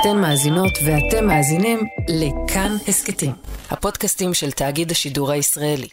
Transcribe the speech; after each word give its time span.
אתן 0.00 0.20
מאזינות 0.20 0.72
ואתם 0.84 1.26
מאזינים 1.26 1.78
לכאן 2.08 2.76
הסכתים, 2.88 3.32
הפודקאסטים 3.70 4.34
של 4.34 4.50
תאגיד 4.50 4.90
השידור 4.90 5.30
הישראלי. 5.30 5.88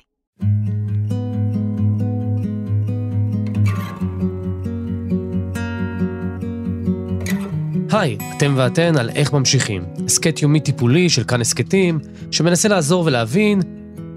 היי, 7.92 8.18
אתם 8.38 8.54
ואתן 8.58 8.98
על 8.98 9.10
איך 9.10 9.34
ממשיכים. 9.34 9.84
הסכת 10.06 10.42
יומי 10.42 10.60
טיפולי 10.60 11.10
של 11.10 11.24
כאן 11.24 11.42
הסכתים, 11.42 12.00
שמנסה 12.32 12.68
לעזור 12.68 13.06
ולהבין 13.06 13.62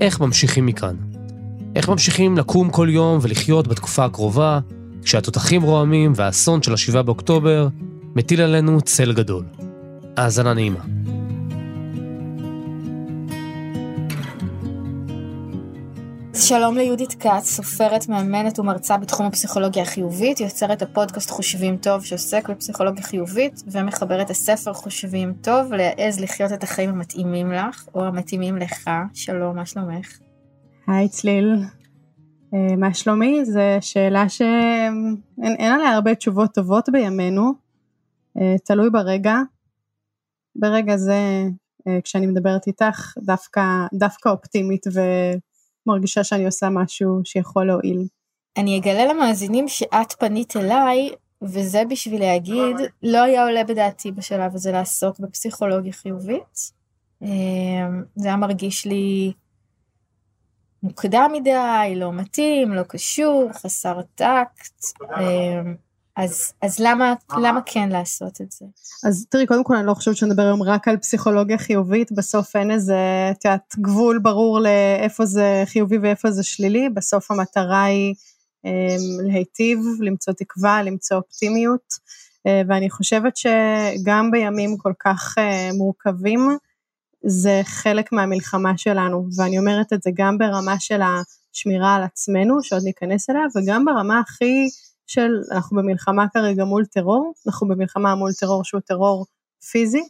איך 0.01 0.21
ממשיכים 0.21 0.67
מכאן. 0.67 0.97
איך 1.77 1.89
ממשיכים 1.89 2.39
לקום 2.39 2.71
כל 2.71 2.89
יום 2.91 3.19
ולחיות 3.23 3.69
בתקופה 3.69 4.05
הקרובה, 4.05 4.61
כשהתותחים 5.03 5.63
רועמים 5.63 6.13
והאסון 6.17 6.63
של 6.63 6.73
ה-7 6.73 7.03
באוקטובר 7.03 7.69
מטיל 8.17 8.41
עלינו 8.41 8.81
צל 8.81 9.13
גדול. 9.13 9.45
האזנה 10.17 10.55
נעימה. 10.55 10.81
שלום 16.35 16.77
ליהודית 16.77 17.15
כץ, 17.15 17.45
סופרת, 17.45 18.09
מאמנת 18.09 18.59
ומרצה 18.59 18.97
בתחום 18.97 19.27
הפסיכולוגיה 19.27 19.83
החיובית, 19.83 20.41
יוצרת 20.41 20.83
הפודקאסט 20.83 21.31
חושבים 21.31 21.77
טוב 21.77 22.05
שעוסק 22.05 22.51
בפסיכולוגיה 22.51 23.03
חיובית, 23.03 23.63
ומחברת 23.67 24.31
הספר 24.31 24.73
חושבים 24.73 25.33
טוב, 25.41 25.73
להעז 25.73 26.21
לחיות 26.21 26.53
את 26.53 26.63
החיים 26.63 26.91
המתאימים 26.91 27.53
לך, 27.53 27.87
או 27.95 28.05
המתאימים 28.05 28.57
לך. 28.57 28.91
שלום, 29.15 29.57
מה 29.57 29.67
שלומך? 29.67 30.19
היי 30.87 31.09
צליל, 31.09 31.63
אה, 32.55 32.77
מה 32.77 32.95
שלומי? 32.95 33.45
זו 33.45 33.61
שאלה 33.81 34.29
שאין 34.29 35.73
עליה 35.73 35.91
הרבה 35.95 36.15
תשובות 36.15 36.55
טובות 36.55 36.89
בימינו, 36.93 37.53
אה, 38.41 38.55
תלוי 38.65 38.91
ברגע. 38.91 39.37
ברגע 40.59 40.97
זה, 40.97 41.45
אה, 41.89 42.01
כשאני 42.05 42.27
מדברת 42.27 42.67
איתך, 42.67 43.15
דווקא, 43.19 43.63
דווקא 43.95 44.29
אופטימית 44.29 44.87
ומרגישה 45.87 46.25
שאני 46.25 46.47
עושה 46.47 46.69
משהו 46.71 47.21
שיכול 47.25 47.67
להועיל. 47.67 48.07
אני 48.57 48.79
אגלה 48.79 49.07
למאזינים 49.07 49.69
שאת 49.69 50.13
פנית 50.19 50.57
אליי, 50.57 51.11
וזה 51.43 51.83
בשביל 51.91 52.21
להגיד, 52.21 52.77
לא 53.03 53.23
היה 53.23 53.45
עולה 53.45 53.65
בדעתי 53.65 54.13
בשלב 54.13 54.55
הזה 54.55 54.73
לעסוק 54.73 55.21
בפסיכולוגיה 55.21 55.93
חיובית. 55.93 56.73
זה 58.17 58.29
היה 58.29 58.37
מרגיש 58.37 58.87
לי 58.87 59.33
מוקדם 60.83 61.31
מדי, 61.33 61.95
לא 61.97 62.13
מתאים, 62.13 62.75
לא 62.75 62.83
קשור, 62.83 63.51
חסר 63.53 64.01
טקט. 64.15 64.83
אז, 66.17 66.53
אז 66.63 66.79
למה, 66.79 67.15
למה 67.43 67.61
כן 67.67 67.89
לעשות 67.89 68.41
את 68.41 68.53
זה? 68.53 68.65
אז 69.09 69.27
תראי, 69.31 69.47
קודם 69.47 69.65
כל 69.65 69.77
אני 69.77 69.87
לא 69.87 69.95
חושבת 69.95 70.17
שנדבר 70.17 70.43
היום 70.43 70.63
רק 70.63 70.89
על 70.89 70.97
פסיכולוגיה 70.97 71.59
חיובית, 71.59 72.13
בסוף 72.13 72.57
אין 72.57 72.71
איזה, 72.71 72.97
את 73.31 73.45
יודעת, 73.45 73.75
גבול 73.81 74.19
ברור 74.19 74.61
לאיפה 74.61 75.27
זה 75.27 75.63
חיובי 75.67 75.99
ואיפה 75.99 76.31
זה 76.31 76.43
שלילי, 76.43 76.89
בסוף 76.89 77.31
המטרה 77.31 77.85
היא 77.85 78.15
אה, 78.67 78.97
להיטיב, 79.27 79.79
למצוא 80.01 80.33
תקווה, 80.33 80.83
למצוא 80.83 81.17
אופטימיות, 81.17 81.95
אה, 82.47 82.63
ואני 82.69 82.91
חושבת 82.91 83.37
שגם 83.37 84.31
בימים 84.31 84.77
כל 84.79 84.93
כך 85.01 85.35
אה, 85.39 85.71
מורכבים, 85.73 86.41
זה 87.27 87.61
חלק 87.65 88.13
מהמלחמה 88.13 88.79
שלנו, 88.79 89.29
ואני 89.39 89.59
אומרת 89.59 89.93
את 89.93 90.03
זה 90.03 90.11
גם 90.15 90.39
ברמה 90.39 90.81
של 90.81 91.01
השמירה 91.03 91.95
על 91.95 92.03
עצמנו, 92.03 92.63
שעוד 92.63 92.83
ניכנס 92.85 93.31
אליה, 93.31 93.43
וגם 93.57 93.85
ברמה 93.85 94.21
הכי 94.21 94.69
של, 95.07 95.31
אנחנו 95.53 95.77
במלחמה 95.77 96.25
כרגע 96.35 96.65
מול 96.65 96.85
טרור, 96.85 97.33
אנחנו 97.47 97.69
במלחמה 97.69 98.15
מול 98.15 98.33
טרור 98.33 98.65
שהוא 98.65 98.81
טרור 98.81 99.27
פיזי, 99.71 100.03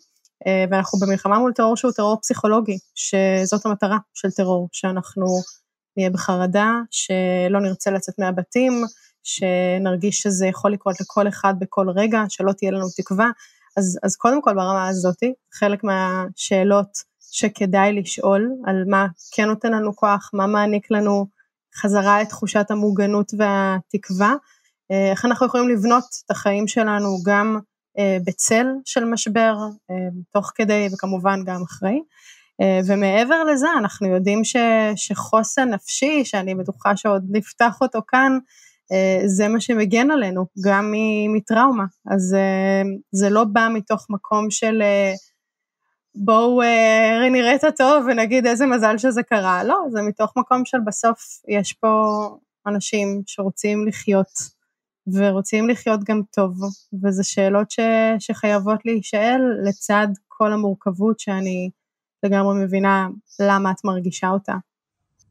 אה, 0.47 0.65
ואנחנו 0.71 0.99
במלחמה 0.99 1.39
מול 1.39 1.53
טרור 1.53 1.77
שהוא 1.77 1.93
טרור 1.93 2.19
פסיכולוגי, 2.23 2.79
שזאת 2.95 3.67
המטרה 3.67 3.99
של 4.15 4.31
טרור, 4.31 4.69
שאנחנו 4.73 5.27
נהיה 5.97 6.11
בחרדה, 6.11 6.73
שלא 6.91 7.61
נרצה 7.61 7.91
לצאת 7.91 8.15
מהבתים, 8.19 8.73
שנרגיש 9.23 10.21
שזה 10.21 10.47
יכול 10.47 10.73
לקרות 10.73 11.01
לכל 11.01 11.29
אחד 11.29 11.55
בכל 11.59 11.87
רגע, 11.97 12.23
שלא 12.29 12.53
תהיה 12.53 12.71
לנו 12.71 12.87
תקווה, 12.97 13.31
אז, 13.77 13.99
אז 14.03 14.17
קודם 14.17 14.43
כל 14.43 14.55
ברמה 14.55 14.89
הזאת, 14.89 15.23
חלק 15.55 15.85
מהשאלות 15.85 16.89
שכדאי 17.31 17.93
לשאול 17.93 18.51
על 18.67 18.85
מה 18.87 19.07
כן 19.35 19.45
נותן 19.45 19.73
לנו 19.73 19.97
כוח, 19.97 20.31
מה 20.33 20.47
מעניק 20.47 20.91
לנו 20.91 21.27
חזרה 21.77 22.23
את 22.23 22.29
תחושת 22.29 22.71
המוגנות 22.71 23.33
והתקווה, 23.39 24.35
איך 24.91 25.25
אנחנו 25.25 25.47
יכולים 25.47 25.69
לבנות 25.69 26.05
את 26.25 26.31
החיים 26.31 26.69
שלנו 26.69 27.09
גם 27.27 27.59
אה, 27.99 28.17
בצל 28.27 28.67
של 28.85 29.05
משבר, 29.05 29.57
אה, 29.91 29.97
תוך 30.33 30.53
כדי 30.55 30.89
וכמובן 30.93 31.45
גם 31.45 31.63
אחרי. 31.63 32.01
ומעבר 32.87 33.45
לזה 33.45 33.67
אנחנו 33.79 34.09
יודעים 34.09 34.45
ש, 34.45 34.57
שחוסן 34.97 35.69
נפשי, 35.69 36.25
שאני 36.25 36.55
בטוחה 36.55 36.97
שעוד 36.97 37.25
נפתח 37.31 37.79
אותו 37.81 38.01
כאן, 38.09 38.39
אה, 38.93 39.29
זה 39.29 39.49
מה 39.49 39.61
שמגן 39.61 40.11
עלינו, 40.11 40.47
גם 40.65 40.93
מטראומה. 41.35 41.85
אז 42.11 42.35
אה, 42.35 42.83
זה 43.13 43.31
לא 43.31 43.45
בא 43.45 43.69
מתוך 43.73 44.07
מקום 44.11 44.51
של 44.51 44.83
אה, 44.83 45.13
בואו 46.15 46.63
נראה 47.33 47.55
את 47.55 47.65
הטוב 47.65 48.05
ונגיד 48.07 48.47
איזה 48.47 48.67
מזל 48.67 48.99
שזה 48.99 49.23
קרה, 49.23 49.65
לא, 49.65 49.77
זה 49.91 50.03
מתוך 50.03 50.33
מקום 50.37 50.65
של 50.65 50.79
בסוף 50.87 51.19
יש 51.49 51.73
פה 51.73 52.07
אנשים 52.67 53.23
שרוצים 53.27 53.87
לחיות. 53.87 54.56
ורוצים 55.15 55.69
לחיות 55.69 56.05
גם 56.05 56.21
טוב, 56.31 56.61
וזה 57.03 57.25
שאלות 57.25 57.71
ש, 57.71 57.81
שחייבות 58.19 58.81
להישאל 58.85 59.41
לצד 59.65 60.09
כל 60.29 60.53
המורכבות 60.53 61.21
שאני 61.21 61.71
לגמרי 62.23 62.65
מבינה 62.65 63.09
למה 63.41 63.71
את 63.71 63.85
מרגישה 63.85 64.29
אותה. 64.29 64.55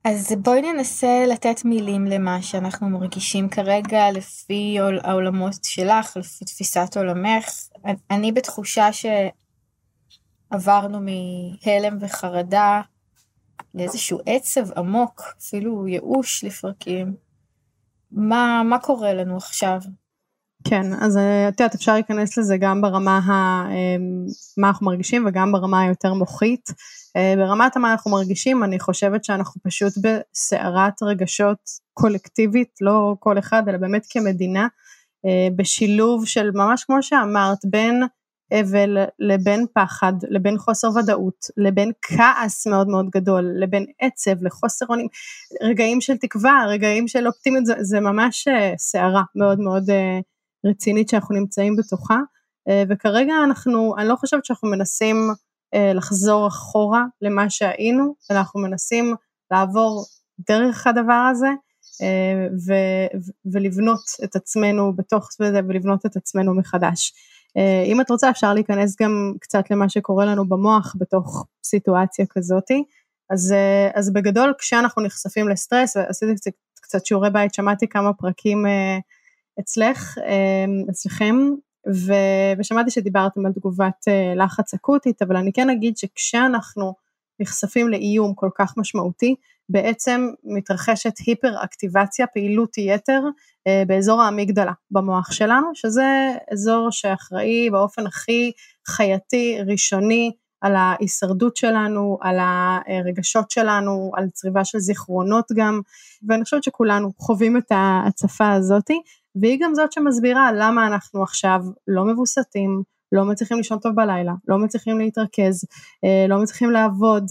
אז 0.06 0.32
בואי 0.40 0.62
ננסה 0.62 1.26
לתת 1.28 1.66
מילים 1.66 2.06
למה 2.06 2.42
שאנחנו 2.42 2.90
מרגישים 2.90 3.50
כרגע 3.50 4.12
לפי 4.12 4.78
העולמות 5.04 5.54
שלך, 5.64 6.18
לפי 6.18 6.46
תפיסת 6.46 6.98
עולמך. 6.98 7.46
אני 8.12 8.32
בתחושה 8.32 8.90
שעברנו 10.52 11.00
מהלם 11.02 11.98
וחרדה 12.02 12.82
לאיזשהו 13.74 14.20
עצב 14.26 14.72
עמוק, 14.78 15.22
אפילו 15.40 15.88
ייאוש 15.88 16.44
לפרקים. 16.44 17.25
מה, 18.16 18.62
מה 18.66 18.80
קורה 18.80 19.14
לנו 19.14 19.38
עכשיו? 19.38 19.80
כן, 20.68 20.94
אז 21.02 21.18
אה, 21.18 21.48
את 21.50 21.60
יודעת, 21.60 21.76
אפשר 21.76 21.94
להיכנס 21.94 22.38
לזה 22.38 22.58
גם 22.58 22.82
ברמה 22.82 23.18
ה... 23.18 23.32
אה, 23.72 23.96
מה 24.58 24.68
אנחנו 24.68 24.86
מרגישים 24.86 25.26
וגם 25.28 25.52
ברמה 25.52 25.82
היותר 25.82 26.14
מוחית. 26.14 26.70
אה, 27.18 27.34
ברמת 27.38 27.78
מה 27.78 27.92
אנחנו 27.92 28.12
מרגישים, 28.12 28.64
אני 28.64 28.80
חושבת 28.80 29.24
שאנחנו 29.24 29.62
פשוט 29.64 29.94
בסערת 29.98 31.04
רגשות 31.04 31.60
קולקטיבית, 31.94 32.70
לא 32.82 33.16
כל 33.20 33.40
אחד, 33.40 33.64
אלא 33.70 33.78
באמת 33.78 34.06
כמדינה, 34.10 34.68
בשילוב 35.56 36.26
של 36.26 36.52
ממש 36.54 36.84
כמו 36.84 37.04
שאמרת, 37.04 37.58
בין 37.70 38.04
אבל 38.54 38.98
לבין 39.20 39.66
פחד, 39.74 40.14
לבין 40.30 40.58
חוסר 40.58 40.90
ודאות, 40.96 41.46
לבין 41.58 41.92
כעס 42.02 42.68
מאוד 42.68 42.88
מאוד 42.88 43.10
גדול, 43.10 43.52
לבין 43.60 43.86
עצב, 44.02 44.44
לחוסר 44.44 44.86
אונים, 44.90 45.08
רגעים 45.62 46.02
של 46.02 46.18
תקווה, 46.18 46.66
רגעים 46.68 47.08
של 47.08 47.28
אופטימיות, 47.28 47.66
זה, 47.66 47.74
זה 47.82 48.00
ממש 48.00 48.48
סערה 48.78 49.24
מאוד 49.36 49.60
מאוד 49.60 49.90
רצינית 50.66 51.10
שאנחנו 51.10 51.36
נמצאים 51.36 51.76
בתוכה, 51.76 52.20
אה, 52.70 52.84
וכרגע 52.90 53.34
אנחנו, 53.44 53.96
אני 53.98 54.08
לא 54.08 54.16
חושבת 54.16 54.46
שאנחנו 54.46 54.70
מנסים 54.70 55.16
אה, 55.74 55.94
לחזור 55.94 56.48
אחורה 56.48 57.04
למה 57.22 57.50
שהיינו, 57.50 58.16
אנחנו 58.32 58.60
מנסים 58.60 59.16
לעבור 59.52 60.06
דרך 60.50 60.88
הדבר 60.88 61.28
הזה 61.32 61.48
אה, 62.02 62.48
ו- 62.68 63.18
ולבנות 63.54 64.04
את 64.24 64.36
עצמנו 64.36 64.96
בתוך 64.96 65.30
זה 65.38 65.60
ולבנות 65.68 66.06
את 66.06 66.16
עצמנו 66.16 66.54
מחדש. 66.54 67.14
אם 67.86 68.02
את 68.02 68.10
רוצה 68.10 68.30
אפשר 68.30 68.54
להיכנס 68.54 69.02
גם 69.02 69.34
קצת 69.40 69.72
למה 69.72 69.90
שקורה 69.90 70.26
לנו 70.26 70.50
במוח 70.50 70.96
בתוך 71.00 71.46
סיטואציה 71.64 72.26
כזאתי, 72.30 72.84
אז, 73.30 73.54
אז 73.94 74.14
בגדול 74.14 74.54
כשאנחנו 74.60 75.04
נחשפים 75.04 75.50
לסטרס, 75.50 75.96
ועשיתי 75.98 76.36
קצת, 76.36 76.52
קצת 76.82 77.06
שיעורי 77.06 77.30
בית, 77.30 77.54
שמעתי 77.54 77.88
כמה 77.88 78.14
פרקים 78.14 78.66
אצלך, 79.60 80.18
אמ, 80.18 80.86
אצלכם, 80.90 81.36
ו... 81.94 82.14
ושמעתי 82.60 82.92
שדיברתם 82.92 83.46
על 83.46 83.54
תגובת 83.54 84.08
אה, 84.08 84.34
לחץ 84.36 84.74
אקוטית, 84.74 85.22
אבל 85.22 85.36
אני 85.36 85.54
כן 85.54 85.70
אגיד 85.70 85.98
שכשאנחנו 85.98 86.94
נחשפים 87.40 87.90
לאיום 87.90 88.34
כל 88.34 88.50
כך 88.56 88.74
משמעותי, 88.78 89.36
בעצם 89.70 90.30
מתרחשת 90.44 91.14
היפר 91.26 91.64
אקטיבציה, 91.64 92.28
פעילות 92.28 92.78
יתר 92.78 93.22
אה, 93.68 93.84
באזור 93.88 94.22
האמיגדלה 94.22 94.72
במוח 94.92 95.32
שלנו, 95.32 95.68
שזה 95.74 96.32
אזור 96.52 96.88
שאחראי 96.92 97.70
באופן 97.70 98.08
הכי 98.08 98.52
חייתי, 98.88 99.58
ראשוני, 99.68 100.32
על 100.62 100.76
ההישרדות 100.76 101.58
שלנו, 101.58 102.18
על 102.22 102.38
הרגשות 102.40 103.52
שלנו, 103.52 104.12
על 104.16 104.30
צריבה 104.30 104.66
של 104.66 104.80
זיכרונות 104.80 105.46
גם, 105.56 105.82
ואני 106.28 106.44
חושבת 106.44 106.64
שכולנו 106.64 107.12
חווים 107.18 107.58
את 107.58 107.72
ההצפה 107.72 108.52
הזאתי, 108.52 109.02
והיא 109.42 109.60
גם 109.62 109.76
זאת 109.76 109.92
שמסבירה 109.92 110.52
למה 110.52 110.88
אנחנו 110.88 111.24
עכשיו 111.24 111.60
לא 111.88 112.06
מבוסתים, 112.06 112.84
לא 113.12 113.26
מצליחים 113.26 113.58
לישון 113.58 113.80
טוב 113.80 113.96
בלילה, 113.96 114.34
לא 114.48 114.58
מצליחים 114.58 115.00
להתרכז, 115.00 115.66
אה, 116.06 116.26
לא 116.30 116.42
מצליחים 116.42 116.72
לעבוד, 116.72 117.26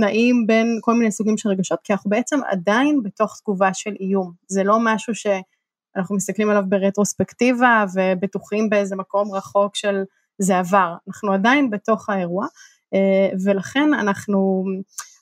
נעים 0.00 0.46
בין 0.46 0.78
כל 0.80 0.94
מיני 0.94 1.12
סוגים 1.12 1.36
של 1.36 1.48
רגשות, 1.48 1.78
כי 1.84 1.92
אנחנו 1.92 2.10
בעצם 2.10 2.38
עדיין 2.46 3.02
בתוך 3.02 3.40
תגובה 3.40 3.74
של 3.74 3.94
איום. 4.00 4.32
זה 4.48 4.64
לא 4.64 4.78
משהו 4.80 5.14
שאנחנו 5.14 6.16
מסתכלים 6.16 6.50
עליו 6.50 6.62
ברטרוספקטיבה 6.68 7.84
ובטוחים 7.94 8.70
באיזה 8.70 8.96
מקום 8.96 9.32
רחוק 9.34 9.76
של 9.76 10.02
זה 10.38 10.58
עבר, 10.58 10.94
אנחנו 11.08 11.32
עדיין 11.32 11.70
בתוך 11.70 12.10
האירוע, 12.10 12.46
אה, 12.94 13.36
ולכן 13.44 13.94
אנחנו, 13.94 14.64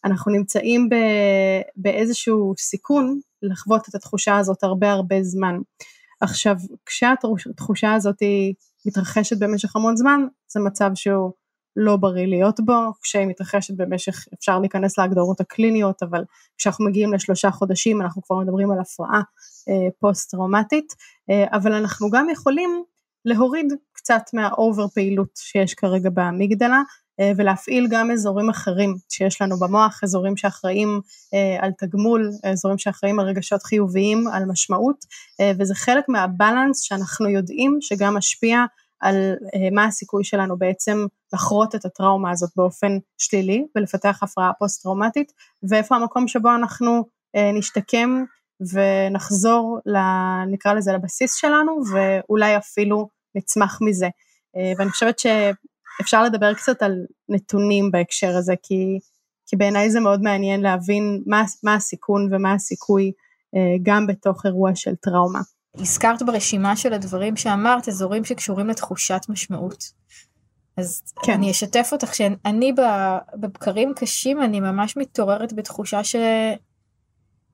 אנחנו 0.05 0.33
נמצאים 0.33 0.89
באיזשהו 1.77 2.55
סיכון 2.59 3.21
לחוות 3.43 3.89
את 3.89 3.95
התחושה 3.95 4.39
הזאת 4.39 4.63
הרבה 4.63 4.93
הרבה 4.93 5.23
זמן. 5.23 5.57
עכשיו, 6.21 6.57
כשהתחושה 6.87 7.95
הזאת 7.95 8.23
מתרחשת 8.87 9.39
במשך 9.39 9.77
המון 9.77 9.97
זמן, 9.97 10.21
זה 10.49 10.61
מצב 10.61 10.91
שהוא 10.95 11.33
לא 11.77 11.97
בריא 11.97 12.27
להיות 12.27 12.61
בו, 12.61 12.93
כשהיא 13.03 13.27
מתרחשת 13.27 13.75
במשך, 13.77 14.25
אפשר 14.39 14.59
להיכנס 14.59 14.99
להגדרות 14.99 15.41
הקליניות, 15.41 16.03
אבל 16.03 16.25
כשאנחנו 16.59 16.85
מגיעים 16.85 17.15
לשלושה 17.15 17.51
חודשים 17.51 18.03
אנחנו 18.03 18.23
כבר 18.23 18.37
מדברים 18.37 18.71
על 18.71 18.79
הפרעה 18.81 19.23
אה, 19.69 19.91
פוסט-טראומטית, 20.01 20.95
אה, 21.31 21.57
אבל 21.57 21.73
אנחנו 21.73 22.11
גם 22.11 22.31
יכולים 22.31 22.85
להוריד 23.25 23.73
קצת 23.93 24.23
מהאובר 24.33 24.89
פעילות 24.89 25.29
שיש 25.37 25.75
כרגע 25.75 26.11
באמיגדלה, 26.11 26.83
ולהפעיל 27.37 27.87
גם 27.91 28.11
אזורים 28.11 28.51
אחרים 28.51 28.97
שיש 29.09 29.43
לנו 29.43 29.59
במוח, 29.59 30.01
אזורים 30.03 30.37
שאחראים 30.37 31.01
אה, 31.35 31.65
על 31.65 31.71
תגמול, 31.79 32.31
אזורים 32.45 32.79
שאחראים 32.79 33.21
על 33.21 33.27
רגשות 33.27 33.63
חיוביים, 33.63 34.29
על 34.29 34.45
משמעות, 34.45 34.97
אה, 35.41 35.53
וזה 35.59 35.75
חלק 35.75 36.09
מהבלנס 36.09 36.81
שאנחנו 36.81 37.29
יודעים 37.29 37.79
שגם 37.81 38.17
משפיע 38.17 38.65
על 39.01 39.35
מה 39.73 39.85
הסיכוי 39.85 40.25
שלנו 40.25 40.59
בעצם 40.59 41.07
לחרות 41.33 41.75
את 41.75 41.85
הטראומה 41.85 42.31
הזאת 42.31 42.51
באופן 42.57 42.99
שלילי 43.19 43.65
ולפתח 43.77 44.19
הפרעה 44.23 44.53
פוסט-טראומטית, 44.59 45.33
ואיפה 45.71 45.97
המקום 45.97 46.29
שבו 46.29 46.49
אנחנו 46.55 47.05
נשתקם 47.55 48.25
ונחזור, 48.73 49.79
נקרא 50.47 50.73
לזה, 50.73 50.93
לבסיס 50.93 51.35
שלנו, 51.35 51.81
ואולי 51.93 52.57
אפילו 52.57 53.09
נצמח 53.35 53.79
מזה. 53.83 54.09
ואני 54.79 54.91
חושבת 54.91 55.19
ש... 55.19 55.27
אפשר 56.01 56.23
לדבר 56.23 56.55
קצת 56.55 56.83
על 56.83 56.93
נתונים 57.29 57.91
בהקשר 57.91 58.37
הזה, 58.37 58.55
כי, 58.63 58.99
כי 59.47 59.57
בעיניי 59.57 59.91
זה 59.91 60.01
מאוד 60.01 60.23
מעניין 60.23 60.61
להבין 60.61 61.23
מה, 61.27 61.45
מה 61.63 61.75
הסיכון 61.75 62.29
ומה 62.33 62.53
הסיכוי 62.53 63.13
אה, 63.55 63.77
גם 63.83 64.07
בתוך 64.07 64.47
אירוע 64.47 64.71
של 64.75 64.95
טראומה. 64.97 65.41
הזכרת 65.79 66.23
ברשימה 66.23 66.77
של 66.77 66.93
הדברים 66.93 67.37
שאמרת, 67.37 67.89
אזורים 67.89 68.25
שקשורים 68.25 68.69
לתחושת 68.69 69.21
משמעות. 69.29 69.85
אז 70.77 71.03
כן. 71.23 71.33
אני 71.33 71.51
אשתף 71.51 71.89
אותך 71.93 72.15
שאני 72.15 72.73
בבקרים 73.35 73.93
קשים, 73.97 74.43
אני 74.43 74.61
ממש 74.61 74.97
מתעוררת 74.97 75.53
בתחושה 75.53 76.05
ש... 76.05 76.17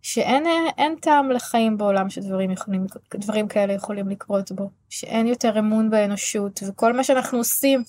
שאין 0.03 0.95
טעם 1.01 1.31
לחיים 1.31 1.79
בעולם 1.79 2.11
שדברים 2.11 2.51
יכולים, 2.51 2.87
דברים 3.15 3.49
כאלה 3.49 3.73
יכולים 3.73 4.09
לקרות 4.09 4.53
בו, 4.53 4.71
שאין 4.89 5.27
יותר 5.27 5.59
אמון 5.59 5.91
באנושות, 5.91 6.61
וכל 6.69 6.93
מה 6.93 7.05
שאנחנו 7.05 7.39
עושים, 7.39 7.83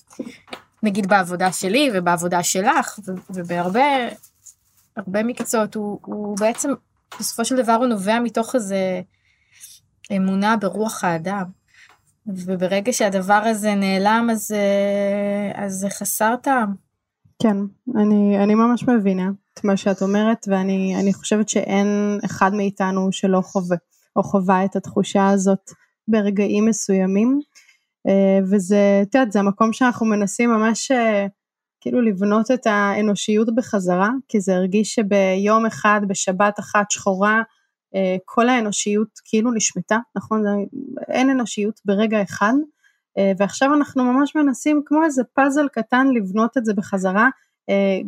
נגיד 0.82 1.06
בעבודה 1.06 1.52
שלי 1.52 1.90
ובעבודה 1.94 2.42
שלך, 2.42 2.98
ובהרבה 3.30 3.84
הרבה 4.96 5.22
מקצועות, 5.22 5.74
הוא, 5.74 5.98
הוא 6.02 6.38
בעצם, 6.38 6.70
בסופו 7.18 7.44
של 7.44 7.56
דבר 7.56 7.72
הוא 7.72 7.86
נובע 7.86 8.20
מתוך 8.20 8.54
איזה 8.54 9.00
אמונה 10.16 10.56
ברוח 10.56 11.04
האדם. 11.04 11.44
וברגע 12.26 12.92
שהדבר 12.92 13.42
הזה 13.44 13.74
נעלם, 13.74 14.28
אז, 14.32 14.54
אז 15.54 15.72
זה 15.72 15.90
חסר 15.90 16.34
טעם. 16.42 16.74
כן, 17.42 17.56
אני, 17.96 18.44
אני 18.44 18.54
ממש 18.54 18.84
מבינה. 18.88 19.30
מה 19.64 19.76
שאת 19.76 20.02
אומרת, 20.02 20.46
ואני 20.50 21.14
חושבת 21.14 21.48
שאין 21.48 22.18
אחד 22.24 22.54
מאיתנו 22.54 23.12
שלא 23.12 23.40
חווה, 23.40 23.76
או 24.16 24.22
חווה 24.22 24.64
את 24.64 24.76
התחושה 24.76 25.28
הזאת 25.28 25.70
ברגעים 26.08 26.66
מסוימים, 26.66 27.40
אה, 28.08 28.38
וזה, 28.50 29.00
את 29.02 29.14
יודעת, 29.14 29.32
זה 29.32 29.38
המקום 29.40 29.72
שאנחנו 29.72 30.06
מנסים 30.06 30.50
ממש 30.50 30.90
אה, 30.90 31.26
כאילו 31.80 32.00
לבנות 32.00 32.50
את 32.50 32.66
האנושיות 32.66 33.54
בחזרה, 33.54 34.10
כי 34.28 34.40
זה 34.40 34.56
הרגיש 34.56 34.94
שביום 34.94 35.66
אחד, 35.66 36.00
בשבת 36.08 36.60
אחת 36.60 36.90
שחורה, 36.90 37.42
אה, 37.94 38.16
כל 38.24 38.48
האנושיות 38.48 39.20
כאילו 39.24 39.52
נשמטה, 39.52 39.98
נכון? 40.16 40.44
אין 41.08 41.30
אנושיות 41.30 41.80
ברגע 41.84 42.22
אחד, 42.22 42.52
ועכשיו 43.38 43.74
אנחנו 43.74 44.04
ממש 44.04 44.36
מנסים 44.36 44.82
כמו 44.86 45.04
איזה 45.04 45.22
פאזל 45.24 45.68
קטן 45.68 46.06
לבנות 46.14 46.58
את 46.58 46.64
זה 46.64 46.74
בחזרה, 46.74 47.28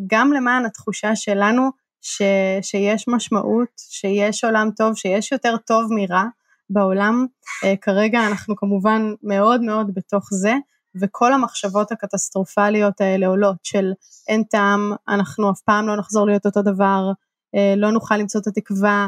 גם 0.07 0.33
למען 0.33 0.65
התחושה 0.65 1.17
שלנו 1.17 1.71
ש, 2.05 2.23
שיש 2.63 3.09
משמעות, 3.09 3.69
שיש 3.77 4.45
עולם 4.45 4.71
טוב, 4.77 4.97
שיש 4.97 5.33
יותר 5.33 5.57
טוב 5.57 5.87
מרע 5.91 6.25
בעולם. 6.71 7.27
אה, 7.65 7.75
כרגע 7.81 8.27
אנחנו 8.27 8.57
כמובן 8.57 9.03
מאוד 9.23 9.63
מאוד 9.63 9.95
בתוך 9.95 10.29
זה, 10.31 10.55
וכל 11.01 11.33
המחשבות 11.33 11.93
הקטסטרופליות 11.93 13.01
האלה 13.01 13.27
עולות 13.27 13.57
של 13.63 13.93
אין 14.29 14.43
טעם, 14.43 14.93
אנחנו 15.09 15.51
אף 15.51 15.61
פעם 15.61 15.87
לא 15.87 15.97
נחזור 15.97 16.27
להיות 16.27 16.47
אותו 16.47 16.63
דבר, 16.63 17.11
אה, 17.55 17.75
לא 17.77 17.91
נוכל 17.91 18.17
למצוא 18.17 18.41
את 18.41 18.47
התקווה, 18.47 19.07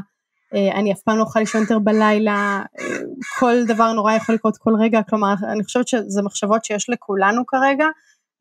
אני 0.74 0.92
אף 0.92 1.00
פעם 1.00 1.16
לא 1.16 1.22
אוכל 1.22 1.40
לישון 1.40 1.60
יותר 1.60 1.78
בלילה, 1.78 2.62
כל 3.38 3.54
דבר 3.66 3.92
נורא 3.92 4.12
יכול 4.12 4.34
לקרות 4.34 4.56
כל 4.56 4.70
רגע, 4.80 5.00
כלומר 5.02 5.34
אני 5.52 5.64
חושבת 5.64 5.88
שזה 5.88 6.22
מחשבות 6.22 6.64
שיש 6.64 6.90
לכולנו 6.90 7.46
כרגע, 7.46 7.86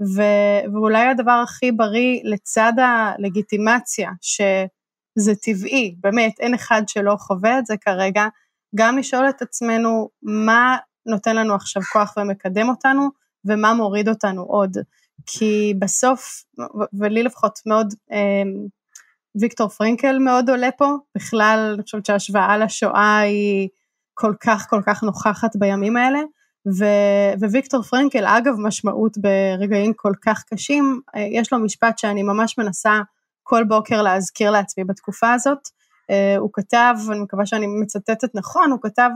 ו- 0.01 0.73
ואולי 0.73 1.07
הדבר 1.07 1.41
הכי 1.43 1.71
בריא 1.71 2.19
לצד 2.23 2.73
הלגיטימציה, 2.77 4.09
שזה 4.21 5.35
טבעי, 5.41 5.95
באמת, 5.99 6.39
אין 6.39 6.53
אחד 6.53 6.81
שלא 6.87 7.15
חווה 7.19 7.59
את 7.59 7.65
זה 7.65 7.77
כרגע, 7.77 8.27
גם 8.75 8.97
לשאול 8.97 9.29
את 9.29 9.41
עצמנו 9.41 10.09
מה 10.23 10.77
נותן 11.05 11.35
לנו 11.35 11.55
עכשיו 11.55 11.81
כוח 11.93 12.13
ומקדם 12.17 12.69
אותנו, 12.69 13.09
ומה 13.45 13.73
מוריד 13.73 14.09
אותנו 14.09 14.41
עוד. 14.41 14.77
כי 15.25 15.73
בסוף, 15.79 16.43
ולי 16.99 17.23
לפחות 17.23 17.59
מאוד, 17.65 17.93
אמ, 18.11 18.67
ויקטור 19.41 19.67
פרנקל 19.67 20.19
מאוד 20.19 20.49
עולה 20.49 20.71
פה, 20.71 20.95
בכלל 21.15 21.71
אני 21.73 21.83
חושבת 21.83 22.05
שההשוואה 22.05 22.57
לשואה 22.57 23.19
היא 23.19 23.69
כל 24.13 24.33
כך 24.39 24.69
כל 24.69 24.81
כך 24.85 25.03
נוכחת 25.03 25.55
בימים 25.55 25.97
האלה, 25.97 26.19
ו- 26.67 27.49
וויקטור 27.51 27.81
פרנקל, 27.81 28.25
אגב 28.25 28.53
משמעות 28.59 29.17
ברגעים 29.17 29.93
כל 29.95 30.13
כך 30.21 30.43
קשים, 30.43 31.01
אה, 31.15 31.27
יש 31.31 31.53
לו 31.53 31.59
משפט 31.59 31.97
שאני 31.97 32.23
ממש 32.23 32.57
מנסה 32.57 33.01
כל 33.43 33.63
בוקר 33.63 34.01
להזכיר 34.01 34.51
לעצמי 34.51 34.83
בתקופה 34.83 35.33
הזאת. 35.33 35.59
אה, 36.09 36.37
הוא 36.37 36.49
כתב, 36.53 36.95
אני 37.11 37.19
מקווה 37.19 37.45
שאני 37.45 37.67
מצטטת 37.67 38.35
נכון, 38.35 38.71
הוא 38.71 38.79
כתב, 38.81 39.09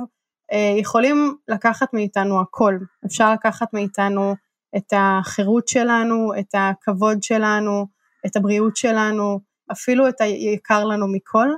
אה, 0.51 0.75
יכולים 0.77 1.37
לקחת 1.47 1.93
מאיתנו 1.93 2.41
הכל, 2.41 2.77
אפשר 3.05 3.33
לקחת 3.33 3.73
מאיתנו 3.73 4.35
את 4.77 4.93
החירות 4.95 5.67
שלנו, 5.67 6.31
את 6.39 6.55
הכבוד 6.57 7.23
שלנו, 7.23 7.87
את 8.25 8.35
הבריאות 8.35 8.75
שלנו, 8.75 9.39
אפילו 9.71 10.09
את 10.09 10.21
היקר 10.21 10.83
לנו 10.85 11.07
מכל, 11.07 11.49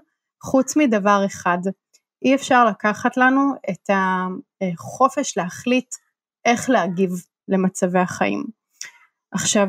חוץ 0.43 0.77
מדבר 0.77 1.25
אחד, 1.25 1.57
אי 2.25 2.35
אפשר 2.35 2.65
לקחת 2.65 3.17
לנו 3.17 3.53
את 3.69 3.89
החופש 4.61 5.37
להחליט 5.37 5.95
איך 6.45 6.69
להגיב 6.69 7.11
למצבי 7.47 7.99
החיים. 7.99 8.43
עכשיו, 9.31 9.67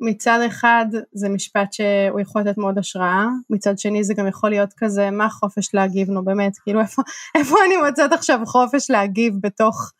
מצד 0.00 0.38
אחד 0.46 0.86
זה 1.12 1.28
משפט 1.28 1.72
שהוא 1.72 2.20
יכול 2.20 2.42
לתת 2.42 2.58
מאוד 2.58 2.78
השראה, 2.78 3.26
מצד 3.50 3.78
שני 3.78 4.04
זה 4.04 4.14
גם 4.14 4.26
יכול 4.26 4.50
להיות 4.50 4.72
כזה, 4.76 5.10
מה 5.10 5.30
חופש 5.30 5.74
להגיב, 5.74 6.10
נו 6.10 6.24
באמת, 6.24 6.58
כאילו 6.58 6.80
איפה, 6.80 7.02
איפה 7.38 7.56
אני 7.66 7.88
מוצאת 7.88 8.12
עכשיו 8.12 8.40
חופש 8.46 8.90
להגיב 8.90 9.34
בתוך 9.40 9.92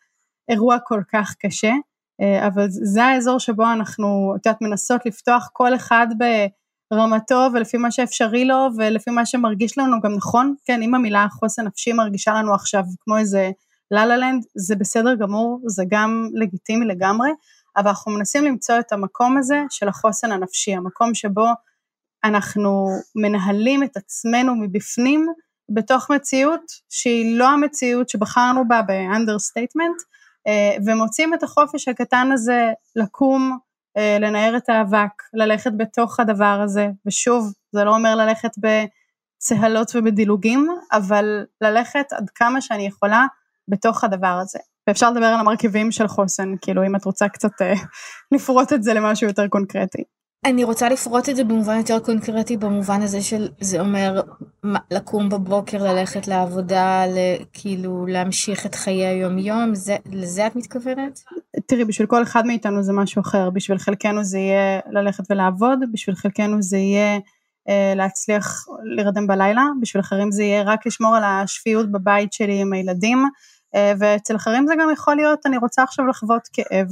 אירוע 0.49 0.77
כל 0.85 1.01
כך 1.13 1.35
קשה, 1.39 1.73
אה, 2.21 2.47
אבל 2.47 2.67
זה 2.69 3.05
האזור 3.05 3.39
שבו 3.39 3.73
אנחנו, 3.73 4.35
את 4.37 4.47
יודעת, 4.47 4.63
מנסות 4.63 5.07
לפתוח 5.07 5.51
כל 5.53 5.75
אחד 5.75 6.07
ב... 6.19 6.25
רמתו 6.95 7.49
ולפי 7.53 7.77
מה 7.77 7.91
שאפשרי 7.91 8.45
לו 8.45 8.69
ולפי 8.77 9.11
מה 9.11 9.27
שמרגיש 9.27 9.79
לנו 9.79 10.01
גם 10.01 10.15
נכון, 10.15 10.55
כן, 10.65 10.83
אם 10.83 10.95
המילה 10.95 11.27
חוסן 11.31 11.67
נפשי 11.67 11.93
מרגישה 11.93 12.33
לנו 12.35 12.55
עכשיו 12.55 12.83
כמו 13.01 13.19
איזה 13.19 13.51
la 13.91 14.07
la 14.07 14.17
land, 14.17 14.45
זה 14.55 14.77
בסדר 14.77 15.15
גמור, 15.15 15.61
זה 15.67 15.85
גם 15.89 16.29
לגיטימי 16.35 16.87
לגמרי, 16.87 17.31
אבל 17.77 17.89
אנחנו 17.89 18.13
מנסים 18.13 18.45
למצוא 18.45 18.79
את 18.79 18.93
המקום 18.93 19.37
הזה 19.39 19.63
של 19.71 19.89
החוסן 19.89 20.33
הנפשי, 20.33 20.75
המקום 20.75 21.15
שבו 21.15 21.47
אנחנו 22.25 22.89
מנהלים 23.17 23.83
את 23.83 23.97
עצמנו 23.97 24.55
מבפנים 24.55 25.27
בתוך 25.75 26.11
מציאות 26.11 26.61
שהיא 26.91 27.39
לא 27.39 27.49
המציאות 27.49 28.09
שבחרנו 28.09 28.69
בה 28.69 28.83
ב 28.83 28.90
understatement, 28.90 29.97
אה, 30.47 30.77
ומוצאים 30.87 31.35
את 31.35 31.43
החופש 31.43 31.89
הקטן 31.89 32.33
הזה 32.33 32.73
לקום 32.97 33.59
לנער 34.21 34.57
את 34.57 34.69
האבק, 34.69 35.23
ללכת 35.35 35.71
בתוך 35.77 36.21
הדבר 36.21 36.61
הזה, 36.65 36.89
ושוב, 37.07 37.53
זה 37.73 37.85
לא 37.85 37.95
אומר 37.97 38.15
ללכת 38.17 38.51
בצהלות 38.59 39.93
ובדילוגים, 39.95 40.69
אבל 40.93 41.45
ללכת 41.61 42.13
עד 42.13 42.31
כמה 42.35 42.61
שאני 42.61 42.87
יכולה 42.87 43.27
בתוך 43.69 44.05
הדבר 44.05 44.39
הזה. 44.43 44.59
ואפשר 44.87 45.11
לדבר 45.11 45.27
על 45.27 45.41
המרכיבים 45.41 45.93
של 45.93 46.09
חוסן, 46.09 46.55
כאילו 46.61 46.87
אם 46.87 46.97
את 46.97 47.05
רוצה 47.05 47.29
קצת 47.29 47.63
אה, 47.63 47.75
לפרוט 48.35 48.73
את 48.73 48.83
זה 48.83 48.95
למשהו 48.95 49.27
יותר 49.27 49.49
קונקרטי. 49.49 50.05
אני 50.45 50.65
רוצה 50.65 50.89
לפרוט 50.89 51.29
את 51.29 51.37
זה 51.37 51.45
במובן 51.45 51.77
יותר 51.77 51.99
קונקרטי, 51.99 52.57
במובן 52.57 53.03
הזה 53.03 53.23
של 53.23 53.49
זה 53.61 53.81
אומר 53.81 54.21
לקום 54.91 55.29
בבוקר, 55.29 55.83
ללכת 55.83 56.29
לעבודה, 56.29 57.05
כאילו 57.53 58.07
להמשיך 58.07 58.67
את 58.67 58.75
חיי 58.75 59.07
היום-יום, 59.07 59.75
זה, 59.75 59.97
לזה 60.13 60.47
את 60.47 60.57
מתכוונת? 60.57 61.21
תראי, 61.67 61.85
בשביל 61.85 62.07
כל 62.07 62.23
אחד 62.23 62.47
מאיתנו 62.47 62.83
זה 62.83 62.93
משהו 62.93 63.23
אחר, 63.23 63.51
בשביל 63.51 63.79
חלקנו 63.79 64.25
זה 64.25 64.39
יהיה 64.39 64.81
ללכת 64.91 65.25
ולעבוד, 65.31 65.79
בשביל 65.93 66.17
חלקנו 66.17 66.63
זה 66.63 66.77
יהיה 66.77 67.19
אה, 67.69 67.93
להצליח 67.97 68.67
להירדם 68.97 69.27
בלילה, 69.27 69.65
בשביל 69.81 70.01
אחרים 70.01 70.33
זה 70.33 70.43
יהיה 70.43 70.63
רק 70.63 70.87
לשמור 70.87 71.17
על 71.17 71.25
השפיות 71.25 71.93
בבית 71.93 72.33
שלי 72.33 72.61
עם 72.61 72.73
הילדים, 72.73 73.25
אה, 73.75 73.93
ואצל 73.99 74.37
אחרים 74.37 74.67
זה 74.67 74.75
גם 74.81 74.89
יכול 74.93 75.17
להיות, 75.17 75.47
אני 75.47 75.57
רוצה 75.57 75.83
עכשיו 75.83 76.07
לחוות 76.07 76.49
כאב, 76.53 76.89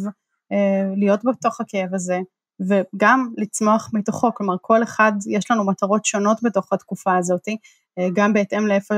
אה, 0.53 0.95
להיות 0.97 1.21
בתוך 1.25 1.61
הכאב 1.61 1.95
הזה. 1.95 2.19
וגם 2.61 3.29
לצמוח 3.37 3.91
מתוכו, 3.93 4.35
כלומר 4.35 4.55
כל 4.61 4.83
אחד, 4.83 5.13
יש 5.31 5.51
לנו 5.51 5.67
מטרות 5.67 6.05
שונות 6.05 6.39
בתוך 6.43 6.73
התקופה 6.73 7.17
הזאת, 7.17 7.49
אה, 7.99 8.09
גם 8.13 8.33
בהתאם 8.33 8.67
לאיפה, 8.67 8.95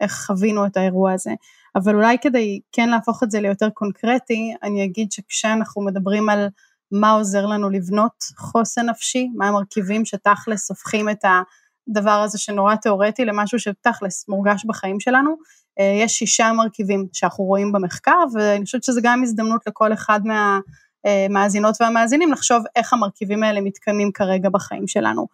איך 0.00 0.24
חווינו 0.26 0.66
את 0.66 0.76
האירוע 0.76 1.12
הזה. 1.12 1.30
אבל 1.76 1.94
אולי 1.94 2.16
כדי 2.20 2.60
כן 2.72 2.88
להפוך 2.88 3.22
את 3.22 3.30
זה 3.30 3.40
ליותר 3.40 3.70
קונקרטי, 3.70 4.54
אני 4.62 4.84
אגיד 4.84 5.12
שכשאנחנו 5.12 5.82
מדברים 5.82 6.28
על 6.28 6.48
מה 6.92 7.10
עוזר 7.10 7.46
לנו 7.46 7.70
לבנות 7.70 8.24
חוסן 8.36 8.88
נפשי, 8.88 9.28
מה 9.36 9.48
המרכיבים 9.48 10.04
שתכלס 10.04 10.70
הופכים 10.70 11.08
את 11.10 11.24
הדבר 11.24 12.10
הזה 12.10 12.38
שנורא 12.38 12.74
תיאורטי 12.74 13.24
למשהו 13.24 13.58
שתכלס 13.58 14.28
מורגש 14.28 14.64
בחיים 14.64 15.00
שלנו, 15.00 15.36
אה, 15.80 15.94
יש 16.04 16.12
שישה 16.12 16.52
מרכיבים 16.52 17.06
שאנחנו 17.12 17.44
רואים 17.44 17.72
במחקר, 17.72 18.24
ואני 18.34 18.64
חושבת 18.64 18.82
שזה 18.84 19.00
גם 19.04 19.22
הזדמנות 19.22 19.66
לכל 19.66 19.92
אחד 19.92 20.20
מה... 20.24 20.58
המאזינות 21.04 21.76
והמאזינים 21.80 22.32
לחשוב 22.32 22.64
איך 22.76 22.92
המרכיבים 22.92 23.42
האלה 23.42 23.60
מתקיימים 23.60 24.10
כרגע 24.12 24.48
בחיים 24.48 24.86
שלנו. 24.86 25.26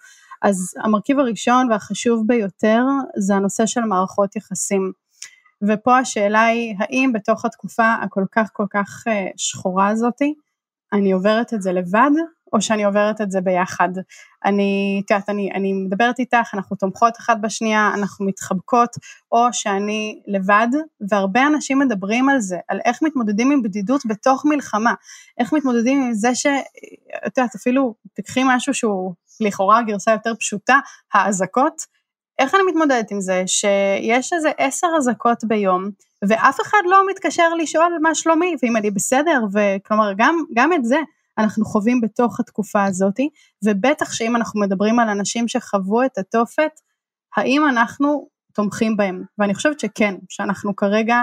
אז 0.42 0.74
המרכיב 0.84 1.18
הראשון 1.18 1.70
והחשוב 1.70 2.26
ביותר 2.26 2.82
זה 3.16 3.34
הנושא 3.34 3.66
של 3.66 3.80
מערכות 3.80 4.36
יחסים. 4.36 4.92
ופה 5.68 5.98
השאלה 5.98 6.44
היא, 6.44 6.74
האם 6.78 7.12
בתוך 7.14 7.44
התקופה 7.44 7.94
הכל 8.02 8.24
כך 8.32 8.48
כל 8.52 8.66
כך 8.70 9.04
אה, 9.08 9.26
שחורה 9.36 9.88
הזאתי, 9.88 10.34
אני 10.92 11.12
עוברת 11.12 11.54
את 11.54 11.62
זה 11.62 11.72
לבד, 11.72 12.10
או 12.54 12.60
שאני 12.60 12.84
עוברת 12.84 13.20
את 13.20 13.30
זה 13.30 13.40
ביחד. 13.40 13.88
אני, 14.44 15.02
את 15.04 15.10
יודעת, 15.10 15.28
אני, 15.28 15.50
אני 15.54 15.72
מדברת 15.72 16.18
איתך, 16.18 16.54
אנחנו 16.54 16.76
תומכות 16.76 17.16
אחת 17.16 17.36
בשנייה, 17.40 17.90
אנחנו 17.94 18.26
מתחבקות, 18.26 18.90
או 19.32 19.46
שאני 19.52 20.22
לבד, 20.26 20.68
והרבה 21.10 21.46
אנשים 21.46 21.78
מדברים 21.78 22.28
על 22.28 22.40
זה, 22.40 22.56
על 22.68 22.80
איך 22.84 23.02
מתמודדים 23.02 23.50
עם 23.50 23.62
בדידות 23.62 24.02
בתוך 24.06 24.44
מלחמה, 24.44 24.94
איך 25.38 25.52
מתמודדים 25.52 26.02
עם 26.02 26.12
זה 26.12 26.34
ש... 26.34 26.46
את 27.26 27.38
יודעת, 27.38 27.54
אפילו 27.54 27.94
תקחי 28.14 28.42
משהו 28.44 28.74
שהוא 28.74 29.14
לכאורה 29.40 29.82
גרסה 29.82 30.12
יותר 30.12 30.34
פשוטה, 30.34 30.78
האזעקות, 31.14 31.94
איך 32.38 32.54
אני 32.54 32.62
מתמודדת 32.62 33.10
עם 33.10 33.20
זה 33.20 33.42
שיש 33.46 34.32
איזה 34.32 34.50
עשר 34.58 34.86
אזעקות 34.96 35.44
ביום, 35.44 35.90
ואף 36.28 36.60
אחד 36.60 36.78
לא 36.86 37.06
מתקשר 37.10 37.54
לשאול 37.54 37.98
מה 38.02 38.14
שלומי, 38.14 38.56
ואם 38.62 38.76
אני 38.76 38.90
בסדר, 38.90 39.40
וכלומר 39.52 40.12
גם, 40.16 40.36
גם 40.54 40.72
את 40.72 40.84
זה. 40.84 40.98
אנחנו 41.38 41.64
חווים 41.64 42.00
בתוך 42.00 42.40
התקופה 42.40 42.84
הזאת, 42.84 43.20
ובטח 43.64 44.12
שאם 44.12 44.36
אנחנו 44.36 44.60
מדברים 44.60 44.98
על 44.98 45.08
אנשים 45.08 45.48
שחוו 45.48 46.02
את 46.04 46.18
התופת, 46.18 46.80
האם 47.36 47.68
אנחנו 47.68 48.28
תומכים 48.54 48.96
בהם? 48.96 49.22
ואני 49.38 49.54
חושבת 49.54 49.80
שכן, 49.80 50.14
שאנחנו 50.28 50.76
כרגע, 50.76 51.16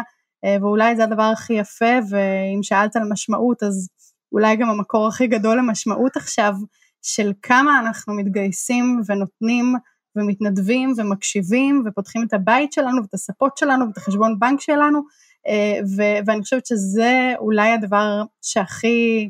אה, 0.46 0.56
ואולי 0.62 0.96
זה 0.96 1.04
הדבר 1.04 1.24
הכי 1.24 1.54
יפה, 1.54 1.96
ואם 2.10 2.64
שאלת 2.64 2.96
על 2.96 3.04
משמעות, 3.12 3.64
אז 3.64 3.90
אולי 4.32 4.56
גם 4.56 4.70
המקור 4.70 5.08
הכי 5.08 5.28
גדול 5.28 5.58
למשמעות 5.58 6.18
עכשיו, 6.18 6.54
של 7.02 7.32
כמה 7.42 7.80
אנחנו 7.80 8.14
מתגייסים 8.14 9.02
ונותנים 9.08 9.76
ומתנדבים 10.16 10.94
ומקשיבים 10.98 11.84
ופותחים 11.86 12.24
את 12.28 12.34
הבית 12.34 12.74
שלנו 12.74 13.02
ואת 13.02 13.14
הספות 13.14 13.58
שלנו 13.58 13.88
ואת 13.88 13.98
החשבון 13.98 14.40
בנק 14.40 14.62
שלנו, 14.62 15.02
אה, 15.48 15.80
ואני 16.26 16.42
חושבת 16.42 16.66
שזה 16.66 17.34
אולי 17.40 17.72
הדבר 17.72 18.24
שהכי 18.42 19.30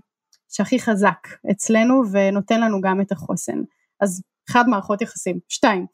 שהכי 0.52 0.80
חזק 0.80 1.28
אצלנו 1.52 2.02
ונותן 2.12 2.62
לנו 2.62 2.82
גם 2.82 3.02
את 3.02 3.12
החוסן. 3.12 3.62
אז 4.02 4.24
אחד 4.50 4.68
מערכות 4.68 5.02
יחסים. 5.02 5.40
שתיים, 5.50 5.86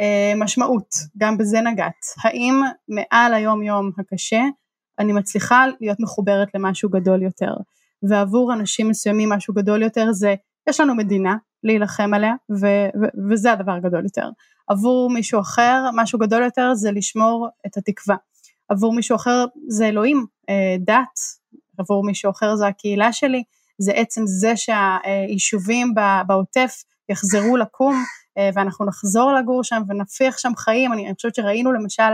אה, 0.00 0.32
משמעות, 0.36 0.88
גם 1.18 1.38
בזה 1.38 1.60
נגעת. 1.60 2.04
האם 2.24 2.60
מעל 2.88 3.34
היום 3.34 3.62
יום 3.62 3.90
הקשה 3.98 4.40
אני 4.98 5.12
מצליחה 5.12 5.64
להיות 5.80 6.00
מחוברת 6.00 6.54
למשהו 6.54 6.90
גדול 6.90 7.22
יותר, 7.22 7.54
ועבור 8.08 8.52
אנשים 8.52 8.88
מסוימים 8.88 9.28
משהו 9.28 9.54
גדול 9.54 9.82
יותר 9.82 10.12
זה, 10.12 10.34
יש 10.68 10.80
לנו 10.80 10.94
מדינה 10.94 11.36
להילחם 11.62 12.14
עליה, 12.14 12.34
ו- 12.60 12.88
ו- 13.02 13.30
וזה 13.30 13.52
הדבר 13.52 13.72
הגדול 13.72 14.04
יותר. 14.04 14.28
עבור 14.68 15.10
מישהו 15.10 15.40
אחר, 15.40 15.84
משהו 15.94 16.18
גדול 16.18 16.42
יותר 16.42 16.74
זה 16.74 16.92
לשמור 16.92 17.48
את 17.66 17.76
התקווה. 17.76 18.16
עבור 18.68 18.94
מישהו 18.94 19.16
אחר 19.16 19.44
זה 19.68 19.88
אלוהים, 19.88 20.26
אה, 20.48 20.76
דת, 20.80 21.18
עבור 21.78 22.04
מישהו 22.04 22.30
אחר 22.30 22.56
זה 22.56 22.66
הקהילה 22.66 23.12
שלי, 23.12 23.42
זה 23.78 23.92
עצם 23.92 24.22
זה 24.26 24.52
שהיישובים 24.56 25.94
בעוטף 26.26 26.82
יחזרו 27.08 27.56
לקום 27.56 28.04
אה, 28.38 28.50
ואנחנו 28.54 28.86
נחזור 28.86 29.32
לגור 29.32 29.64
שם 29.64 29.82
ונפיח 29.88 30.38
שם 30.38 30.52
חיים, 30.56 30.92
אני, 30.92 31.06
אני 31.06 31.14
חושבת 31.14 31.34
שראינו 31.34 31.72
למשל 31.72 32.12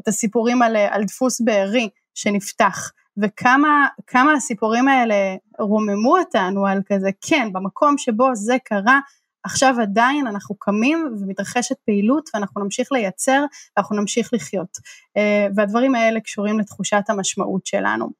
את 0.00 0.08
הסיפורים 0.08 0.62
על, 0.62 0.76
על 0.76 1.04
דפוס 1.04 1.40
בארי 1.40 1.88
שנפתח, 2.14 2.90
וכמה 3.22 4.32
הסיפורים 4.36 4.88
האלה 4.88 5.14
רוממו 5.58 6.18
אותנו 6.18 6.66
על 6.66 6.80
כזה, 6.86 7.10
כן, 7.20 7.48
במקום 7.52 7.98
שבו 7.98 8.34
זה 8.34 8.56
קרה, 8.64 9.00
עכשיו 9.44 9.74
עדיין 9.82 10.26
אנחנו 10.26 10.54
קמים 10.58 11.14
ומתרחשת 11.20 11.76
פעילות 11.86 12.30
ואנחנו 12.34 12.64
נמשיך 12.64 12.92
לייצר 12.92 13.44
ואנחנו 13.76 13.96
נמשיך 13.96 14.30
לחיות. 14.32 14.78
אה, 15.16 15.46
והדברים 15.56 15.94
האלה 15.94 16.20
קשורים 16.20 16.58
לתחושת 16.60 17.02
המשמעות 17.08 17.66
שלנו. 17.66 18.10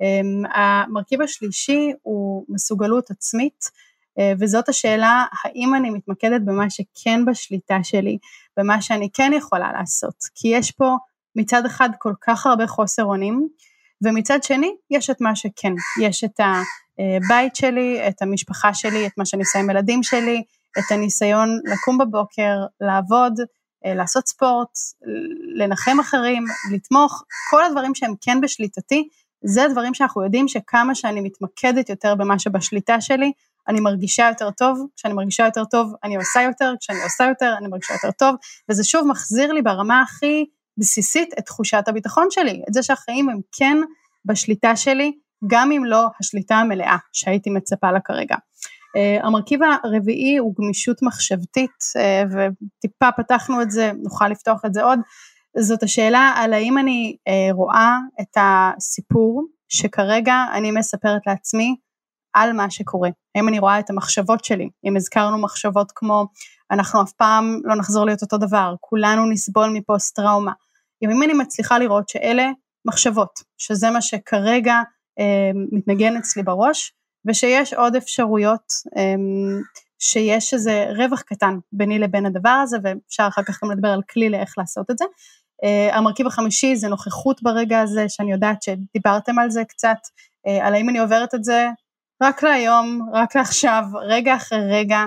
אמ, 0.00 0.42
המרכיב 0.54 1.22
השלישי 1.22 1.92
הוא 2.02 2.44
מסוגלות 2.48 3.10
עצמית, 3.10 3.64
אה, 4.18 4.32
וזאת 4.38 4.68
השאלה 4.68 5.24
האם 5.44 5.74
אני 5.74 5.90
מתמקדת 5.90 6.40
במה 6.44 6.70
שכן 6.70 7.24
בשליטה 7.24 7.78
שלי, 7.82 8.18
במה 8.56 8.82
שאני 8.82 9.08
כן 9.12 9.32
יכולה 9.36 9.72
לעשות, 9.72 10.14
כי 10.34 10.48
יש 10.48 10.70
פה 10.70 10.96
מצד 11.36 11.66
אחד 11.66 11.88
כל 11.98 12.12
כך 12.20 12.46
הרבה 12.46 12.66
חוסר 12.66 13.04
אונים, 13.04 13.48
ומצד 14.04 14.42
שני 14.42 14.74
יש 14.90 15.10
את 15.10 15.20
מה 15.20 15.36
שכן, 15.36 15.72
יש 16.02 16.24
את 16.24 16.40
הבית 16.40 17.56
שלי, 17.56 18.08
את 18.08 18.22
המשפחה 18.22 18.74
שלי, 18.74 19.06
את 19.06 19.12
מה 19.18 19.26
שאני 19.26 19.42
עושה 19.42 19.58
עם 19.58 19.70
ילדים 19.70 20.02
שלי, 20.02 20.42
את 20.78 20.92
הניסיון 20.92 21.48
לקום 21.64 21.98
בבוקר, 21.98 22.56
לעבוד, 22.80 23.40
אה, 23.86 23.94
לעשות 23.94 24.26
ספורט, 24.26 24.68
לנחם 25.54 26.00
אחרים, 26.00 26.44
לתמוך, 26.72 27.24
כל 27.50 27.64
הדברים 27.64 27.94
שהם 27.94 28.14
כן 28.20 28.40
בשליטתי, 28.40 29.08
זה 29.44 29.66
דברים 29.72 29.94
שאנחנו 29.94 30.24
יודעים 30.24 30.48
שכמה 30.48 30.94
שאני 30.94 31.20
מתמקדת 31.20 31.88
יותר 31.88 32.14
במה 32.14 32.38
שבשליטה 32.38 33.00
שלי, 33.00 33.32
אני 33.68 33.80
מרגישה 33.80 34.28
יותר 34.28 34.50
טוב, 34.50 34.86
כשאני 34.96 35.14
מרגישה 35.14 35.44
יותר 35.44 35.64
טוב 35.64 35.92
אני 36.04 36.16
עושה 36.16 36.42
יותר, 36.42 36.74
כשאני 36.80 37.02
עושה 37.02 37.24
יותר 37.24 37.54
אני 37.58 37.68
מרגישה 37.68 37.94
יותר 37.94 38.10
טוב, 38.10 38.34
וזה 38.68 38.84
שוב 38.84 39.06
מחזיר 39.06 39.52
לי 39.52 39.62
ברמה 39.62 40.02
הכי 40.02 40.44
בסיסית 40.78 41.34
את 41.38 41.46
תחושת 41.46 41.84
הביטחון 41.86 42.26
שלי, 42.30 42.62
את 42.68 42.74
זה 42.74 42.82
שהחיים 42.82 43.28
הם 43.28 43.40
כן 43.52 43.76
בשליטה 44.24 44.76
שלי, 44.76 45.12
גם 45.46 45.72
אם 45.72 45.84
לא 45.84 46.06
השליטה 46.20 46.56
המלאה 46.56 46.96
שהייתי 47.12 47.50
מצפה 47.50 47.92
לה 47.92 48.00
כרגע. 48.00 48.36
Uh, 48.96 49.26
המרכיב 49.26 49.60
הרביעי 49.84 50.36
הוא 50.36 50.54
גמישות 50.58 51.02
מחשבתית, 51.02 51.70
uh, 51.70 52.34
וטיפה 52.34 53.06
פתחנו 53.16 53.62
את 53.62 53.70
זה, 53.70 53.92
נוכל 54.02 54.28
לפתוח 54.28 54.64
את 54.66 54.74
זה 54.74 54.82
עוד. 54.82 55.00
זאת 55.58 55.82
השאלה 55.82 56.32
על 56.36 56.52
האם 56.52 56.78
אני 56.78 57.16
uh, 57.28 57.54
רואה 57.54 57.96
את 58.20 58.36
הסיפור 58.36 59.44
שכרגע 59.68 60.34
אני 60.52 60.70
מספרת 60.70 61.26
לעצמי 61.26 61.76
על 62.34 62.52
מה 62.52 62.70
שקורה. 62.70 63.10
האם 63.34 63.48
אני 63.48 63.58
רואה 63.58 63.78
את 63.78 63.90
המחשבות 63.90 64.44
שלי, 64.44 64.68
אם 64.84 64.96
הזכרנו 64.96 65.38
מחשבות 65.38 65.92
כמו 65.94 66.26
אנחנו 66.70 67.02
אף 67.02 67.12
פעם 67.12 67.60
לא 67.64 67.74
נחזור 67.74 68.04
להיות 68.04 68.22
אותו 68.22 68.38
דבר, 68.38 68.74
כולנו 68.80 69.30
נסבול 69.30 69.70
מפוסט 69.70 70.16
טראומה. 70.16 70.52
אם 71.02 71.22
אני 71.22 71.32
מצליחה 71.32 71.78
לראות 71.78 72.08
שאלה 72.08 72.50
מחשבות, 72.84 73.30
שזה 73.58 73.90
מה 73.90 74.02
שכרגע 74.02 74.74
אה, 75.18 75.50
מתנגן 75.72 76.16
אצלי 76.16 76.42
בראש, 76.42 76.92
ושיש 77.26 77.72
עוד 77.74 77.96
אפשרויות, 77.96 78.72
אמ, 78.96 79.60
שיש 79.98 80.54
איזה 80.54 80.86
רווח 80.96 81.22
קטן 81.22 81.58
ביני 81.72 81.98
לבין 81.98 82.26
הדבר 82.26 82.60
הזה, 82.62 82.76
ואפשר 82.82 83.26
אחר 83.28 83.42
כך 83.42 83.64
גם 83.64 83.70
לדבר 83.70 83.88
על 83.88 84.02
כלי 84.02 84.28
לאיך 84.28 84.54
לעשות 84.58 84.90
את 84.90 84.98
זה. 84.98 85.04
Uh, 85.64 85.94
המרכיב 85.94 86.26
החמישי 86.26 86.76
זה 86.76 86.88
נוכחות 86.88 87.42
ברגע 87.42 87.80
הזה, 87.80 88.08
שאני 88.08 88.32
יודעת 88.32 88.62
שדיברתם 88.62 89.38
על 89.38 89.50
זה 89.50 89.64
קצת, 89.64 89.96
uh, 90.46 90.50
על 90.62 90.74
האם 90.74 90.88
אני 90.88 90.98
עוברת 90.98 91.34
את 91.34 91.44
זה 91.44 91.68
רק 92.22 92.42
להיום, 92.42 93.10
רק 93.12 93.36
לעכשיו, 93.36 93.84
רגע 94.02 94.36
אחרי 94.36 94.58
רגע, 94.70 95.04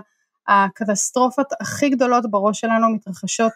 הקטסטרופות 0.48 1.48
הכי 1.62 1.90
גדולות 1.90 2.32
בראש 2.32 2.60
שלנו 2.60 2.90
מתרחשות 2.90 3.54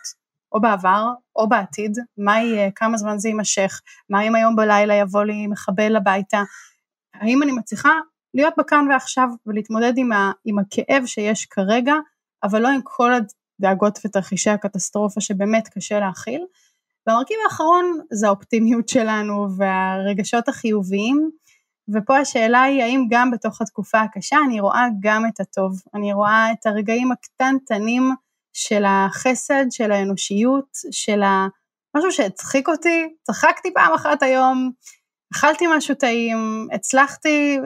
או 0.51 0.62
בעבר 0.62 1.05
או 1.35 1.50
בעתיד, 1.50 1.97
מה 2.17 2.41
יהיה, 2.41 2.71
כמה 2.71 2.97
זמן 2.97 3.17
זה 3.17 3.29
יימשך, 3.29 3.81
מה 4.09 4.21
אם 4.21 4.35
היום 4.35 4.55
בלילה 4.55 4.93
יבוא 4.93 5.24
לי 5.24 5.47
מחבל 5.47 5.95
הביתה, 5.95 6.43
האם 7.13 7.43
אני 7.43 7.51
מצליחה 7.51 7.91
להיות 8.36 8.54
בכאן 8.58 8.88
ועכשיו 8.92 9.27
ולהתמודד 9.46 9.94
עם, 9.98 10.12
ה, 10.12 10.32
עם 10.46 10.60
הכאב 10.60 11.06
שיש 11.06 11.46
כרגע, 11.46 11.94
אבל 12.44 12.62
לא 12.62 12.68
עם 12.68 12.82
כל 12.84 13.12
הדאגות 13.13 14.00
ותרחישי 14.06 14.50
הקטסטרופה 14.50 15.22
שבאמת 15.22 15.68
קשה 15.68 16.00
להכיל. 16.00 16.46
והמרכיב 17.08 17.38
האחרון 17.44 18.00
זה 18.12 18.27
האופטימיות 18.27 18.89
שלנו 18.89 19.48
והרגשות 19.58 20.48
החיוביים, 20.48 21.30
ופה 21.94 22.18
השאלה 22.18 22.62
היא 22.62 22.84
האם 22.84 23.06
גם 23.10 23.32
בתוך 23.32 23.62
התקופה 23.62 24.01
הקשה 24.01 24.38
אני 24.48 24.60
רואה 24.60 24.86
גם 25.00 25.25
את 25.27 25.39
הטוב, 25.39 25.82
אני 25.94 26.13
רואה 26.13 26.51
את 26.51 26.65
הרגעים 26.65 27.12
הקטנטנים 27.12 28.04
של 28.54 28.84
החסד, 28.88 29.65
של 29.72 29.92
האנושיות, 29.92 30.70
של 30.92 31.24
ה... 31.24 31.48
משהו 31.98 32.12
שהצחיק 32.12 32.68
אותי, 32.68 33.15
צחקתי 33.24 33.74
פעם 33.74 33.94
אחת 33.94 34.24
היום, 34.24 34.72
אכלתי 35.34 35.65
משהו 35.77 35.96
טעים, 35.96 36.67
הצלחתי 36.74 37.58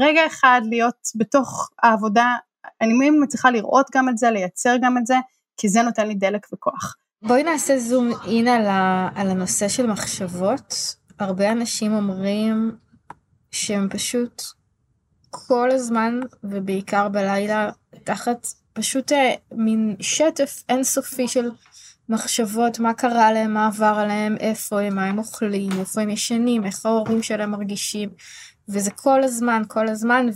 רגע 0.00 0.26
אחד 0.26 0.60
להיות 0.64 1.08
בתוך 1.14 1.70
העבודה, 1.82 2.36
אני 2.80 3.10
מצליחה 3.10 3.50
לראות 3.50 3.86
גם 3.94 4.08
את 4.08 4.18
זה, 4.18 4.30
לייצר 4.30 4.76
גם 4.82 4.98
את 4.98 5.06
זה, 5.06 5.16
כי 5.56 5.68
זה 5.68 5.82
נותן 5.82 6.08
לי 6.08 6.14
דלק 6.14 6.46
וכוח. 6.52 6.96
בואי 7.22 7.42
נעשה 7.42 7.78
זום 7.78 8.10
אין 8.26 8.48
על, 8.48 8.66
ה, 8.66 9.08
על 9.14 9.30
הנושא 9.30 9.68
של 9.68 9.86
מחשבות. 9.86 10.74
הרבה 11.18 11.52
אנשים 11.52 11.92
אומרים 11.92 12.76
שהם 13.50 13.88
פשוט 13.90 14.42
כל 15.30 15.70
הזמן, 15.70 16.20
ובעיקר 16.44 17.08
בלילה, 17.08 17.70
תחת 18.04 18.46
פשוט 18.72 19.12
אה, 19.12 19.34
מין 19.52 19.96
שטף 20.00 20.62
אינסופי 20.68 21.28
של 21.28 21.50
מחשבות, 22.08 22.78
מה 22.78 22.94
קרה 22.94 23.32
להם, 23.32 23.54
מה 23.54 23.66
עבר 23.66 23.94
עליהם, 23.98 24.36
איפה 24.40 24.80
הם, 24.80 24.94
מה 24.94 25.04
הם 25.04 25.18
אוכלים, 25.18 25.70
איפה 25.80 26.00
הם 26.00 26.10
ישנים, 26.10 26.64
איך 26.64 26.86
ההורים 26.86 27.22
שלהם 27.22 27.50
מרגישים, 27.50 28.08
וזה 28.68 28.90
כל 28.90 29.24
הזמן, 29.24 29.62
כל 29.68 29.88
הזמן, 29.88 30.26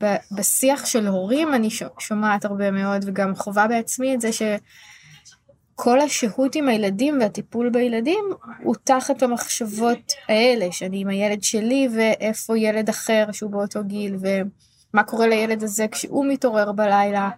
ובשיח 0.00 0.86
של 0.86 1.06
הורים 1.06 1.54
אני 1.54 1.68
שומעת 1.98 2.44
הרבה 2.44 2.70
מאוד, 2.70 3.04
וגם 3.06 3.34
חווה 3.34 3.68
בעצמי 3.68 4.14
את 4.14 4.20
זה 4.20 4.32
ש... 4.32 4.42
כל 5.80 6.00
השהות 6.00 6.54
עם 6.54 6.68
הילדים 6.68 7.18
והטיפול 7.20 7.70
בילדים 7.70 8.24
הוא 8.62 8.74
תחת 8.84 9.22
המחשבות 9.22 10.12
האלה, 10.28 10.72
שאני 10.72 11.00
עם 11.00 11.08
הילד 11.08 11.42
שלי 11.42 11.88
ואיפה 11.94 12.58
ילד 12.58 12.88
אחר 12.88 13.26
שהוא 13.32 13.50
באותו 13.50 13.84
גיל 13.84 14.16
ומה 14.20 15.02
קורה 15.02 15.26
לילד 15.26 15.62
הזה 15.62 15.86
כשהוא 15.88 16.26
מתעורר 16.28 16.72
בלילה 16.72 17.30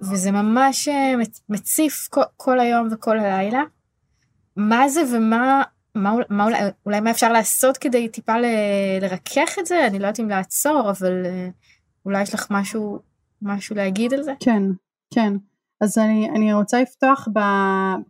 וזה 0.00 0.30
ממש 0.30 0.88
אה, 0.88 1.14
מציף 1.48 2.08
כל, 2.36 2.60
היום 2.60 2.88
וכל 2.92 3.18
הלילה. 3.18 3.62
מה 4.56 4.88
זה 4.88 5.00
ומה 5.12 5.62
מה, 5.94 6.12
מה 6.30 6.44
אולי, 6.44 6.58
אולי 6.86 7.00
מה 7.00 7.10
אפשר 7.10 7.32
לעשות 7.32 7.76
כדי 7.76 8.08
טיפה 8.08 8.38
ל, 8.38 8.44
לרכך 9.00 9.56
את 9.58 9.66
זה? 9.66 9.86
אני 9.86 9.98
לא 9.98 10.06
יודעת 10.06 10.20
אם 10.20 10.28
לעצור, 10.28 10.90
אבל 10.90 11.26
אה, 11.26 11.48
אולי 12.04 12.22
יש 12.22 12.34
לך 12.34 12.46
משהו, 12.50 12.98
משהו 13.42 13.76
להגיד 13.76 14.14
על 14.14 14.22
זה? 14.22 14.32
כן, 14.40 14.62
כן. 15.14 15.32
אז 15.80 15.98
אני, 15.98 16.30
אני 16.30 16.54
רוצה 16.54 16.82
לפתוח 16.82 17.28
ב, 17.32 17.40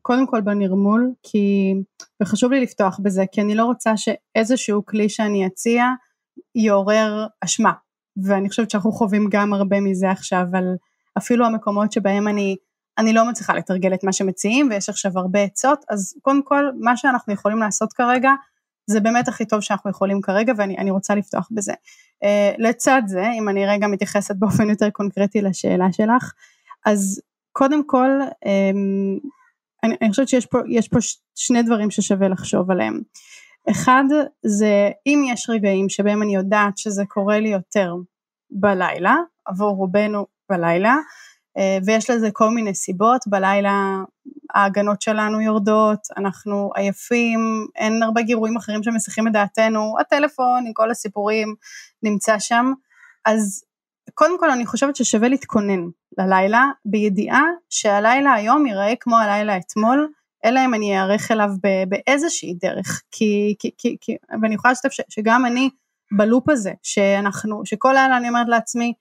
קודם 0.03 0.27
כל 0.27 0.41
בנרמול, 0.41 1.13
כי, 1.23 1.75
וחשוב 2.23 2.53
לי 2.53 2.61
לפתוח 2.61 3.01
בזה, 3.03 3.25
כי 3.33 3.41
אני 3.41 3.55
לא 3.55 3.65
רוצה 3.65 3.97
שאיזשהו 3.97 4.87
כלי 4.87 5.09
שאני 5.09 5.47
אציע 5.47 5.85
יעורר 6.55 7.27
אשמה, 7.45 7.73
ואני 8.25 8.49
חושבת 8.49 8.71
שאנחנו 8.71 8.93
חווים 8.93 9.29
גם 9.31 9.55
הרבה 9.55 9.81
מזה 9.81 10.11
עכשיו, 10.11 10.45
על 10.53 10.77
אפילו 11.19 11.47
המקומות 11.47 11.93
שבהם 11.93 12.29
אני, 12.29 12.57
אני 12.99 13.13
לא 13.13 13.29
מצליחה 13.29 13.55
לתרגל 13.55 13.95
את 13.95 14.05
מה 14.05 14.13
שמציעים, 14.13 14.69
ויש 14.71 14.89
עכשיו 14.89 15.13
הרבה 15.15 15.43
עצות, 15.43 15.85
אז 15.91 16.15
קודם 16.23 16.43
כל, 16.43 16.65
מה 16.81 16.97
שאנחנו 16.97 17.33
יכולים 17.33 17.59
לעשות 17.59 17.93
כרגע, 17.93 18.31
זה 18.91 19.01
באמת 19.01 19.29
הכי 19.29 19.45
טוב 19.47 19.61
שאנחנו 19.61 19.91
יכולים 19.91 20.21
כרגע, 20.21 20.53
ואני 20.57 20.91
רוצה 20.91 21.15
לפתוח 21.15 21.49
בזה. 21.51 21.73
Uh, 22.25 22.55
לצד 22.59 23.03
זה, 23.07 23.31
אם 23.39 23.49
אני 23.49 23.67
רגע 23.67 23.87
מתייחסת 23.87 24.37
באופן 24.41 24.71
יותר 24.71 24.91
קונקרטי 24.91 25.41
לשאלה 25.41 25.93
שלך, 25.93 26.33
אז 26.87 27.21
קודם 27.53 27.87
כל, 27.87 28.11
אמ, 28.47 29.19
אני, 29.85 29.97
אני 30.03 30.11
חושבת 30.11 30.29
שיש 30.29 30.47
פה, 30.47 30.59
פה 30.91 30.99
שני 31.35 31.63
דברים 31.63 31.91
ששווה 31.91 32.29
לחשוב 32.29 32.71
עליהם. 32.71 33.01
אחד 33.71 34.05
זה 34.47 34.91
אם 35.07 35.25
יש 35.33 35.51
רגעים 35.51 35.89
שבהם 35.89 36.23
אני 36.23 36.35
יודעת 36.35 36.79
שזה 36.79 37.03
קורה 37.09 37.41
לי 37.41 37.49
יותר 37.49 37.95
בלילה, 38.51 39.17
עבור 39.47 39.71
רובנו 39.71 40.27
בלילה, 40.51 40.97
אה, 41.59 41.79
ויש 41.87 42.11
לזה 42.11 42.29
כל 42.33 42.51
מיני 42.51 42.75
סיבות, 42.75 43.21
בלילה 43.27 44.03
ההגנות 44.55 45.03
שלנו 45.03 45.41
יורדות, 45.41 45.99
אנחנו 46.17 46.71
עייפים, 46.75 47.67
אין 47.77 48.03
הרבה 48.03 48.23
גירויים 48.23 48.57
אחרים 48.57 48.83
שמסיחים 48.83 49.29
את 49.29 49.33
דעתנו, 49.33 49.95
הטלפון 50.01 50.67
עם 50.67 50.73
כל 50.73 50.91
הסיפורים 50.91 51.55
נמצא 52.03 52.39
שם, 52.39 52.73
אז 53.25 53.65
קודם 54.15 54.39
כל 54.39 54.51
אני 54.51 54.67
חושבת 54.67 54.97
ששווה 54.97 55.29
להתכונן 55.29 55.81
ללילה, 56.19 56.67
בידיעה 56.85 57.43
שהלילה 57.71 58.33
היום 58.33 58.67
ייראה 58.67 58.95
כמו 59.01 59.17
הלילה 59.17 59.57
אתמול, 59.57 60.09
אלא 60.45 60.61
אם 60.65 60.75
אני 60.75 61.01
אארך 61.01 61.31
אליו 61.31 61.51
באיזושהי 61.89 62.55
דרך, 62.63 63.03
כי, 63.11 63.55
כי, 63.59 63.71
כי, 63.79 63.97
כי 64.01 64.17
ואני 64.43 64.55
יכולה 64.55 64.73
לשתף 64.73 64.89
שגם 65.09 65.47
אני 65.47 65.71
בלופ 66.17 66.49
הזה, 66.49 66.73
שאנחנו, 66.83 67.63
שכל 67.65 67.93
לילה 67.93 68.17
אני 68.17 68.29
אומרת 68.29 68.49
לעצמי, 68.49 68.93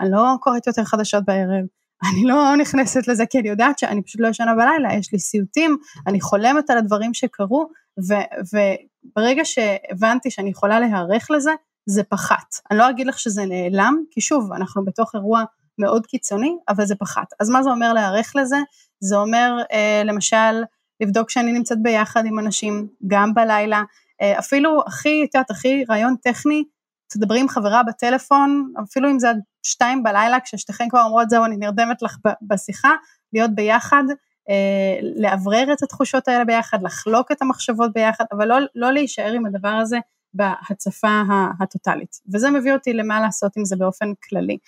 אני 0.00 0.10
לא 0.10 0.34
קוראת 0.40 0.66
יותר 0.66 0.84
חדשות 0.84 1.24
בערב, 1.24 1.64
אני 2.12 2.24
לא 2.24 2.56
נכנסת 2.56 3.08
לזה 3.08 3.26
כי 3.26 3.38
אני 3.38 3.48
יודעת 3.48 3.78
שאני 3.78 4.02
פשוט 4.02 4.20
לא 4.20 4.28
ישנה 4.28 4.54
בלילה, 4.54 4.94
יש 4.94 5.12
לי 5.12 5.18
סיוטים, 5.18 5.76
אני 6.06 6.20
חולמת 6.20 6.70
על 6.70 6.78
הדברים 6.78 7.14
שקרו, 7.14 7.68
ו, 8.08 8.14
וברגע 8.52 9.42
שהבנתי 9.44 10.30
שאני 10.30 10.50
יכולה 10.50 10.80
להיערך 10.80 11.30
לזה, 11.30 11.50
זה 11.86 12.02
פחת. 12.02 12.54
אני 12.70 12.78
לא 12.78 12.90
אגיד 12.90 13.06
לך 13.06 13.18
שזה 13.18 13.44
נעלם, 13.46 14.02
כי 14.10 14.20
שוב, 14.20 14.52
אנחנו 14.52 14.84
בתוך 14.84 15.14
אירוע 15.14 15.44
מאוד 15.78 16.06
קיצוני, 16.06 16.56
אבל 16.68 16.84
זה 16.84 16.94
פחת. 16.94 17.26
אז 17.40 17.50
מה 17.50 17.62
זה 17.62 17.70
אומר 17.70 17.92
להיערך 17.92 18.32
לזה? 18.36 18.56
זה 19.00 19.16
אומר 19.16 19.56
אה, 19.72 20.02
למשל 20.04 20.62
לבדוק 21.00 21.30
שאני 21.30 21.52
נמצאת 21.52 21.82
ביחד 21.82 22.26
עם 22.26 22.38
אנשים, 22.38 22.88
גם 23.06 23.34
בלילה, 23.34 23.82
אה, 24.22 24.38
אפילו 24.38 24.82
הכי, 24.86 25.24
את 25.24 25.34
יודעת, 25.34 25.50
הכי 25.50 25.84
רעיון 25.88 26.14
טכני, 26.22 26.64
תדברי 27.08 27.40
עם 27.40 27.48
חברה 27.48 27.82
בטלפון, 27.82 28.72
אפילו 28.82 29.10
אם 29.10 29.18
זה 29.18 29.30
עד 29.30 29.40
שתיים 29.62 30.02
בלילה, 30.02 30.40
כששתיכן 30.40 30.88
כבר 30.88 31.02
אומרות 31.02 31.30
זהו, 31.30 31.44
אני 31.44 31.56
נרדמת 31.56 32.02
לך 32.02 32.16
בשיחה, 32.42 32.92
להיות 33.32 33.54
ביחד, 33.54 34.04
אה, 34.50 34.98
לאוורר 35.16 35.72
את 35.72 35.82
התחושות 35.82 36.28
האלה 36.28 36.44
ביחד, 36.44 36.82
לחלוק 36.82 37.32
את 37.32 37.42
המחשבות 37.42 37.92
ביחד, 37.92 38.24
אבל 38.32 38.48
לא, 38.48 38.56
לא 38.74 38.92
להישאר 38.92 39.32
עם 39.32 39.46
הדבר 39.46 39.68
הזה 39.68 39.98
בהצפה 40.34 41.22
הטוטלית. 41.60 42.16
וזה 42.32 42.50
מביא 42.50 42.72
אותי 42.72 42.92
למה 42.92 43.20
לעשות 43.20 43.56
עם 43.56 43.64
זה 43.64 43.76
באופן 43.76 44.12
כללי. 44.28 44.58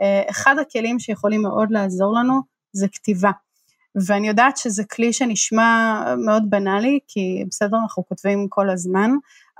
אה, 0.00 0.22
אחד 0.30 0.54
הכלים 0.58 0.98
שיכולים 0.98 1.42
מאוד 1.42 1.70
לעזור 1.70 2.14
לנו 2.14 2.40
זה 2.72 2.88
כתיבה. 2.88 3.30
ואני 4.06 4.28
יודעת 4.28 4.56
שזה 4.56 4.84
כלי 4.84 5.12
שנשמע 5.12 6.02
מאוד 6.24 6.50
בנאלי, 6.50 6.98
כי 7.08 7.44
בסדר, 7.50 7.76
אנחנו 7.82 8.06
כותבים 8.08 8.46
כל 8.48 8.70
הזמן, 8.70 9.10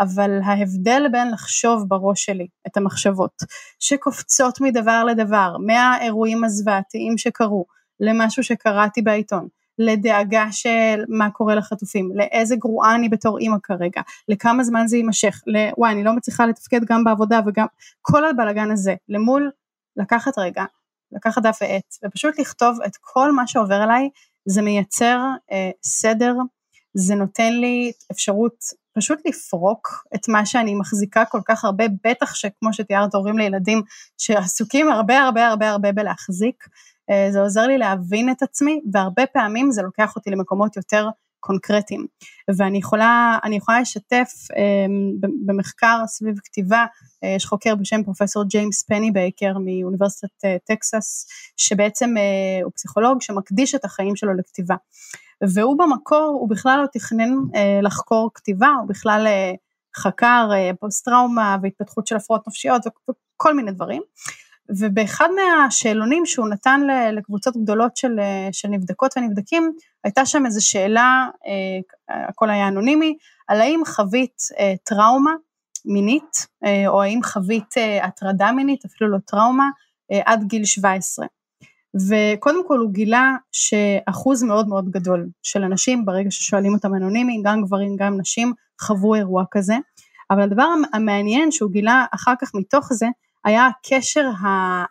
אבל 0.00 0.40
ההבדל 0.44 1.02
בין 1.12 1.30
לחשוב 1.30 1.84
בראש 1.88 2.24
שלי 2.24 2.46
את 2.66 2.76
המחשבות, 2.76 3.42
שקופצות 3.80 4.60
מדבר 4.60 5.04
לדבר, 5.04 5.56
מהאירועים 5.66 6.44
הזוועתיים 6.44 7.18
שקרו, 7.18 7.64
למשהו 8.00 8.42
שקראתי 8.42 9.02
בעיתון, 9.02 9.48
לדאגה 9.78 10.46
של 10.50 11.04
מה 11.08 11.30
קורה 11.30 11.54
לחטופים, 11.54 12.10
לאיזה 12.14 12.56
גרועה 12.56 12.94
אני 12.94 13.08
בתור 13.08 13.38
אימא 13.38 13.56
כרגע, 13.62 14.00
לכמה 14.28 14.64
זמן 14.64 14.86
זה 14.86 14.96
יימשך, 14.96 15.42
לוואי 15.46 15.92
אני 15.92 16.04
לא 16.04 16.12
מצליחה 16.12 16.46
לתפקד 16.46 16.80
גם 16.84 17.04
בעבודה 17.04 17.40
וגם 17.46 17.66
כל 18.02 18.24
הבלאגן 18.24 18.70
הזה, 18.70 18.94
למול 19.08 19.50
לקחת 19.96 20.38
רגע, 20.38 20.64
לקחת 21.12 21.42
דף 21.42 21.58
ועט 21.60 21.94
ופשוט 22.04 22.38
לכתוב 22.38 22.78
את 22.86 22.92
כל 23.00 23.32
מה 23.32 23.46
שעובר 23.46 23.74
עליי, 23.74 24.08
זה 24.48 24.62
מייצר 24.62 25.20
אה, 25.52 25.70
סדר, 25.82 26.34
זה 26.94 27.14
נותן 27.14 27.52
לי 27.52 27.92
אפשרות 28.12 28.54
פשוט 28.96 29.18
לפרוק 29.26 30.04
את 30.14 30.28
מה 30.28 30.46
שאני 30.46 30.74
מחזיקה 30.74 31.24
כל 31.24 31.40
כך 31.44 31.64
הרבה, 31.64 31.84
בטח 32.04 32.34
שכמו 32.34 32.72
שתיארת 32.72 33.14
הורים 33.14 33.38
לילדים 33.38 33.82
שעסוקים 34.18 34.88
הרבה 34.88 35.18
הרבה 35.18 35.48
הרבה 35.48 35.70
הרבה 35.70 35.92
בלהחזיק, 35.92 36.64
אה, 37.10 37.28
זה 37.32 37.40
עוזר 37.40 37.66
לי 37.66 37.78
להבין 37.78 38.30
את 38.30 38.42
עצמי, 38.42 38.80
והרבה 38.92 39.26
פעמים 39.26 39.70
זה 39.70 39.82
לוקח 39.82 40.16
אותי 40.16 40.30
למקומות 40.30 40.76
יותר 40.76 41.08
קונקרטיים. 41.40 42.06
ואני 42.58 42.78
יכולה, 42.78 43.38
יכולה 43.52 43.80
לשתף 43.80 44.30
אה, 44.56 44.86
במחקר 45.46 45.98
סביב 46.06 46.38
כתיבה, 46.44 46.86
אה, 47.24 47.28
יש 47.28 47.46
חוקר 47.46 47.74
בשם 47.74 48.02
פרופסור 48.04 48.44
ג'יימס 48.44 48.82
פנבייקר 48.82 49.52
מאוניברסיטת 49.64 50.44
טקסס, 50.64 51.26
שבעצם 51.56 52.14
הוא 52.62 52.72
פסיכולוג 52.74 53.22
שמקדיש 53.22 53.74
את 53.74 53.84
החיים 53.84 54.16
שלו 54.16 54.34
לכתיבה. 54.34 54.74
והוא 55.54 55.78
במקור, 55.78 56.36
הוא 56.40 56.50
בכלל 56.50 56.78
לא 56.82 56.86
תכנן 56.92 57.30
לחקור 57.82 58.30
כתיבה, 58.34 58.68
הוא 58.80 58.88
בכלל 58.88 59.26
חקר 59.96 60.50
פוסט 60.80 61.04
טראומה 61.04 61.56
והתפתחות 61.62 62.06
של 62.06 62.16
הפרעות 62.16 62.48
נפשיות 62.48 62.82
וכל 62.86 63.54
מיני 63.54 63.72
דברים. 63.72 64.02
ובאחד 64.68 65.28
מהשאלונים 65.36 66.26
שהוא 66.26 66.48
נתן 66.48 66.80
לקבוצות 67.12 67.56
גדולות 67.56 67.96
של, 67.96 68.16
של 68.52 68.68
נבדקות 68.68 69.14
ונבדקים, 69.16 69.72
הייתה 70.04 70.26
שם 70.26 70.46
איזו 70.46 70.66
שאלה, 70.66 71.28
הכל 72.08 72.50
היה 72.50 72.68
אנונימי, 72.68 73.16
על 73.48 73.60
האם 73.60 73.80
חווית 73.86 74.42
טראומה 74.84 75.34
מינית, 75.84 76.46
או 76.86 77.02
האם 77.02 77.20
חווית 77.22 77.74
הטרדה 78.02 78.52
מינית, 78.52 78.84
אפילו 78.84 79.10
לא 79.10 79.18
טראומה, 79.26 79.70
עד 80.24 80.44
גיל 80.44 80.64
17. 80.64 81.26
וקודם 82.08 82.68
כל 82.68 82.78
הוא 82.78 82.92
גילה 82.92 83.32
שאחוז 83.52 84.42
מאוד 84.42 84.68
מאוד 84.68 84.90
גדול 84.90 85.28
של 85.42 85.62
אנשים, 85.62 86.04
ברגע 86.04 86.30
ששואלים 86.30 86.74
אותם 86.74 86.94
אנונימי, 86.94 87.42
גם 87.44 87.62
גברים 87.62 87.96
גם 87.96 88.20
נשים, 88.20 88.52
חוו 88.80 89.14
אירוע 89.14 89.44
כזה. 89.50 89.74
אבל 90.30 90.42
הדבר 90.42 90.66
המעניין 90.92 91.52
שהוא 91.52 91.70
גילה 91.70 92.04
אחר 92.14 92.32
כך 92.40 92.50
מתוך 92.54 92.92
זה, 92.92 93.06
היה 93.46 93.66
הקשר 93.66 94.30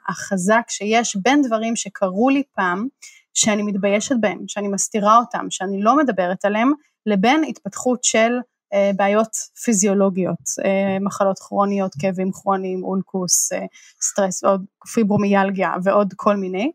החזק 0.09 0.63
שיש 0.69 1.15
בין 1.15 1.41
דברים 1.41 1.75
שקרו 1.75 2.29
לי 2.29 2.43
פעם, 2.55 2.87
שאני 3.33 3.63
מתביישת 3.63 4.15
בהם, 4.19 4.39
שאני 4.47 4.67
מסתירה 4.67 5.17
אותם, 5.17 5.45
שאני 5.49 5.81
לא 5.81 5.97
מדברת 5.97 6.45
עליהם, 6.45 6.71
לבין 7.05 7.43
התפתחות 7.43 8.03
של 8.03 8.31
אה, 8.73 8.91
בעיות 8.95 9.35
פיזיולוגיות, 9.63 10.39
אה, 10.65 10.97
מחלות 11.01 11.39
כרוניות, 11.39 11.91
כאבים 11.99 12.31
כרוניים, 12.31 12.83
אולקוס, 12.83 13.53
אה, 13.53 13.65
סטרס, 14.01 14.43
עוד 14.43 14.65
פיברומיאלגיה 14.93 15.73
ועוד 15.83 16.13
כל 16.15 16.35
מיני, 16.35 16.71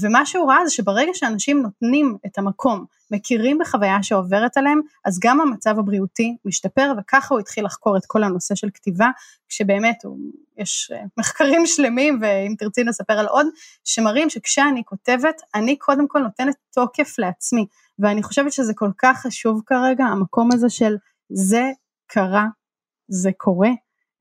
ומה 0.00 0.26
שהוא 0.26 0.50
ראה 0.50 0.66
זה 0.66 0.70
שברגע 0.70 1.10
שאנשים 1.14 1.62
נותנים 1.62 2.16
את 2.26 2.38
המקום, 2.38 2.84
מכירים 3.14 3.58
בחוויה 3.58 4.02
שעוברת 4.02 4.56
עליהם, 4.56 4.80
אז 5.04 5.18
גם 5.22 5.40
המצב 5.40 5.78
הבריאותי 5.78 6.36
משתפר, 6.44 6.92
וככה 6.98 7.34
הוא 7.34 7.40
התחיל 7.40 7.64
לחקור 7.64 7.96
את 7.96 8.02
כל 8.06 8.24
הנושא 8.24 8.54
של 8.54 8.68
כתיבה, 8.74 9.10
כשבאמת 9.48 9.96
יש 10.58 10.92
מחקרים 11.18 11.66
שלמים, 11.66 12.18
ואם 12.22 12.54
תרצי 12.58 12.84
נספר 12.84 13.12
על 13.12 13.26
עוד, 13.26 13.46
שמראים 13.84 14.30
שכשאני 14.30 14.82
כותבת, 14.84 15.40
אני 15.54 15.76
קודם 15.76 16.08
כל 16.08 16.18
נותנת 16.18 16.54
תוקף 16.74 17.18
לעצמי, 17.18 17.66
ואני 17.98 18.22
חושבת 18.22 18.52
שזה 18.52 18.72
כל 18.74 18.90
כך 18.98 19.22
חשוב 19.22 19.62
כרגע, 19.66 20.04
המקום 20.04 20.48
הזה 20.52 20.70
של 20.70 20.96
זה 21.28 21.70
קרה, 22.06 22.46
זה 23.08 23.30
קורה, 23.36 23.70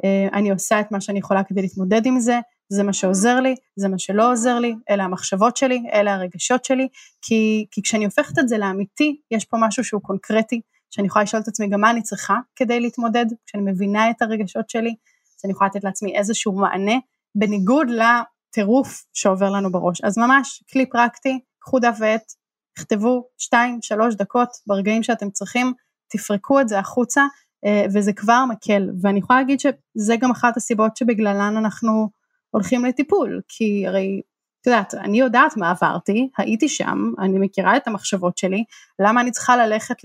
אה, 0.03 0.27
אני 0.33 0.51
עושה 0.51 0.79
את 0.79 0.91
מה 0.91 1.01
שאני 1.01 1.19
יכולה 1.19 1.43
כדי 1.43 1.61
להתמודד 1.61 2.05
עם 2.05 2.19
זה, 2.19 2.39
זה 2.73 2.83
מה 2.83 2.93
שעוזר 2.93 3.39
לי, 3.39 3.55
זה 3.75 3.89
מה 3.89 3.99
שלא 3.99 4.31
עוזר 4.31 4.59
לי, 4.59 4.75
אלה 4.89 5.03
המחשבות 5.03 5.57
שלי, 5.57 5.83
אלה 5.93 6.13
הרגשות 6.13 6.65
שלי, 6.65 6.87
כי, 7.21 7.65
כי 7.71 7.81
כשאני 7.81 8.05
הופכת 8.05 8.39
את 8.39 8.49
זה 8.49 8.57
לאמיתי, 8.57 9.17
יש 9.31 9.45
פה 9.45 9.57
משהו 9.59 9.83
שהוא 9.83 10.01
קונקרטי, 10.01 10.61
שאני 10.91 11.07
יכולה 11.07 11.23
לשאול 11.23 11.41
את 11.41 11.47
עצמי 11.47 11.69
גם 11.69 11.81
מה 11.81 11.91
אני 11.91 12.01
צריכה 12.01 12.37
כדי 12.55 12.79
להתמודד, 12.79 13.25
כשאני 13.45 13.71
מבינה 13.71 14.09
את 14.09 14.21
הרגשות 14.21 14.69
שלי, 14.69 14.89
אז 14.89 15.45
אני 15.45 15.51
יכולה 15.51 15.69
לתת 15.69 15.83
לעצמי 15.83 16.17
איזשהו 16.17 16.53
מענה, 16.53 16.95
בניגוד 17.35 17.87
לטירוף 17.89 19.05
שעובר 19.13 19.49
לנו 19.49 19.71
בראש. 19.71 20.01
אז 20.03 20.17
ממש 20.17 20.63
כלי 20.71 20.85
פרקטי, 20.89 21.39
קחו 21.59 21.79
דף 21.79 21.97
ועט, 21.99 22.33
תכתבו 22.75 23.27
שתיים, 23.37 23.79
שלוש 23.81 24.15
דקות 24.15 24.49
ברגעים 24.67 25.03
שאתם 25.03 25.29
צריכים, 25.29 25.73
תפרקו 26.07 26.61
את 26.61 26.69
זה 26.69 26.79
החוצה, 26.79 27.23
אה, 27.65 27.85
וזה 27.93 28.13
כבר 28.13 28.45
מקל. 28.49 28.89
ואני 29.01 29.19
יכולה 29.19 29.39
להגיד 29.39 29.59
שזה 29.59 30.15
גם 30.19 30.31
אחת 30.31 30.57
הסיבות 30.57 30.97
שבגללן 30.97 31.57
אנחנו 31.57 32.09
הולכים 32.53 32.85
לטיפול, 32.85 33.41
כי 33.47 33.87
הרי, 33.87 34.21
את 34.61 34.67
יודעת, 34.67 34.93
אני 34.93 35.19
יודעת 35.19 35.57
מה 35.57 35.71
עברתי, 35.71 36.29
הייתי 36.37 36.69
שם, 36.69 37.11
אני 37.19 37.39
מכירה 37.39 37.77
את 37.77 37.87
המחשבות 37.87 38.37
שלי, 38.37 38.63
למה 38.99 39.21
אני 39.21 39.31
צריכה 39.31 39.57
ללכת 39.57 39.95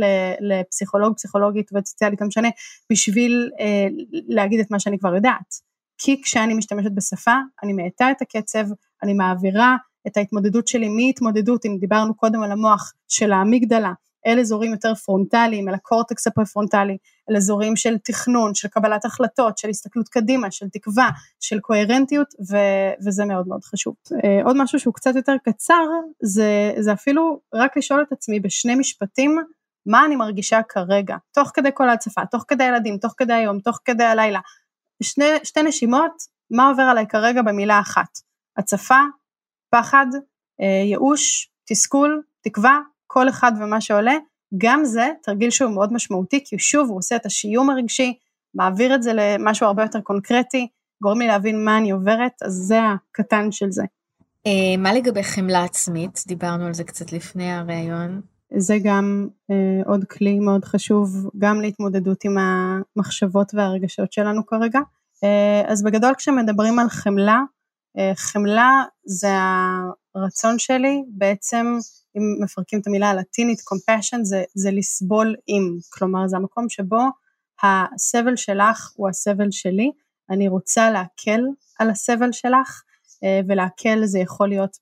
לפסיכולוג, 0.40 1.16
פסיכולוגית 1.16 1.70
וסוציאלית, 1.74 2.20
לא 2.20 2.26
משנה, 2.26 2.48
בשביל 2.92 3.50
אה, 3.60 3.86
להגיד 4.28 4.60
את 4.60 4.70
מה 4.70 4.80
שאני 4.80 4.98
כבר 4.98 5.14
יודעת. 5.14 5.68
כי 5.98 6.22
כשאני 6.22 6.54
משתמשת 6.54 6.90
בשפה, 6.94 7.34
אני 7.62 7.72
מאטה 7.72 8.10
את 8.10 8.22
הקצב, 8.22 8.64
אני 9.02 9.14
מעבירה 9.14 9.76
את 10.06 10.16
ההתמודדות 10.16 10.68
שלי 10.68 10.88
מהתמודדות, 10.88 11.66
אם 11.66 11.76
דיברנו 11.80 12.14
קודם 12.14 12.42
על 12.42 12.52
המוח 12.52 12.92
של 13.08 13.32
האמיגדלה, 13.32 13.92
אל 14.26 14.40
אזורים 14.40 14.72
יותר 14.72 14.94
פרונטליים, 14.94 15.68
אל 15.68 15.74
הקורטקס 15.74 16.26
הפרפרונטלי, 16.26 16.96
אל 17.30 17.36
אזורים 17.36 17.76
של 17.76 17.98
תכנון, 17.98 18.54
של 18.54 18.68
קבלת 18.68 19.04
החלטות, 19.04 19.58
של 19.58 19.68
הסתכלות 19.68 20.08
קדימה, 20.08 20.50
של 20.50 20.68
תקווה, 20.68 21.10
של 21.40 21.60
קוהרנטיות, 21.60 22.28
ו- 22.50 23.06
וזה 23.06 23.24
מאוד 23.24 23.48
מאוד 23.48 23.64
חשוב. 23.64 23.94
אה, 24.24 24.44
עוד 24.44 24.56
משהו 24.58 24.78
שהוא 24.78 24.94
קצת 24.94 25.16
יותר 25.16 25.34
קצר, 25.44 25.84
זה, 26.22 26.72
זה 26.78 26.92
אפילו 26.92 27.40
רק 27.54 27.76
לשאול 27.76 28.02
את 28.02 28.12
עצמי 28.12 28.40
בשני 28.40 28.74
משפטים, 28.74 29.38
מה 29.86 30.04
אני 30.04 30.16
מרגישה 30.16 30.60
כרגע, 30.68 31.16
תוך 31.32 31.50
כדי 31.54 31.70
כל 31.74 31.88
ההצפה, 31.88 32.26
תוך 32.30 32.44
כדי 32.48 32.64
הילדים, 32.64 32.98
תוך 32.98 33.14
כדי 33.16 33.32
היום, 33.32 33.60
תוך 33.60 33.78
כדי 33.84 34.04
הלילה. 34.04 34.40
שני, 35.02 35.24
שתי 35.44 35.62
נשימות, 35.62 36.12
מה 36.50 36.68
עובר 36.68 36.82
עליי 36.82 37.06
כרגע 37.06 37.42
במילה 37.42 37.80
אחת? 37.80 38.18
הצפה, 38.58 39.00
פחד, 39.70 40.06
אה, 40.60 40.84
ייאוש, 40.84 41.50
תסכול, 41.68 42.22
תקווה, 42.44 42.78
כל 43.10 43.28
אחד 43.28 43.52
ומה 43.60 43.80
שעולה, 43.80 44.14
גם 44.58 44.84
זה 44.84 45.08
תרגיל 45.22 45.50
שהוא 45.50 45.70
מאוד 45.70 45.92
משמעותי, 45.92 46.44
כי 46.44 46.58
שוב 46.58 46.88
הוא 46.88 46.98
עושה 46.98 47.16
את 47.16 47.26
השיום 47.26 47.70
הרגשי, 47.70 48.14
מעביר 48.54 48.94
את 48.94 49.02
זה 49.02 49.12
למשהו 49.14 49.66
הרבה 49.66 49.82
יותר 49.82 50.00
קונקרטי, 50.00 50.68
גורם 51.02 51.18
לי 51.18 51.26
להבין 51.26 51.64
מה 51.64 51.78
אני 51.78 51.90
עוברת, 51.90 52.32
אז 52.42 52.52
זה 52.52 52.80
הקטן 52.80 53.52
של 53.52 53.70
זה. 53.70 53.82
אה, 54.46 54.76
מה 54.78 54.92
לגבי 54.92 55.22
חמלה 55.22 55.64
עצמית? 55.64 56.22
דיברנו 56.26 56.66
על 56.66 56.74
זה 56.74 56.84
קצת 56.84 57.12
לפני 57.12 57.52
הראיון. 57.52 58.20
זה 58.56 58.76
גם 58.84 59.28
אה, 59.50 59.82
עוד 59.86 60.04
כלי 60.04 60.38
מאוד 60.38 60.64
חשוב, 60.64 61.30
גם 61.38 61.60
להתמודדות 61.60 62.24
עם 62.24 62.36
המחשבות 62.38 63.54
והרגשות 63.54 64.12
שלנו 64.12 64.46
כרגע. 64.46 64.80
אה, 65.24 65.62
אז 65.66 65.82
בגדול 65.82 66.14
כשמדברים 66.14 66.78
על 66.78 66.88
חמלה, 66.88 67.42
חמלה 68.14 68.84
זה 69.04 69.28
הרצון 70.14 70.58
שלי. 70.58 71.02
בעצם 71.08 71.78
אם 72.16 72.44
מפרקים 72.44 72.80
את 72.80 72.86
המילה 72.86 73.10
הלטינית, 73.10 73.58
compassion 73.58 74.18
זה, 74.22 74.44
זה 74.54 74.70
לסבול 74.70 75.36
עם, 75.46 75.78
כלומר 75.92 76.28
זה 76.28 76.36
המקום 76.36 76.68
שבו 76.68 77.02
הסבל 77.62 78.36
שלך 78.36 78.92
הוא 78.96 79.08
הסבל 79.08 79.50
שלי, 79.50 79.90
אני 80.30 80.48
רוצה 80.48 80.90
להקל 80.90 81.40
על 81.78 81.90
הסבל 81.90 82.32
שלך, 82.32 82.82
אה, 83.24 83.40
ולהקל 83.48 84.04
זה 84.04 84.18
יכול 84.18 84.48
להיות 84.48 84.76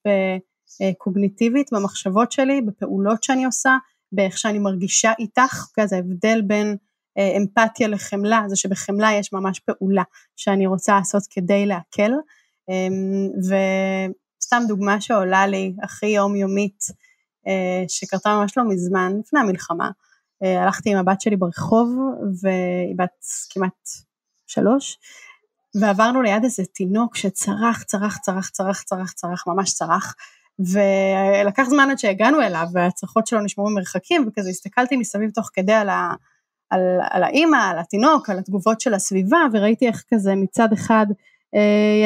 בקוגניטיבית, 0.80 1.72
במחשבות 1.72 2.32
שלי, 2.32 2.62
בפעולות 2.62 3.22
שאני 3.22 3.44
עושה, 3.44 3.76
באיך 4.12 4.38
שאני 4.38 4.58
מרגישה 4.58 5.12
איתך, 5.18 5.66
זה 5.84 5.96
ההבדל 5.96 6.42
בין 6.42 6.76
אה, 7.18 7.36
אמפתיה 7.36 7.88
לחמלה, 7.88 8.42
זה 8.46 8.56
שבחמלה 8.56 9.12
יש 9.12 9.32
ממש 9.32 9.60
פעולה 9.60 10.02
שאני 10.36 10.66
רוצה 10.66 10.96
לעשות 10.98 11.22
כדי 11.30 11.66
להקל, 11.66 12.12
וסתם 13.38 14.62
דוגמה 14.68 15.00
שעולה 15.00 15.46
לי, 15.46 15.74
הכי 15.82 16.06
יומיומית, 16.06 16.84
אה, 17.46 17.84
שקרתה 17.88 18.34
ממש 18.34 18.58
לא 18.58 18.64
מזמן, 18.68 19.12
לפני 19.20 19.40
המלחמה. 19.40 19.90
אה, 20.42 20.62
הלכתי 20.62 20.90
עם 20.90 20.98
הבת 20.98 21.20
שלי 21.20 21.36
ברחוב, 21.36 21.88
והיא 22.42 22.94
בת 22.96 23.24
כמעט 23.50 23.88
שלוש, 24.46 24.98
ועברנו 25.80 26.22
ליד 26.22 26.44
איזה 26.44 26.62
תינוק 26.64 27.16
שצרח, 27.16 27.82
צרח, 27.82 28.18
צרח, 28.18 28.48
צרח, 28.48 28.82
צרח, 28.82 29.12
צרח, 29.12 29.46
ממש 29.46 29.72
צרח, 29.72 30.14
ולקח 30.58 31.62
זמן 31.62 31.90
עד 31.90 31.98
שהגענו 31.98 32.40
אליו, 32.40 32.66
והצרחות 32.72 33.26
שלו 33.26 33.40
נשמעו 33.40 33.70
מרחקים, 33.70 34.28
וכזה 34.28 34.50
הסתכלתי 34.50 34.96
מסביב 34.96 35.30
תוך 35.30 35.50
כדי 35.52 35.72
על, 35.72 35.88
ה, 35.88 36.10
על, 36.70 36.80
על 37.10 37.22
האימא, 37.22 37.56
על 37.70 37.78
התינוק, 37.78 38.30
על 38.30 38.38
התגובות 38.38 38.80
של 38.80 38.94
הסביבה, 38.94 39.38
וראיתי 39.52 39.86
איך 39.86 40.04
כזה 40.14 40.34
מצד 40.34 40.72
אחד 40.72 41.06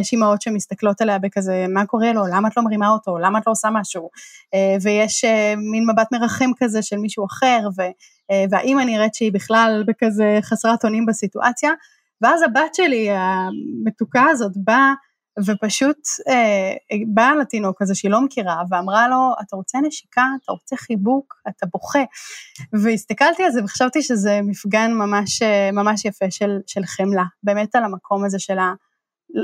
יש 0.01 0.13
אימהות 0.13 0.43
שמסתכלות 0.43 1.01
עליה 1.01 1.19
בכזה, 1.19 1.67
מה 1.69 1.87
קורה 1.87 2.13
לו, 2.13 2.27
למה 2.27 2.49
את 2.49 2.57
לא 2.57 2.63
מרימה 2.63 2.89
אותו, 2.89 3.19
למה 3.19 3.39
את 3.39 3.47
לא 3.47 3.53
עושה 3.53 3.69
משהו, 3.73 4.11
אה, 4.55 4.77
ויש 4.83 5.25
אה, 5.25 5.55
מין 5.57 5.91
מבט 5.91 6.13
מרחם 6.13 6.51
כזה 6.59 6.83
של 6.83 6.97
מישהו 6.97 7.27
אחר, 7.27 7.69
והאימא 8.51 8.83
נראית 8.83 9.15
שהיא 9.15 9.33
בכלל 9.33 9.85
בכזה 9.87 10.39
חסרת 10.43 10.85
אונים 10.85 11.07
בסיטואציה, 11.07 11.71
ואז 12.21 12.43
הבת 12.43 12.75
שלי 12.75 13.09
המתוקה 13.11 14.25
הזאת 14.31 14.53
באה, 14.57 14.93
ופשוט 15.47 15.99
אה, 16.29 16.73
באה 17.15 17.35
לתינוק 17.35 17.83
הזה 17.83 17.95
שהיא 17.95 18.11
לא 18.11 18.21
מכירה, 18.21 18.63
ואמרה 18.71 19.09
לו, 19.09 19.35
אתה 19.41 19.57
רוצה 19.57 19.79
נשיקה, 19.81 20.25
אתה 20.43 20.53
רוצה 20.53 20.77
חיבוק, 20.77 21.35
אתה 21.49 21.67
בוכה. 21.73 22.03
והסתכלתי 22.73 23.43
על 23.43 23.51
זה 23.51 23.65
וחשבתי 23.65 24.03
שזה 24.03 24.41
מפגן 24.43 24.93
ממש, 24.93 25.43
ממש 25.73 26.05
יפה 26.05 26.31
של, 26.31 26.59
של 26.67 26.85
חמלה, 26.85 27.25
באמת 27.43 27.75
על 27.75 27.85
המקום 27.85 28.25
הזה 28.25 28.39
של 28.39 28.59
ה... 28.59 28.73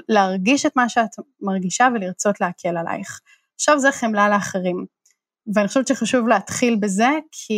להרגיש 0.09 0.67
את 0.67 0.77
מה 0.77 0.89
שאת 0.89 1.11
מרגישה 1.41 1.89
ולרצות 1.95 2.41
להקל 2.41 2.77
עלייך. 2.77 3.21
עכשיו 3.55 3.79
זה 3.79 3.93
חמלה 3.93 4.29
לאחרים. 4.29 4.87
ואני 5.55 5.69
חושבת 5.69 5.89
שחשוב 5.89 6.29
להתחיל 6.29 6.77
בזה, 6.81 7.09
כי 7.33 7.55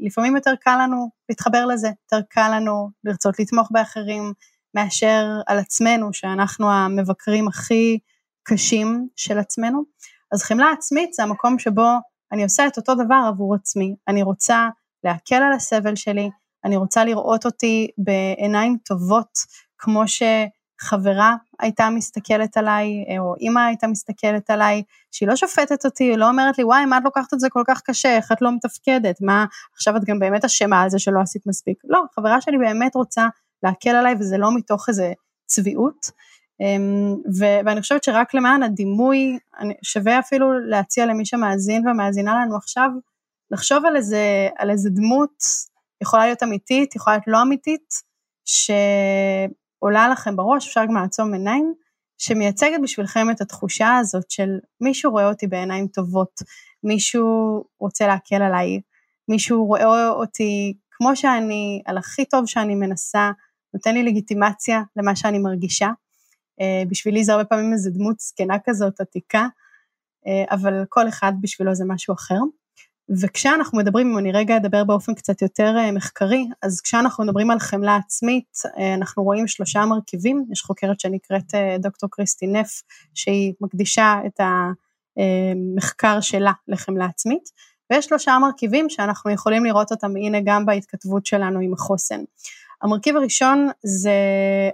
לפעמים 0.00 0.36
יותר 0.36 0.54
קל 0.60 0.78
לנו 0.82 1.10
להתחבר 1.28 1.66
לזה, 1.66 1.88
יותר 1.88 2.26
קל 2.30 2.56
לנו 2.56 2.90
לרצות 3.04 3.38
לתמוך 3.38 3.68
באחרים, 3.72 4.32
מאשר 4.74 5.26
על 5.46 5.58
עצמנו, 5.58 6.12
שאנחנו 6.12 6.72
המבקרים 6.72 7.48
הכי 7.48 7.98
קשים 8.42 9.08
של 9.16 9.38
עצמנו. 9.38 9.84
אז 10.32 10.42
חמלה 10.42 10.70
עצמית 10.78 11.12
זה 11.12 11.22
המקום 11.22 11.58
שבו 11.58 11.88
אני 12.32 12.44
עושה 12.44 12.66
את 12.66 12.76
אותו 12.76 12.94
דבר 12.94 13.22
עבור 13.28 13.54
עצמי. 13.54 13.94
אני 14.08 14.22
רוצה 14.22 14.68
להקל 15.04 15.42
על 15.42 15.52
הסבל 15.52 15.96
שלי, 15.96 16.30
אני 16.64 16.76
רוצה 16.76 17.04
לראות 17.04 17.46
אותי 17.46 17.88
בעיניים 17.98 18.76
טובות, 18.84 19.30
כמו 19.78 20.08
ש... 20.08 20.22
חברה 20.80 21.36
הייתה 21.60 21.90
מסתכלת 21.90 22.56
עליי, 22.56 23.04
או 23.18 23.34
אימא 23.40 23.60
הייתה 23.60 23.86
מסתכלת 23.86 24.50
עליי, 24.50 24.82
שהיא 25.10 25.28
לא 25.28 25.36
שופטת 25.36 25.84
אותי, 25.84 26.04
היא 26.04 26.16
לא 26.16 26.28
אומרת 26.28 26.58
לי, 26.58 26.64
וואי, 26.64 26.84
מה 26.84 26.98
את 26.98 27.02
לוקחת 27.04 27.34
את 27.34 27.40
זה 27.40 27.48
כל 27.50 27.62
כך 27.66 27.80
קשה, 27.84 28.16
איך 28.16 28.32
את 28.32 28.42
לא 28.42 28.52
מתפקדת, 28.52 29.16
מה, 29.20 29.44
עכשיו 29.74 29.96
את 29.96 30.04
גם 30.04 30.18
באמת 30.18 30.44
אשמה 30.44 30.82
על 30.82 30.90
זה 30.90 30.98
שלא 30.98 31.20
עשית 31.20 31.46
מספיק. 31.46 31.82
לא, 31.84 32.02
חברה 32.14 32.40
שלי 32.40 32.58
באמת 32.58 32.94
רוצה 32.96 33.26
להקל 33.62 33.90
עליי, 33.90 34.14
וזה 34.20 34.38
לא 34.38 34.56
מתוך 34.56 34.88
איזה 34.88 35.12
צביעות. 35.46 36.10
אמ, 36.60 37.16
ו- 37.38 37.60
ואני 37.66 37.80
חושבת 37.80 38.04
שרק 38.04 38.34
למען 38.34 38.62
הדימוי, 38.62 39.38
שווה 39.82 40.18
אפילו 40.18 40.60
להציע 40.60 41.06
למי 41.06 41.26
שמאזין 41.26 41.88
ומאזינה 41.88 42.34
לנו 42.34 42.56
עכשיו, 42.56 42.90
לחשוב 43.50 43.86
על 43.86 43.96
איזה, 43.96 44.48
על 44.58 44.70
איזה 44.70 44.90
דמות, 44.90 45.34
יכולה 46.02 46.24
להיות 46.24 46.42
אמיתית, 46.42 46.96
יכולה 46.96 47.16
להיות 47.16 47.26
לא 47.26 47.42
אמיתית, 47.42 47.94
שעולה 49.80 50.08
לכם 50.08 50.36
בראש, 50.36 50.66
אפשר 50.66 50.84
גם 50.84 50.94
לעצום 50.94 51.32
עיניים, 51.32 51.74
שמייצגת 52.18 52.80
בשבילכם 52.82 53.30
את 53.30 53.40
התחושה 53.40 53.96
הזאת 53.96 54.30
של 54.30 54.58
מישהו 54.80 55.10
רואה 55.10 55.28
אותי 55.28 55.46
בעיניים 55.46 55.86
טובות, 55.86 56.42
מישהו 56.84 57.64
רוצה 57.80 58.06
להקל 58.06 58.42
עליי, 58.42 58.80
מישהו 59.28 59.66
רואה 59.66 60.08
אותי 60.08 60.74
כמו 60.90 61.16
שאני, 61.16 61.82
על 61.86 61.98
הכי 61.98 62.24
טוב 62.24 62.46
שאני 62.46 62.74
מנסה, 62.74 63.30
נותן 63.74 63.94
לי 63.94 64.02
לגיטימציה 64.02 64.82
למה 64.96 65.16
שאני 65.16 65.38
מרגישה. 65.38 65.88
אה, 66.60 66.82
בשבילי 66.88 67.24
זה 67.24 67.32
הרבה 67.32 67.44
פעמים 67.44 67.72
איזה 67.72 67.90
דמות 67.90 68.20
זקנה 68.20 68.56
כזאת, 68.64 69.00
עתיקה, 69.00 69.46
אה, 70.26 70.54
אבל 70.54 70.84
כל 70.88 71.08
אחד 71.08 71.32
בשבילו 71.40 71.74
זה 71.74 71.84
משהו 71.88 72.14
אחר. 72.14 72.38
וכשאנחנו 73.20 73.78
מדברים, 73.78 74.10
אם 74.10 74.18
אני 74.18 74.32
רגע 74.32 74.56
אדבר 74.56 74.84
באופן 74.84 75.14
קצת 75.14 75.42
יותר 75.42 75.74
אה, 75.78 75.92
מחקרי, 75.92 76.46
אז 76.62 76.80
כשאנחנו 76.80 77.24
מדברים 77.24 77.50
על 77.50 77.58
חמלה 77.58 77.96
עצמית, 77.96 78.58
אנחנו 78.96 79.22
רואים 79.22 79.46
שלושה 79.46 79.84
מרכיבים, 79.84 80.44
יש 80.52 80.62
חוקרת 80.62 81.00
שנקראת 81.00 81.54
דוקטור 81.78 82.10
קריסטי 82.12 82.46
נף, 82.46 82.82
שהיא 83.14 83.52
מקדישה 83.60 84.14
את 84.26 84.40
המחקר 85.16 86.20
שלה 86.20 86.52
לחמלה 86.68 87.04
עצמית, 87.04 87.50
ויש 87.90 88.04
שלושה 88.04 88.38
מרכיבים 88.38 88.90
שאנחנו 88.90 89.30
יכולים 89.30 89.64
לראות 89.64 89.92
אותם, 89.92 90.16
הנה 90.16 90.38
גם 90.44 90.66
בהתכתבות 90.66 91.26
שלנו 91.26 91.60
עם 91.60 91.72
החוסן. 91.72 92.20
המרכיב 92.82 93.16
הראשון 93.16 93.68
זה 93.82 94.12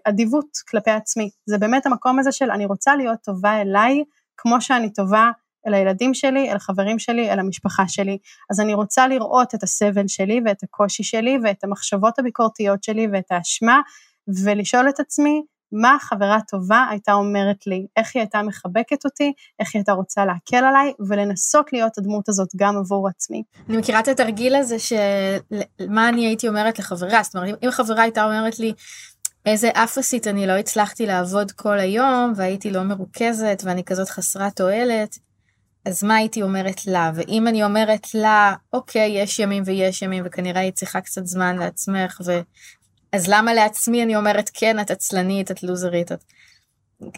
אדיבות 0.04 0.58
כלפי 0.70 0.90
עצמי, 0.90 1.30
זה 1.46 1.58
באמת 1.58 1.86
המקום 1.86 2.18
הזה 2.18 2.32
של 2.32 2.50
אני 2.50 2.66
רוצה 2.66 2.96
להיות 2.96 3.18
טובה 3.24 3.60
אליי 3.60 4.04
כמו 4.36 4.60
שאני 4.60 4.92
טובה 4.92 5.30
אל 5.66 5.74
הילדים 5.74 6.14
שלי, 6.14 6.50
אל 6.50 6.56
החברים 6.56 6.98
שלי, 6.98 7.30
אל 7.30 7.38
המשפחה 7.38 7.88
שלי. 7.88 8.18
אז 8.50 8.60
אני 8.60 8.74
רוצה 8.74 9.08
לראות 9.08 9.54
את 9.54 9.62
הסבל 9.62 10.08
שלי 10.08 10.40
ואת 10.44 10.62
הקושי 10.62 11.02
שלי 11.02 11.38
ואת 11.44 11.64
המחשבות 11.64 12.18
הביקורתיות 12.18 12.84
שלי 12.84 13.08
ואת 13.12 13.32
האשמה 13.32 13.80
ולשאול 14.44 14.88
את 14.88 15.00
עצמי 15.00 15.42
מה 15.72 15.96
חברה 16.00 16.38
טובה 16.50 16.86
הייתה 16.90 17.12
אומרת 17.12 17.66
לי, 17.66 17.86
איך 17.96 18.10
היא 18.14 18.20
הייתה 18.20 18.42
מחבקת 18.42 19.04
אותי, 19.04 19.32
איך 19.60 19.70
היא 19.74 19.80
הייתה 19.80 19.92
רוצה 19.92 20.24
להקל 20.24 20.64
עליי, 20.64 20.92
ולנסות 21.08 21.72
להיות 21.72 21.98
הדמות 21.98 22.28
הזאת 22.28 22.48
גם 22.56 22.76
עבור 22.76 23.08
עצמי. 23.08 23.42
אני 23.68 23.76
מכירה 23.76 24.00
את 24.00 24.08
התרגיל 24.08 24.54
הזה 24.54 24.78
של 24.78 24.96
מה 25.88 26.08
אני 26.08 26.26
הייתי 26.26 26.48
אומרת 26.48 26.78
לחברה, 26.78 27.22
זאת 27.22 27.36
אומרת, 27.36 27.64
אם 27.64 27.70
חברה 27.70 28.02
הייתה 28.02 28.24
אומרת 28.24 28.58
לי, 28.58 28.72
איזה 29.46 29.70
אפסית 29.74 30.26
אני 30.26 30.46
לא 30.46 30.52
הצלחתי 30.52 31.06
לעבוד 31.06 31.52
כל 31.52 31.78
היום, 31.78 32.32
והייתי 32.36 32.70
לא 32.70 32.82
מרוכזת, 32.82 33.62
ואני 33.64 33.84
כזאת 33.84 34.08
חסרת 34.08 34.56
תועלת, 34.56 35.18
אז 35.86 36.04
מה 36.04 36.16
הייתי 36.16 36.42
אומרת 36.42 36.86
לה? 36.86 37.10
ואם 37.14 37.48
אני 37.48 37.64
אומרת 37.64 38.14
לה, 38.14 38.54
אוקיי, 38.72 39.22
יש 39.22 39.38
ימים 39.38 39.62
ויש 39.66 40.02
ימים, 40.02 40.22
וכנראה 40.26 40.60
היא 40.60 40.72
צריכה 40.72 41.00
קצת 41.00 41.26
זמן 41.26 41.56
לעצמך, 41.56 42.20
ו... 42.26 42.40
אז 43.12 43.28
למה 43.28 43.54
לעצמי 43.54 44.02
אני 44.02 44.16
אומרת 44.16 44.50
כן 44.54 44.80
את 44.80 44.90
עצלנית 44.90 45.50
את 45.50 45.62
לוזרית 45.62 46.12
את... 46.12 46.24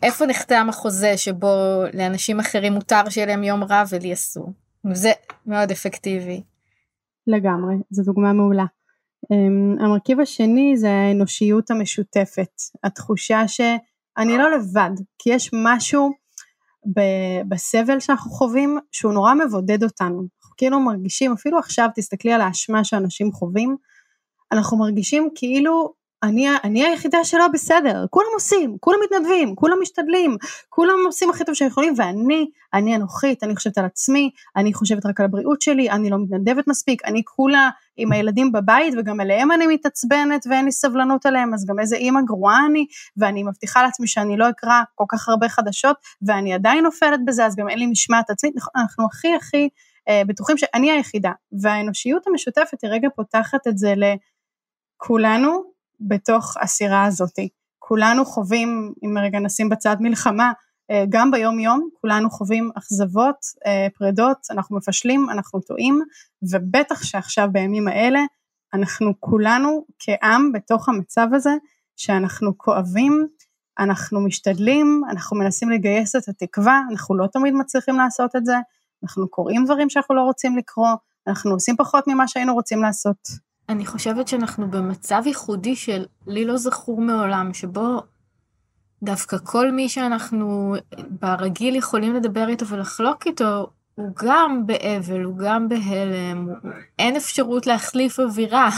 איפה 0.02 0.26
נחתם 0.26 0.66
החוזה 0.68 1.16
שבו 1.16 1.82
לאנשים 1.94 2.40
אחרים 2.40 2.72
מותר 2.72 3.08
שיהיה 3.08 3.26
להם 3.26 3.44
יום 3.44 3.64
רע 3.64 3.82
ולי 3.88 4.12
אסור 4.12 4.52
זה 4.92 5.12
מאוד 5.46 5.70
אפקטיבי. 5.70 6.42
לגמרי 7.26 7.74
זו 7.90 8.02
דוגמה 8.02 8.32
מעולה. 8.32 8.64
Um, 9.32 9.84
המרכיב 9.84 10.20
השני 10.20 10.76
זה 10.76 10.90
האנושיות 10.90 11.70
המשותפת 11.70 12.50
התחושה 12.84 13.48
שאני 13.48 14.38
לא 14.38 14.56
לבד 14.56 14.90
כי 15.18 15.30
יש 15.30 15.50
משהו 15.52 16.10
בסבל 17.48 18.00
שאנחנו 18.00 18.30
חווים 18.30 18.78
שהוא 18.92 19.12
נורא 19.12 19.34
מבודד 19.34 19.82
אותנו. 19.82 20.26
אנחנו 20.40 20.56
כאילו 20.56 20.80
מרגישים 20.80 21.32
אפילו 21.32 21.58
עכשיו 21.58 21.88
תסתכלי 21.94 22.32
על 22.32 22.40
האשמה 22.40 22.84
שאנשים 22.84 23.32
חווים 23.32 23.76
אנחנו 24.52 24.78
מרגישים 24.78 25.28
כאילו 25.34 25.92
אני, 26.22 26.48
אני 26.64 26.84
היחידה 26.84 27.24
שלא 27.24 27.48
בסדר, 27.48 28.04
כולם 28.10 28.28
עושים, 28.34 28.76
כולם 28.80 28.98
מתנדבים, 29.04 29.54
כולם 29.54 29.78
משתדלים, 29.82 30.36
כולם 30.68 30.98
עושים 31.06 31.30
הכי 31.30 31.44
טוב 31.44 31.54
שיכולים, 31.54 31.94
ואני, 31.96 32.50
אני 32.74 32.96
אנוכית, 32.96 33.44
אני 33.44 33.56
חושבת 33.56 33.78
על 33.78 33.84
עצמי, 33.84 34.30
אני 34.56 34.74
חושבת 34.74 35.06
רק 35.06 35.20
על 35.20 35.26
הבריאות 35.26 35.62
שלי, 35.62 35.90
אני 35.90 36.10
לא 36.10 36.18
מתנדבת 36.18 36.68
מספיק, 36.68 37.04
אני 37.04 37.22
כולה 37.24 37.70
עם 37.96 38.12
הילדים 38.12 38.52
בבית, 38.52 38.94
וגם 38.98 39.20
אליהם 39.20 39.52
אני 39.52 39.66
מתעצבנת 39.66 40.46
ואין 40.50 40.64
לי 40.64 40.72
סבלנות 40.72 41.26
עליהם, 41.26 41.54
אז 41.54 41.66
גם 41.66 41.78
איזה 41.78 41.96
אימא 41.96 42.20
גרועה 42.20 42.66
אני, 42.66 42.86
ואני 43.16 43.42
מבטיחה 43.42 43.82
לעצמי 43.82 44.06
שאני 44.06 44.36
לא 44.36 44.50
אקרא 44.50 44.82
כל 44.94 45.04
כך 45.08 45.28
הרבה 45.28 45.48
חדשות, 45.48 45.96
ואני 46.22 46.54
עדיין 46.54 46.84
נופלת 46.84 47.20
בזה, 47.24 47.46
אז 47.46 47.56
גם 47.56 47.68
אין 47.68 47.78
לי 47.78 47.86
משמעת 47.86 48.30
עצמית, 48.30 48.54
אנחנו 48.76 49.06
הכי 49.12 49.34
הכי 49.34 49.68
אה, 50.08 50.22
בטוחים 50.26 50.58
שאני 50.58 50.90
היחידה, 50.90 51.32
והאנושיות 51.62 52.26
המשותפת 52.26 52.82
היא 52.82 52.90
רגע 52.90 53.08
פותחת 53.16 53.66
את 53.66 53.78
זה 53.78 53.94
ל... 53.96 54.04
בתוך 56.00 56.56
הסירה 56.60 57.04
הזאתי. 57.04 57.48
כולנו 57.78 58.24
חווים, 58.24 58.92
אם 59.04 59.18
רגע 59.18 59.38
נשים 59.38 59.68
בצד 59.68 59.96
מלחמה, 60.00 60.52
אה, 60.90 61.04
גם 61.08 61.30
ביום 61.30 61.58
יום 61.58 61.88
כולנו 62.00 62.30
חווים 62.30 62.70
אכזבות, 62.78 63.36
אה, 63.66 63.86
פרדות, 63.98 64.46
אנחנו 64.50 64.76
מפשלים, 64.76 65.30
אנחנו 65.30 65.60
טועים, 65.60 66.00
ובטח 66.52 67.02
שעכשיו 67.02 67.48
בימים 67.52 67.88
האלה 67.88 68.20
אנחנו 68.74 69.12
כולנו 69.20 69.84
כעם 69.98 70.52
בתוך 70.52 70.88
המצב 70.88 71.26
הזה, 71.34 71.50
שאנחנו 71.96 72.58
כואבים, 72.58 73.26
אנחנו 73.78 74.20
משתדלים, 74.20 75.02
אנחנו 75.10 75.36
מנסים 75.36 75.70
לגייס 75.70 76.16
את 76.16 76.28
התקווה, 76.28 76.80
אנחנו 76.90 77.16
לא 77.16 77.26
תמיד 77.26 77.54
מצליחים 77.54 77.96
לעשות 77.96 78.36
את 78.36 78.44
זה, 78.44 78.56
אנחנו 79.02 79.28
קוראים 79.28 79.64
דברים 79.64 79.90
שאנחנו 79.90 80.14
לא 80.14 80.20
רוצים 80.20 80.56
לקרוא, 80.56 80.88
אנחנו 81.26 81.50
עושים 81.50 81.76
פחות 81.76 82.04
ממה 82.06 82.28
שהיינו 82.28 82.54
רוצים 82.54 82.82
לעשות. 82.82 83.47
אני 83.68 83.86
חושבת 83.86 84.28
שאנחנו 84.28 84.70
במצב 84.70 85.22
ייחודי 85.26 85.76
של 85.76 86.04
לי 86.26 86.44
לא 86.44 86.56
זכור 86.56 87.00
מעולם, 87.00 87.54
שבו 87.54 88.02
דווקא 89.02 89.36
כל 89.44 89.70
מי 89.72 89.88
שאנחנו 89.88 90.74
ברגיל 91.08 91.76
יכולים 91.76 92.14
לדבר 92.14 92.48
איתו 92.48 92.66
ולחלוק 92.66 93.26
איתו, 93.26 93.66
הוא 93.94 94.10
גם 94.24 94.66
באבל, 94.66 95.22
הוא 95.22 95.38
גם 95.38 95.68
בהלם, 95.68 96.46
הוא... 96.48 96.72
אין 96.98 97.16
אפשרות 97.16 97.66
להחליף 97.66 98.20
אווירה. 98.20 98.70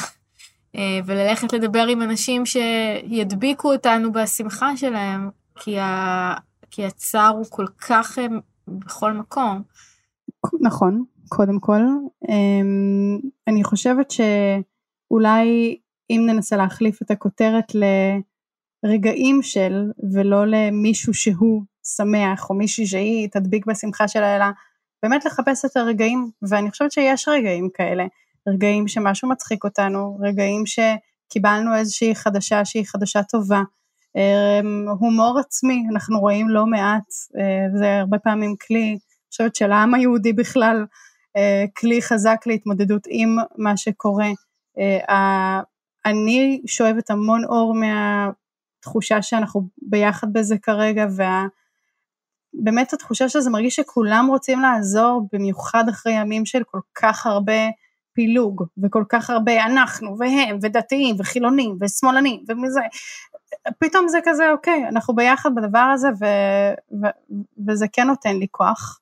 אה, 0.76 1.00
וללכת 1.07 1.53
לדבר 1.53 1.87
עם 1.87 2.03
אנשים 2.03 2.46
שידביקו 2.46 3.72
אותנו 3.72 4.12
בשמחה 4.12 4.76
שלהם, 4.76 5.31
כי, 5.55 5.79
ה... 5.79 6.35
כי 6.70 6.85
הצער 6.85 7.29
הוא 7.29 7.46
כל 7.48 7.66
כך 7.88 8.18
אה, 8.18 8.26
בכל 8.68 9.12
מקום. 9.12 9.62
נכון, 10.61 11.05
קודם 11.29 11.61
כל. 11.61 11.81
אמ, 12.29 13.18
אני 13.48 13.64
חושבת 13.64 14.11
ש... 14.11 14.20
אולי 15.11 15.77
אם 16.11 16.23
ננסה 16.27 16.57
להחליף 16.57 17.03
את 17.03 17.11
הכותרת 17.11 17.73
לרגעים 18.85 19.42
של 19.42 19.90
ולא 20.12 20.46
למישהו 20.46 21.14
שהוא 21.14 21.62
שמח 21.96 22.51
או 22.51 22.55
מישהי 22.55 22.87
שהיא 22.87 23.29
תדביק 23.29 23.66
בשמחה 23.66 24.09
שלה 24.09 24.37
אלא 24.37 24.44
באמת 25.03 25.25
לחפש 25.25 25.64
את 25.64 25.77
הרגעים 25.77 26.31
ואני 26.49 26.70
חושבת 26.70 26.92
שיש 26.92 27.29
רגעים 27.29 27.68
כאלה. 27.75 28.05
רגעים 28.49 28.88
שמשהו 28.88 29.29
מצחיק 29.29 29.64
אותנו 29.64 30.18
רגעים 30.20 30.64
שקיבלנו 30.66 31.77
איזושהי 31.77 32.14
חדשה 32.14 32.64
שהיא 32.64 32.85
חדשה 32.87 33.23
טובה. 33.23 33.62
אמ, 34.16 34.88
הומור 35.01 35.38
עצמי 35.38 35.85
אנחנו 35.92 36.20
רואים 36.20 36.49
לא 36.49 36.66
מעט 36.66 37.05
אה, 37.38 37.79
זה 37.79 37.99
הרבה 37.99 38.18
פעמים 38.18 38.55
כלי 38.66 38.88
אני 38.90 39.33
חושבת 39.33 39.55
של 39.55 39.73
העם 39.73 39.94
היהודי 39.94 40.33
בכלל 40.33 40.87
אה, 41.37 41.64
כלי 41.77 42.03
חזק 42.03 42.37
להתמודדות 42.46 43.03
עם 43.09 43.37
מה 43.59 43.77
שקורה 43.77 44.29
אני 46.06 46.62
שואבת 46.66 47.10
המון 47.10 47.44
אור 47.44 47.74
מהתחושה 47.74 49.22
שאנחנו 49.22 49.68
ביחד 49.82 50.32
בזה 50.32 50.58
כרגע, 50.58 51.06
ובאמת 52.54 52.92
התחושה 52.92 53.28
שזה 53.28 53.50
מרגיש 53.50 53.76
שכולם 53.76 54.26
רוצים 54.28 54.60
לעזור, 54.60 55.28
במיוחד 55.32 55.88
אחרי 55.88 56.12
ימים 56.12 56.46
של 56.46 56.62
כל 56.64 56.80
כך 56.94 57.26
הרבה 57.26 57.62
פילוג, 58.12 58.64
וכל 58.82 59.04
כך 59.08 59.30
הרבה 59.30 59.64
אנחנו, 59.66 60.16
והם, 60.18 60.58
ודתיים, 60.62 61.16
וחילונים, 61.18 61.76
ושמאלנים, 61.80 62.44
ומזה, 62.48 62.80
פתאום 63.78 64.08
זה 64.08 64.18
כזה, 64.24 64.50
אוקיי, 64.50 64.88
אנחנו 64.88 65.14
ביחד 65.14 65.54
בדבר 65.54 65.78
הזה, 65.94 66.08
ו, 66.20 66.24
ו, 67.02 67.06
וזה 67.66 67.86
כן 67.92 68.06
נותן 68.06 68.36
לי 68.36 68.46
כוח. 68.50 68.99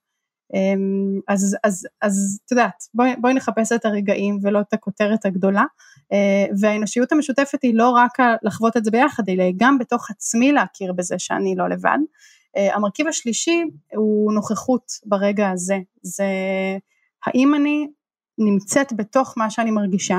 אמ, 0.55 1.21
אז, 1.29 1.57
אז, 1.65 1.87
אז 2.03 2.41
את 2.47 2.51
יודעת, 2.51 2.85
בואי, 2.95 3.17
בואי 3.21 3.35
נחפש 3.35 3.73
את 3.73 3.85
הרגעים 3.85 4.39
ולא 4.43 4.61
את 4.61 4.73
הכותרת 4.73 5.27
הגדולה, 5.27 5.65
אה, 6.13 6.47
והאנושיות 6.61 7.13
המשותפת 7.13 7.63
היא 7.63 7.75
לא 7.75 7.91
רק 7.91 8.19
לחוות 8.43 8.77
את 8.77 8.85
זה 8.85 8.91
ביחד, 8.91 9.29
אלא 9.29 9.45
גם 9.57 9.79
בתוך 9.79 10.11
עצמי 10.11 10.53
להכיר 10.53 10.93
בזה 10.93 11.19
שאני 11.19 11.55
לא 11.57 11.69
לבד. 11.69 11.99
אה, 12.57 12.75
המרכיב 12.75 13.09
השלישי 13.09 13.63
הוא 13.95 14.33
נוכחות 14.33 14.83
ברגע 15.07 15.51
הזה, 15.51 15.79
זה 16.03 16.25
האם 17.27 17.55
אני 17.55 17.89
נמצאת 18.39 18.93
בתוך 18.93 19.35
מה 19.37 19.51
שאני 19.51 19.71
מרגישה, 19.71 20.19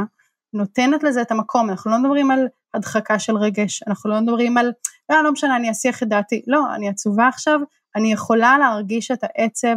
נותנת 0.53 1.03
לזה 1.03 1.21
את 1.21 1.31
המקום, 1.31 1.69
אנחנו 1.69 1.91
לא 1.91 1.97
מדברים 1.97 2.31
על 2.31 2.47
הדחקה 2.73 3.19
של 3.19 3.37
רגש, 3.37 3.83
אנחנו 3.87 4.09
לא 4.09 4.21
מדברים 4.21 4.57
על, 4.57 4.71
אה, 5.11 5.21
לא 5.21 5.31
משנה, 5.31 5.55
אני 5.55 5.71
אסיח 5.71 6.03
את 6.03 6.07
דעתי, 6.07 6.41
לא, 6.47 6.75
אני 6.75 6.89
עצובה 6.89 7.27
עכשיו, 7.27 7.59
אני 7.95 8.13
יכולה 8.13 8.57
להרגיש 8.57 9.11
את 9.11 9.19
העצב 9.23 9.75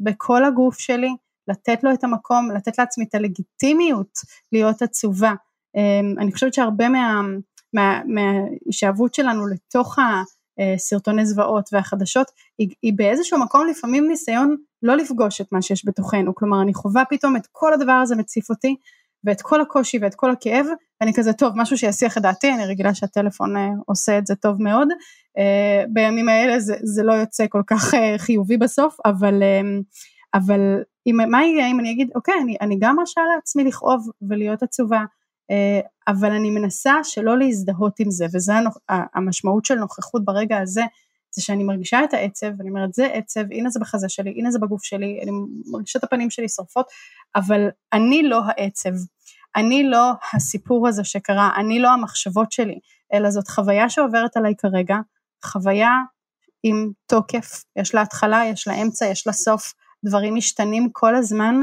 בכל 0.00 0.44
הגוף 0.44 0.78
שלי, 0.78 1.10
לתת 1.48 1.84
לו 1.84 1.92
את 1.92 2.04
המקום, 2.04 2.50
לתת 2.50 2.78
לעצמי 2.78 3.04
את 3.08 3.14
הלגיטימיות 3.14 4.18
להיות 4.52 4.82
עצובה. 4.82 5.32
אמ, 5.76 6.14
אני 6.18 6.32
חושבת 6.32 6.54
שהרבה 6.54 6.88
מה, 6.88 7.20
מה, 7.74 8.00
מההישאבות 8.06 9.14
שלנו 9.14 9.46
לתוך 9.46 9.96
הסרטוני 10.58 11.26
זוועות 11.26 11.68
והחדשות, 11.72 12.26
היא, 12.58 12.68
היא 12.82 12.92
באיזשהו 12.96 13.38
מקום 13.38 13.66
לפעמים 13.66 14.08
ניסיון 14.08 14.56
לא 14.82 14.96
לפגוש 14.96 15.40
את 15.40 15.52
מה 15.52 15.62
שיש 15.62 15.86
בתוכנו, 15.86 16.34
כלומר 16.34 16.62
אני 16.62 16.74
חווה 16.74 17.02
פתאום 17.10 17.36
את 17.36 17.46
כל 17.52 17.72
הדבר 17.72 17.92
הזה 17.92 18.16
מציף 18.16 18.50
אותי, 18.50 18.76
ואת 19.24 19.42
כל 19.42 19.60
הקושי 19.60 19.98
ואת 20.02 20.14
כל 20.14 20.30
הכאב, 20.30 20.66
ואני 21.00 21.12
כזה, 21.14 21.32
טוב, 21.32 21.52
משהו 21.56 21.78
שיסיח 21.78 22.18
את 22.18 22.22
דעתי, 22.22 22.54
אני 22.54 22.66
רגילה 22.66 22.94
שהטלפון 22.94 23.56
אה, 23.56 23.68
עושה 23.86 24.18
את 24.18 24.26
זה 24.26 24.34
טוב 24.34 24.62
מאוד. 24.62 24.88
אה, 25.38 25.84
בימים 25.92 26.28
האלה 26.28 26.60
זה, 26.60 26.74
זה 26.82 27.02
לא 27.02 27.12
יוצא 27.12 27.46
כל 27.48 27.62
כך 27.66 27.94
אה, 27.94 28.14
חיובי 28.18 28.56
בסוף, 28.56 28.96
אבל, 29.04 29.42
אבל 30.34 30.60
אם, 31.06 31.16
מה 31.30 31.44
יהיה 31.44 31.66
אם 31.66 31.80
אני 31.80 31.90
אגיד, 31.92 32.10
אוקיי, 32.14 32.34
אני, 32.42 32.56
אני 32.60 32.76
גם 32.80 32.96
מרשה 32.96 33.20
לעצמי 33.34 33.64
לכאוב 33.64 34.08
ולהיות 34.28 34.62
עצובה, 34.62 35.04
אבל 36.08 36.32
אני 36.32 36.50
מנסה 36.50 36.94
שלא 37.02 37.38
להזדהות 37.38 38.00
עם 38.00 38.10
זה, 38.10 38.26
וזה 38.34 38.52
המשמעות 38.88 39.64
של 39.64 39.74
נוכחות 39.74 40.24
ברגע 40.24 40.58
הזה, 40.58 40.82
זה 41.32 41.42
שאני 41.42 41.64
מרגישה 41.64 42.04
את 42.04 42.14
העצב, 42.14 42.46
ואני 42.58 42.68
אומרת 42.68 42.94
זה 42.94 43.06
עצב, 43.06 43.40
הנה 43.50 43.70
זה 43.70 43.80
בחזה 43.80 44.08
שלי, 44.08 44.30
הנה 44.30 44.50
זה 44.50 44.58
בגוף 44.58 44.84
שלי, 44.84 45.20
אני 45.22 45.30
מרגישה 45.70 45.98
את 45.98 46.04
הפנים 46.04 46.30
שלי 46.30 46.48
שורפות, 46.48 46.86
אבל 47.36 47.68
אני 47.92 48.22
לא 48.22 48.42
העצב, 48.46 48.90
אני 49.56 49.82
לא 49.84 50.12
הסיפור 50.34 50.88
הזה 50.88 51.04
שקרה, 51.04 51.50
אני 51.56 51.78
לא 51.78 51.88
המחשבות 51.88 52.52
שלי, 52.52 52.78
אלא 53.12 53.30
זאת 53.30 53.48
חוויה 53.48 53.90
שעוברת 53.90 54.36
עליי 54.36 54.54
כרגע, 54.58 54.96
חוויה 55.44 55.90
עם 56.62 56.90
תוקף, 57.06 57.64
יש 57.76 57.94
לה 57.94 58.02
התחלה, 58.02 58.42
יש 58.46 58.68
לה 58.68 58.74
אמצע, 58.74 59.06
יש 59.06 59.26
לה 59.26 59.32
סוף, 59.32 59.72
דברים 60.04 60.34
משתנים 60.34 60.88
כל 60.92 61.14
הזמן, 61.16 61.54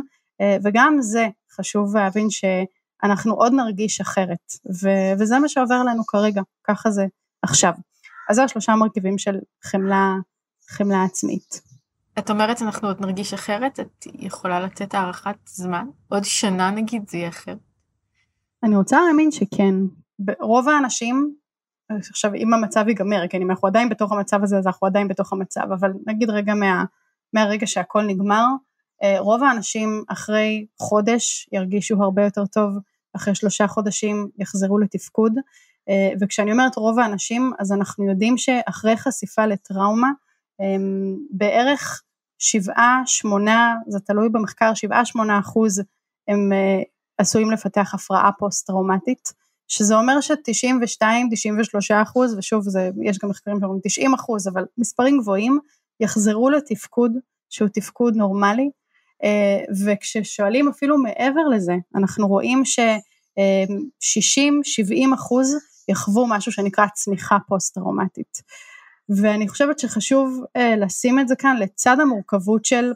אה, 0.42 0.58
וגם 0.64 0.98
זה 1.00 1.28
חשוב 1.52 1.98
להבין 1.98 2.28
שאנחנו 2.30 3.34
עוד 3.34 3.54
נרגיש 3.54 4.02
אחרת, 4.02 4.52
וזה 5.20 5.40
מה 5.40 5.50
שעובר 5.50 5.84
לנו 5.84 6.06
כרגע, 6.06 6.42
ככה 6.64 6.92
זה 6.92 7.06
עכשיו. 7.42 7.74
אז 8.30 8.36
זה 8.36 8.44
השלושה 8.44 8.76
מרכיבים 8.76 9.18
של 9.18 9.36
חמלה, 9.64 10.16
חמלה 10.70 11.04
עצמית. 11.04 11.62
את 12.20 12.30
אומרת 12.30 12.62
אנחנו 12.62 12.88
עוד 12.88 13.02
נרגיש 13.02 13.34
אחרת? 13.34 13.80
את 13.80 14.08
יכולה 14.14 14.60
לתת 14.60 14.94
הערכת 14.94 15.36
זמן? 15.46 15.88
עוד 16.10 16.24
שנה 16.24 16.72
נגיד 16.72 17.10
זה 17.10 17.18
יהיה 17.18 17.30
אחר? 17.30 17.56
אני 18.64 18.76
רוצה 18.76 18.98
להאמין 19.06 19.32
שכן. 19.32 19.76
רוב 20.40 20.70
האנשים, 20.70 21.36
עכשיו 22.10 22.34
אם 22.36 22.54
המצב 22.54 22.88
ייגמר, 22.88 23.28
כן 23.30 23.42
אם 23.42 23.52
אנחנו 23.52 23.68
עדיין 23.68 23.90
בתוך 23.90 24.12
המצב 24.12 24.44
הזה 24.44 24.58
אז 24.58 24.68
אנחנו 24.68 24.88
עדיין 24.88 25.08
בתוך 25.08 25.34
המצב, 25.34 25.62
אבל 25.80 25.92
נגיד 26.08 26.30
רגע 26.30 26.54
מה, 26.54 26.84
מהרגע 27.34 27.68
שהכל 27.68 28.02
נגמר, 28.02 28.46
אה, 29.04 29.20
רוב 29.20 29.44
האנשים 29.44 30.04
אחרי 30.08 30.66
חודש 30.80 31.50
ירגישו 31.52 32.04
הרבה 32.04 32.24
יותר 32.24 32.46
טוב, 32.46 32.72
אחרי 33.16 33.36
שלושה 33.36 33.68
חודשים 33.68 34.30
יחזרו 34.40 34.80
לתפקוד, 34.80 35.34
וכשאני 36.22 36.52
אומרת 36.52 36.76
רוב 36.76 37.00
האנשים, 37.00 37.52
אז 37.60 37.72
אנחנו 37.72 38.10
יודעים 38.10 38.38
שאחרי 38.38 38.98
חשיפה 38.98 39.46
לטראומה, 39.46 40.10
בערך 41.32 42.02
שבעה, 42.40 43.02
שמונה, 43.06 43.76
זה 43.88 44.00
תלוי 44.00 44.30
במחקר, 44.30 44.74
שבעה, 44.74 45.06
שמונה 45.06 45.40
אחוז 45.40 45.82
הם 46.28 46.54
אה, 46.54 46.82
עשויים 47.18 47.52
לפתח 47.52 47.94
הפרעה 47.94 48.32
פוסט-טראומטית, 48.40 49.34
שזה 49.68 49.96
אומר 49.96 50.22
ש-92-93 50.22 52.04
אחוז, 52.04 52.38
ושוב, 52.38 52.64
זה, 52.64 52.90
יש 53.04 53.18
גם 53.18 53.30
מחקרים 53.30 53.60
שאומרים 53.60 53.82
90 53.84 54.14
אחוז, 54.14 54.48
אבל 54.48 54.66
מספרים 54.78 55.20
גבוהים, 55.20 55.60
יחזרו 56.00 56.50
לתפקוד 56.50 57.12
שהוא 57.50 57.70
תפקוד 57.74 58.16
נורמלי, 58.16 58.70
אה, 59.24 59.64
וכששואלים 59.86 60.68
אפילו 60.68 60.98
מעבר 60.98 61.48
לזה, 61.48 61.74
אנחנו 61.96 62.28
רואים 62.28 62.66
ש-60-70 62.66 65.16
אחוז 65.16 65.56
יחוו 65.88 66.28
משהו 66.28 66.52
שנקרא 66.52 66.86
צמיחה 66.94 67.38
פוסט-טראומטית. 67.48 68.42
ואני 69.22 69.48
חושבת 69.48 69.80
שחשוב 69.80 70.44
אה, 70.58 70.76
לשים 70.76 71.20
את 71.20 71.28
זה 71.28 71.36
כאן 71.36 71.58
לצד 71.58 72.00
המורכבות 72.00 72.66
של 72.66 72.92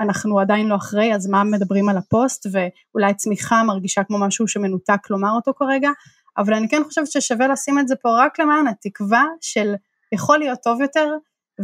אנחנו 0.00 0.40
עדיין 0.40 0.66
לא 0.66 0.76
אחרי, 0.76 1.14
אז 1.14 1.26
מה 1.26 1.44
מדברים 1.44 1.88
על 1.88 1.96
הפוסט, 1.96 2.46
ואולי 2.52 3.14
צמיחה 3.14 3.62
מרגישה 3.62 4.04
כמו 4.04 4.18
משהו 4.18 4.48
שמנותק 4.48 5.10
לומר 5.10 5.30
אותו 5.30 5.52
כרגע, 5.54 5.90
אבל 6.38 6.54
אני 6.54 6.68
כן 6.68 6.82
חושבת 6.84 7.06
ששווה 7.06 7.48
לשים 7.48 7.78
את 7.78 7.88
זה 7.88 7.96
פה 7.96 8.08
רק 8.18 8.38
למען 8.38 8.66
התקווה 8.66 9.24
של 9.40 9.74
יכול 10.12 10.38
להיות 10.38 10.58
טוב 10.62 10.80
יותר, 10.80 11.08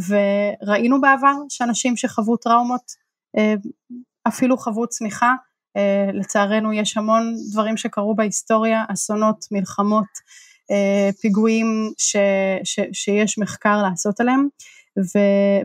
וראינו 0.07 1.01
בעבר 1.01 1.33
שאנשים 1.49 1.97
שחוו 1.97 2.37
טראומות 2.37 2.91
אה, 3.37 3.53
אפילו 4.27 4.57
חוו 4.57 4.87
צמיחה, 4.87 5.33
אה, 5.77 6.09
לצערנו 6.13 6.73
יש 6.73 6.97
המון 6.97 7.33
דברים 7.51 7.77
שקרו 7.77 8.15
בהיסטוריה, 8.15 8.83
אסונות, 8.87 9.45
מלחמות, 9.51 10.07
פיגועים 11.21 11.91
ש, 11.97 12.15
ש, 12.63 12.79
שיש 12.93 13.37
מחקר 13.39 13.81
לעשות 13.81 14.19
עליהם, 14.19 14.47
ו, 14.97 15.19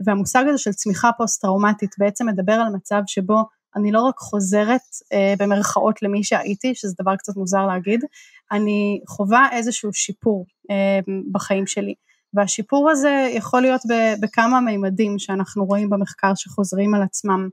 והמושג 0.05 0.43
הזה 0.47 0.57
של 0.57 0.71
צמיחה 0.71 1.09
פוסט-טראומטית 1.17 1.95
בעצם 1.97 2.27
מדבר 2.27 2.53
על 2.53 2.73
מצב 2.75 3.01
שבו 3.07 3.43
אני 3.75 3.91
לא 3.91 4.01
רק 4.01 4.17
חוזרת 4.17 4.81
אה, 5.13 5.33
במרכאות 5.39 6.01
למי 6.01 6.23
שהייתי, 6.23 6.75
שזה 6.75 6.93
דבר 7.01 7.15
קצת 7.15 7.35
מוזר 7.35 7.67
להגיד, 7.67 8.03
אני 8.51 9.01
חווה 9.07 9.47
איזשהו 9.51 9.93
שיפור 9.93 10.45
אה, 10.71 10.99
בחיים 11.31 11.67
שלי. 11.67 11.93
והשיפור 12.33 12.89
הזה 12.89 13.29
יכול 13.33 13.61
להיות 13.61 13.81
בכמה 14.21 14.61
מימדים 14.61 15.19
שאנחנו 15.19 15.65
רואים 15.65 15.89
במחקר 15.89 16.31
שחוזרים 16.35 16.95
על 16.95 17.03
עצמם 17.03 17.49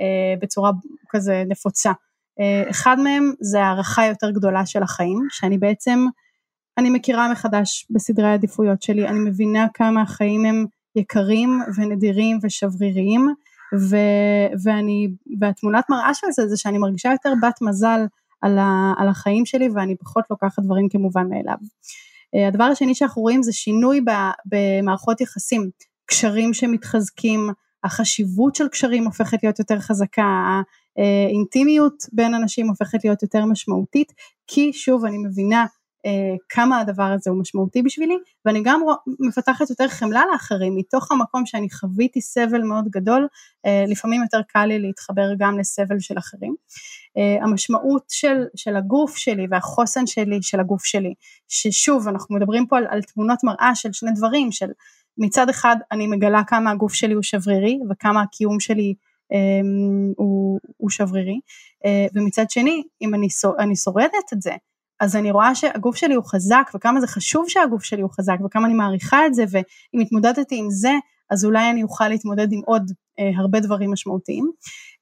אה, 0.00 0.34
בצורה 0.42 0.70
כזה 1.08 1.42
נפוצה. 1.48 1.92
אה, 2.40 2.70
אחד 2.70 2.96
מהם 2.98 3.32
זה 3.40 3.62
הערכה 3.62 4.06
יותר 4.06 4.30
גדולה 4.30 4.66
של 4.66 4.82
החיים, 4.82 5.18
שאני 5.30 5.58
בעצם 5.58 6.06
אני 6.78 6.90
מכירה 6.90 7.32
מחדש 7.32 7.86
בסדרי 7.90 8.26
העדיפויות 8.26 8.82
שלי, 8.82 9.08
אני 9.08 9.18
מבינה 9.18 9.66
כמה 9.74 10.02
החיים 10.02 10.44
הם 10.44 10.66
יקרים 10.96 11.60
ונדירים 11.76 12.38
ושבריריים, 12.42 13.34
ו, 13.90 13.96
ואני, 14.64 15.08
והתמונת 15.40 15.84
מראה 15.90 16.14
של 16.14 16.26
זה 16.30 16.48
זה 16.48 16.56
שאני 16.56 16.78
מרגישה 16.78 17.10
יותר 17.12 17.32
בת 17.42 17.62
מזל 17.62 18.00
על, 18.40 18.58
ה, 18.58 18.92
על 18.98 19.08
החיים 19.08 19.46
שלי 19.46 19.68
ואני 19.74 19.96
פחות 19.96 20.24
לוקחת 20.30 20.62
דברים 20.62 20.88
כמובן 20.88 21.28
מאליו. 21.28 21.56
אה, 22.34 22.48
הדבר 22.48 22.64
השני 22.64 22.94
שאנחנו 22.94 23.22
רואים 23.22 23.42
זה 23.42 23.52
שינוי 23.52 24.00
במערכות 24.44 25.20
יחסים, 25.20 25.70
קשרים 26.06 26.54
שמתחזקים, 26.54 27.50
החשיבות 27.84 28.54
של 28.54 28.68
קשרים 28.68 29.04
הופכת 29.04 29.42
להיות 29.42 29.58
יותר 29.58 29.78
חזקה, 29.78 30.60
האינטימיות 30.96 31.94
בין 32.12 32.34
אנשים 32.34 32.68
הופכת 32.68 33.04
להיות 33.04 33.22
יותר 33.22 33.44
משמעותית, 33.44 34.12
כי 34.46 34.72
שוב 34.72 35.04
אני 35.04 35.18
מבינה 35.18 35.60
אה, 35.60 35.66
כמה 36.48 36.80
הדבר 36.80 37.02
הזה 37.02 37.30
הוא 37.30 37.40
משמעותי 37.40 37.82
בשבילי, 37.82 38.14
ואני 38.44 38.62
גם 38.64 38.80
מפתחת 39.20 39.70
יותר 39.70 39.88
חמלה 39.88 40.22
לאחרים, 40.32 40.76
מתוך 40.76 41.12
המקום 41.12 41.46
שאני 41.46 41.70
חוויתי 41.70 42.20
סבל 42.20 42.62
מאוד 42.62 42.88
גדול, 42.88 43.28
אה, 43.66 43.84
לפעמים 43.88 44.22
יותר 44.22 44.40
קל 44.48 44.66
לי 44.66 44.78
להתחבר 44.78 45.34
גם 45.38 45.58
לסבל 45.58 46.00
של 46.00 46.18
אחרים. 46.18 46.54
אה, 47.16 47.44
המשמעות 47.44 48.04
של, 48.08 48.44
של 48.56 48.76
הגוף 48.76 49.16
שלי 49.16 49.46
והחוסן 49.50 50.06
שלי, 50.06 50.38
של 50.42 50.60
הגוף 50.60 50.84
שלי, 50.84 51.14
ששוב, 51.48 52.08
אנחנו 52.08 52.36
מדברים 52.36 52.66
פה 52.66 52.78
על, 52.78 52.86
על 52.90 53.02
תמונות 53.02 53.38
מראה 53.44 53.74
של 53.74 53.92
שני 53.92 54.10
דברים, 54.12 54.52
של 54.52 54.68
מצד 55.18 55.48
אחד 55.48 55.76
אני 55.92 56.06
מגלה 56.06 56.42
כמה 56.46 56.70
הגוף 56.70 56.94
שלי 56.94 57.14
הוא 57.14 57.22
שברירי 57.22 57.78
וכמה 57.90 58.22
הקיום 58.22 58.60
שלי 58.60 58.94
um, 59.32 60.14
הוא, 60.16 60.60
הוא 60.76 60.90
שברירי, 60.90 61.40
ומצד 62.14 62.50
שני, 62.50 62.82
אם 63.02 63.14
אני, 63.14 63.26
אני 63.58 63.76
שורדת 63.76 64.32
את 64.32 64.42
זה, 64.42 64.52
אז 65.04 65.16
אני 65.16 65.30
רואה 65.30 65.54
שהגוף 65.54 65.96
שלי 65.96 66.14
הוא 66.14 66.24
חזק 66.24 66.70
וכמה 66.74 67.00
זה 67.00 67.06
חשוב 67.06 67.44
שהגוף 67.48 67.84
שלי 67.84 68.02
הוא 68.02 68.10
חזק 68.10 68.36
וכמה 68.46 68.66
אני 68.66 68.74
מעריכה 68.74 69.26
את 69.26 69.34
זה 69.34 69.44
ואם 69.50 70.00
התמודדתי 70.00 70.58
עם 70.58 70.70
זה 70.70 70.92
אז 71.30 71.44
אולי 71.44 71.70
אני 71.70 71.82
אוכל 71.82 72.08
להתמודד 72.08 72.52
עם 72.52 72.60
עוד 72.66 72.90
אה, 73.18 73.30
הרבה 73.36 73.60
דברים 73.60 73.92
משמעותיים. 73.92 74.50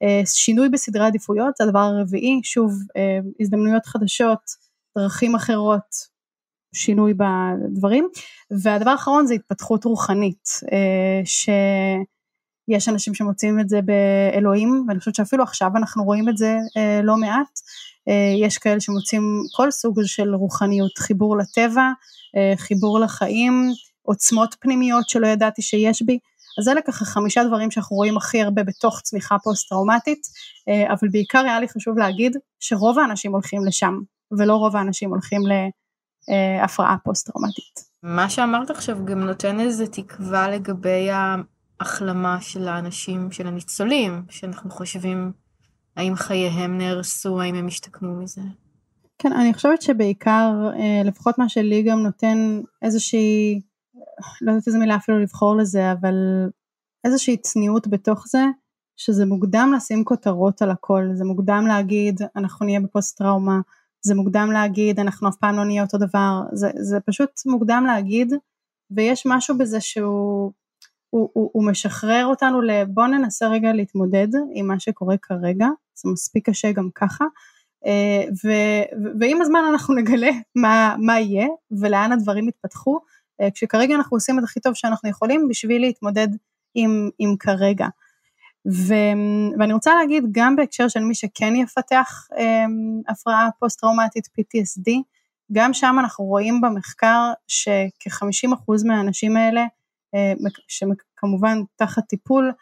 אה, 0.03 0.23
שינוי 0.27 0.69
בסדרי 0.69 1.07
עדיפויות 1.07 1.61
הדבר 1.61 1.79
הרביעי, 1.79 2.41
שוב 2.45 2.73
אה, 2.97 3.19
הזדמנויות 3.41 3.87
חדשות, 3.87 4.41
דרכים 4.99 5.35
אחרות, 5.35 6.13
שינוי 6.75 7.15
בדברים 7.15 8.09
והדבר 8.63 8.91
האחרון 8.91 9.27
זה 9.27 9.35
התפתחות 9.35 9.85
רוחנית 9.85 10.49
אה, 10.73 11.21
ש... 11.25 11.49
יש 12.69 12.89
אנשים 12.89 13.15
שמוצאים 13.15 13.61
את 13.61 13.69
זה 13.69 13.81
באלוהים, 13.83 14.85
ואני 14.89 14.99
חושבת 14.99 15.15
שאפילו 15.15 15.43
עכשיו 15.43 15.71
אנחנו 15.77 16.05
רואים 16.05 16.29
את 16.29 16.37
זה 16.37 16.57
אה, 16.77 17.01
לא 17.03 17.17
מעט. 17.17 17.61
אה, 18.09 18.47
יש 18.47 18.59
כאלה 18.59 18.81
שמוצאים 18.81 19.43
כל 19.57 19.71
סוג 19.71 20.01
של 20.05 20.35
רוחניות, 20.35 20.99
חיבור 20.99 21.37
לטבע, 21.37 21.89
אה, 22.37 22.53
חיבור 22.57 23.01
לחיים, 23.01 23.73
עוצמות 24.03 24.55
פנימיות 24.61 25.09
שלא 25.09 25.27
ידעתי 25.27 25.63
שיש 25.63 26.03
בי. 26.03 26.19
אז 26.61 26.69
אלה 26.69 26.81
ככה 26.83 27.05
חמישה 27.05 27.45
דברים 27.45 27.71
שאנחנו 27.71 27.97
רואים 27.97 28.17
הכי 28.17 28.43
הרבה 28.43 28.63
בתוך 28.63 29.01
צמיחה 29.01 29.37
פוסט-טראומטית, 29.45 30.27
אה, 30.69 30.93
אבל 30.93 31.09
בעיקר 31.09 31.39
היה 31.39 31.61
לי 31.61 31.69
חשוב 31.69 31.99
להגיד 31.99 32.37
שרוב 32.61 32.99
האנשים 32.99 33.33
הולכים 33.33 33.65
לשם, 33.65 33.95
ולא 34.39 34.55
רוב 34.55 34.77
האנשים 34.77 35.11
הולכים 35.11 35.43
להפרעה 36.29 36.97
פוסט-טראומטית. 37.05 37.93
מה 38.03 38.31
שאמרת 38.31 38.71
עכשיו 38.71 39.05
גם 39.05 39.21
נותן 39.21 39.61
איזה 39.61 39.87
תקווה 39.87 40.51
לגבי 40.51 41.09
ההחלמה 41.11 42.41
של 42.41 42.69
האנשים, 42.69 43.33
של 43.33 43.47
הניצולים, 43.47 44.23
שאנחנו 44.29 44.71
חושבים 44.71 45.33
האם 45.97 46.15
חייהם 46.15 46.79
נהרסו, 46.79 47.41
האם 47.41 47.55
הם 47.55 47.67
השתקמו 47.67 48.17
מזה. 48.17 48.41
כן, 49.19 49.33
אני 49.33 49.55
חושבת 49.55 49.83
שבעיקר, 49.83 50.71
אה, 50.75 51.03
לפחות 51.05 51.39
מה 51.39 51.49
שלי 51.49 51.83
גם 51.83 51.99
נותן 51.99 52.61
איזושהי, 52.83 53.61
לא 54.41 54.51
יודעת 54.51 54.67
איזה 54.67 54.79
מילה 54.79 54.97
אפילו 54.97 55.19
לבחור 55.19 55.57
לזה, 55.57 55.93
אבל 55.93 56.15
איזושהי 57.05 57.37
צניעות 57.37 57.89
בתוך 57.89 58.25
זה, 58.29 58.45
שזה 58.97 59.27
מוקדם 59.27 59.73
לשים 59.77 60.05
כותרות 60.05 60.63
על 60.63 60.71
הכל, 60.71 61.09
זה 61.15 61.25
מוקדם 61.25 61.65
להגיד 61.69 62.21
אנחנו 62.37 62.67
נהיה 62.67 62.81
בפוסט 62.81 63.19
טראומה, 63.19 63.61
זה 64.05 64.15
מוקדם 64.15 64.49
להגיד 64.53 65.01
אנחנו 65.01 65.29
אף 65.29 65.37
פעם 65.37 65.57
לא 65.57 65.65
נהיה 65.65 65.83
אותו 65.83 65.99
דבר, 65.99 66.41
זה, 66.53 66.71
זה 66.75 67.01
פשוט 67.01 67.31
מוקדם 67.47 67.85
להגיד, 67.87 68.33
ויש 68.91 69.23
משהו 69.27 69.59
בזה 69.59 69.81
שהוא 69.81 70.53
הוא, 71.11 71.31
הוא, 71.33 71.51
הוא 71.53 71.67
משחרר 71.67 72.27
אותנו 72.27 72.63
לבוא 72.63 73.07
ננסה 73.07 73.49
רגע 73.49 73.73
להתמודד 73.73 74.29
עם 74.55 74.67
מה 74.67 74.81
שקורה 74.81 75.17
כרגע, 75.23 75.69
זה 75.95 76.11
מספיק 76.13 76.51
קשה 76.51 76.73
גם 76.73 76.89
ככה, 76.95 77.25
אה, 77.87 78.25
ו, 78.45 78.49
ועם 79.21 79.43
הזמן 79.43 79.61
אנחנו 79.71 79.95
נגלה 79.99 80.31
מה, 80.55 80.97
מה 80.99 81.21
יהיה 81.21 81.47
ולאן 81.81 82.13
הדברים 82.13 82.49
יתפתחו, 82.49 83.01
אה, 83.41 83.51
כשכרגע 83.51 83.95
אנחנו 83.95 84.17
עושים 84.17 84.39
את 84.39 84.45
הכי 84.45 84.61
טוב 84.61 84.75
שאנחנו 84.75 85.11
יכולים 85.11 85.49
בשביל 85.49 85.81
להתמודד 85.81 86.29
עם, 86.75 87.11
עם 87.19 87.37
כרגע. 87.39 87.87
ו, 88.73 88.95
ואני 89.59 89.73
רוצה 89.73 89.95
להגיד 89.95 90.25
גם 90.33 90.57
בהקשר 90.57 90.89
של 90.89 91.01
מי 91.01 91.15
שכן 91.15 91.57
יפתח 91.57 92.27
um, 92.33 93.11
הפרעה 93.13 93.49
פוסט-טראומטית 93.59 94.27
PTSD, 94.27 94.93
גם 95.53 95.75
שם 95.75 95.97
אנחנו 96.01 96.25
רואים 96.25 96.61
במחקר 96.61 97.33
שכ-50% 97.49 98.87
מהאנשים 98.87 99.37
האלה, 99.37 99.65
uh, 100.17 100.51
שכמובן 100.69 101.59
תחת 101.77 102.03
טיפול, 102.09 102.53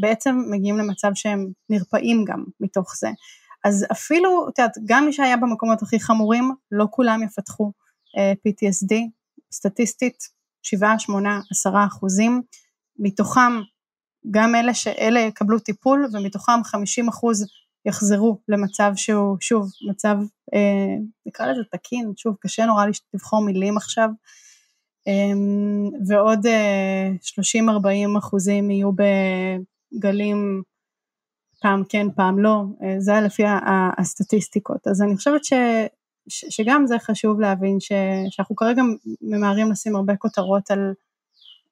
בעצם 0.00 0.38
מגיעים 0.50 0.78
למצב 0.78 1.10
שהם 1.14 1.48
נרפאים 1.70 2.24
גם 2.24 2.44
מתוך 2.60 2.94
זה. 3.00 3.08
אז 3.64 3.86
אפילו, 3.92 4.48
את 4.48 4.58
יודעת, 4.58 4.76
גם 4.84 5.06
מי 5.06 5.12
שהיה 5.12 5.36
במקומות 5.36 5.82
הכי 5.82 6.00
חמורים, 6.00 6.50
לא 6.72 6.86
כולם 6.90 7.22
יפתחו 7.22 7.72
uh, 8.16 8.48
PTSD, 8.48 8.94
סטטיסטית, 9.52 10.18
7, 10.62 10.94
8, 10.98 11.40
10 11.50 11.70
אחוזים, 11.86 12.42
מתוכם 12.98 13.52
גם 14.30 14.54
אלה 14.54 14.74
שאלה 14.74 15.20
יקבלו 15.20 15.58
טיפול 15.58 16.06
ומתוכם 16.12 16.64
50 16.64 17.08
אחוז 17.08 17.46
יחזרו 17.86 18.40
למצב 18.48 18.92
שהוא 18.96 19.36
שוב 19.40 19.70
מצב 19.90 20.16
אה, 20.54 20.96
נקרא 21.26 21.46
לזה 21.46 21.62
תקין, 21.72 22.12
שוב 22.16 22.36
קשה 22.40 22.66
נורא 22.66 22.86
לבחור 23.14 23.44
מילים 23.44 23.76
עכשיו. 23.76 24.08
אה, 24.08 24.14
ועוד 26.06 26.46
אה, 26.46 27.10
30-40 28.14 28.18
אחוזים 28.18 28.70
יהיו 28.70 28.90
בגלים 29.92 30.62
פעם 31.60 31.82
כן 31.88 32.06
פעם 32.16 32.38
לא, 32.38 32.62
אה, 32.82 32.94
זה 32.98 33.12
היה 33.12 33.20
לפי 33.20 33.42
הסטטיסטיקות 33.98 34.86
אז 34.86 35.02
אני 35.02 35.16
חושבת 35.16 35.44
ש, 35.44 35.52
ש, 36.28 36.44
שגם 36.48 36.86
זה 36.86 36.98
חשוב 36.98 37.40
להבין 37.40 37.80
ש, 37.80 37.92
שאנחנו 38.30 38.56
כרגע 38.56 38.82
ממהרים 39.22 39.70
לשים 39.70 39.96
הרבה 39.96 40.16
כותרות 40.16 40.70
על 40.70 40.94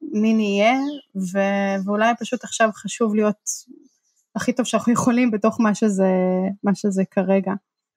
מי 0.02 0.34
נהיה, 0.34 0.78
ו- 1.16 1.84
ואולי 1.84 2.12
פשוט 2.20 2.44
עכשיו 2.44 2.70
חשוב 2.74 3.14
להיות 3.14 3.50
הכי 4.36 4.52
טוב 4.52 4.66
שאנחנו 4.66 4.92
יכולים 4.92 5.30
בתוך 5.30 5.60
מה 5.60 5.74
שזה, 5.74 6.08
מה 6.64 6.74
שזה 6.74 7.02
כרגע. 7.10 7.52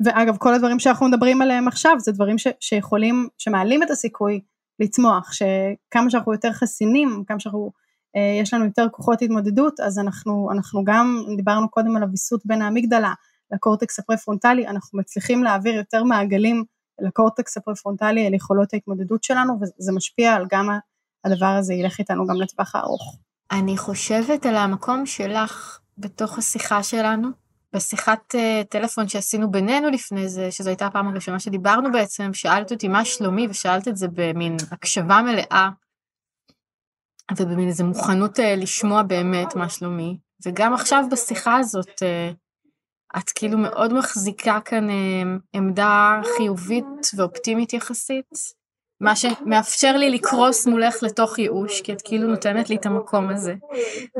ואגב, 0.05 0.37
כל 0.37 0.53
הדברים 0.53 0.79
שאנחנו 0.79 1.07
מדברים 1.07 1.41
עליהם 1.41 1.67
עכשיו, 1.67 1.95
זה 1.99 2.11
דברים 2.11 2.37
ש- 2.37 2.47
שיכולים, 2.59 3.27
שמעלים 3.37 3.83
את 3.83 3.91
הסיכוי 3.91 4.41
לצמוח, 4.79 5.31
שכמה 5.33 6.09
שאנחנו 6.09 6.33
יותר 6.33 6.51
חסינים, 6.51 7.23
כמה 7.27 7.39
שאנחנו, 7.39 7.71
אה, 8.15 8.39
יש 8.41 8.53
לנו 8.53 8.65
יותר 8.65 8.87
כוחות 8.91 9.21
התמודדות, 9.21 9.79
אז 9.79 9.99
אנחנו, 9.99 10.49
אנחנו 10.51 10.83
גם, 10.83 11.25
דיברנו 11.37 11.69
קודם 11.69 11.95
על 11.95 12.03
הוויסות 12.03 12.45
בין 12.45 12.61
האמיגדלה 12.61 13.13
לקורטקס 13.51 13.99
הפרפרונטלי, 13.99 14.67
אנחנו 14.67 14.99
מצליחים 14.99 15.43
להעביר 15.43 15.75
יותר 15.75 16.03
מעגלים 16.03 16.63
לקורטקס 17.01 17.57
הפרפרונטלי 17.57 18.27
על 18.27 18.33
יכולות 18.33 18.73
ההתמודדות 18.73 19.23
שלנו, 19.23 19.59
וזה 19.61 19.91
משפיע 19.91 20.33
על 20.33 20.45
גם 20.51 20.69
הדבר 21.25 21.45
הזה 21.45 21.73
ילך 21.73 21.99
איתנו 21.99 22.27
גם 22.27 22.41
לטווח 22.41 22.75
הארוך. 22.75 23.17
אני 23.51 23.77
חושבת 23.77 24.45
על 24.45 24.55
המקום 24.55 25.05
שלך 25.05 25.79
בתוך 25.97 26.37
השיחה 26.37 26.83
שלנו, 26.83 27.29
בשיחת 27.75 28.35
uh, 28.35 28.67
טלפון 28.69 29.07
שעשינו 29.07 29.51
בינינו 29.51 29.89
לפני 29.89 30.29
זה, 30.29 30.51
שזו 30.51 30.69
הייתה 30.69 30.85
הפעם 30.85 31.07
הראשונה 31.07 31.39
שדיברנו 31.39 31.91
בעצם, 31.91 32.33
שאלת 32.33 32.71
אותי 32.71 32.87
מה 32.87 33.05
שלומי, 33.05 33.47
ושאלת 33.49 33.87
את 33.87 33.97
זה 33.97 34.07
במין 34.13 34.57
הקשבה 34.71 35.21
מלאה, 35.21 35.69
ובמין 37.37 37.67
איזו 37.67 37.85
מוכנות 37.85 38.39
uh, 38.39 38.41
לשמוע 38.57 39.03
באמת 39.03 39.55
מה 39.55 39.69
שלומי. 39.69 40.17
וגם 40.45 40.73
עכשיו 40.73 41.03
בשיחה 41.11 41.57
הזאת, 41.57 41.89
uh, 41.89 42.35
את 43.17 43.29
כאילו 43.29 43.57
מאוד 43.57 43.93
מחזיקה 43.93 44.59
כאן 44.65 44.87
עמדה 45.53 46.21
חיובית 46.37 46.85
ואופטימית 47.17 47.73
יחסית, 47.73 48.29
מה 49.01 49.15
שמאפשר 49.15 49.97
לי 49.97 50.09
לקרוס 50.09 50.67
מולך 50.67 51.03
לתוך 51.03 51.39
ייאוש, 51.39 51.81
כי 51.81 51.93
את 51.93 52.01
כאילו 52.01 52.27
נותנת 52.27 52.69
לי 52.69 52.75
את 52.75 52.85
המקום 52.85 53.29
הזה. 53.29 53.55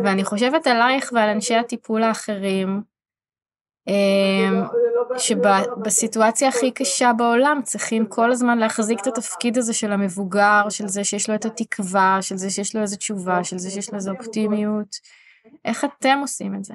ואני 0.03 0.23
חושבת 0.23 0.67
עלייך 0.67 1.11
ועל 1.13 1.29
אנשי 1.29 1.55
הטיפול 1.55 2.03
האחרים, 2.03 2.81
שבסיטואציה 5.17 6.49
הכי 6.49 6.71
קשה 6.71 7.13
בעולם 7.13 7.59
צריכים 7.63 8.05
כל 8.05 8.31
הזמן 8.31 8.57
להחזיק 8.57 8.99
את 9.01 9.07
התפקיד 9.07 9.57
הזה 9.57 9.73
של 9.73 9.91
המבוגר, 9.91 10.69
של 10.69 10.87
זה 10.87 11.03
שיש 11.03 11.29
לו 11.29 11.35
את 11.35 11.45
התקווה, 11.45 12.17
של 12.21 12.37
זה 12.37 12.49
שיש 12.49 12.75
לו 12.75 12.81
איזו 12.81 12.97
תשובה, 12.97 13.43
של 13.43 13.57
זה 13.57 13.69
שיש 13.69 13.89
לו 13.89 13.95
איזו 13.95 14.11
אופטימיות. 14.11 14.95
איך 15.65 15.85
אתם 15.85 16.17
עושים 16.21 16.55
את 16.55 16.63
זה? 16.63 16.73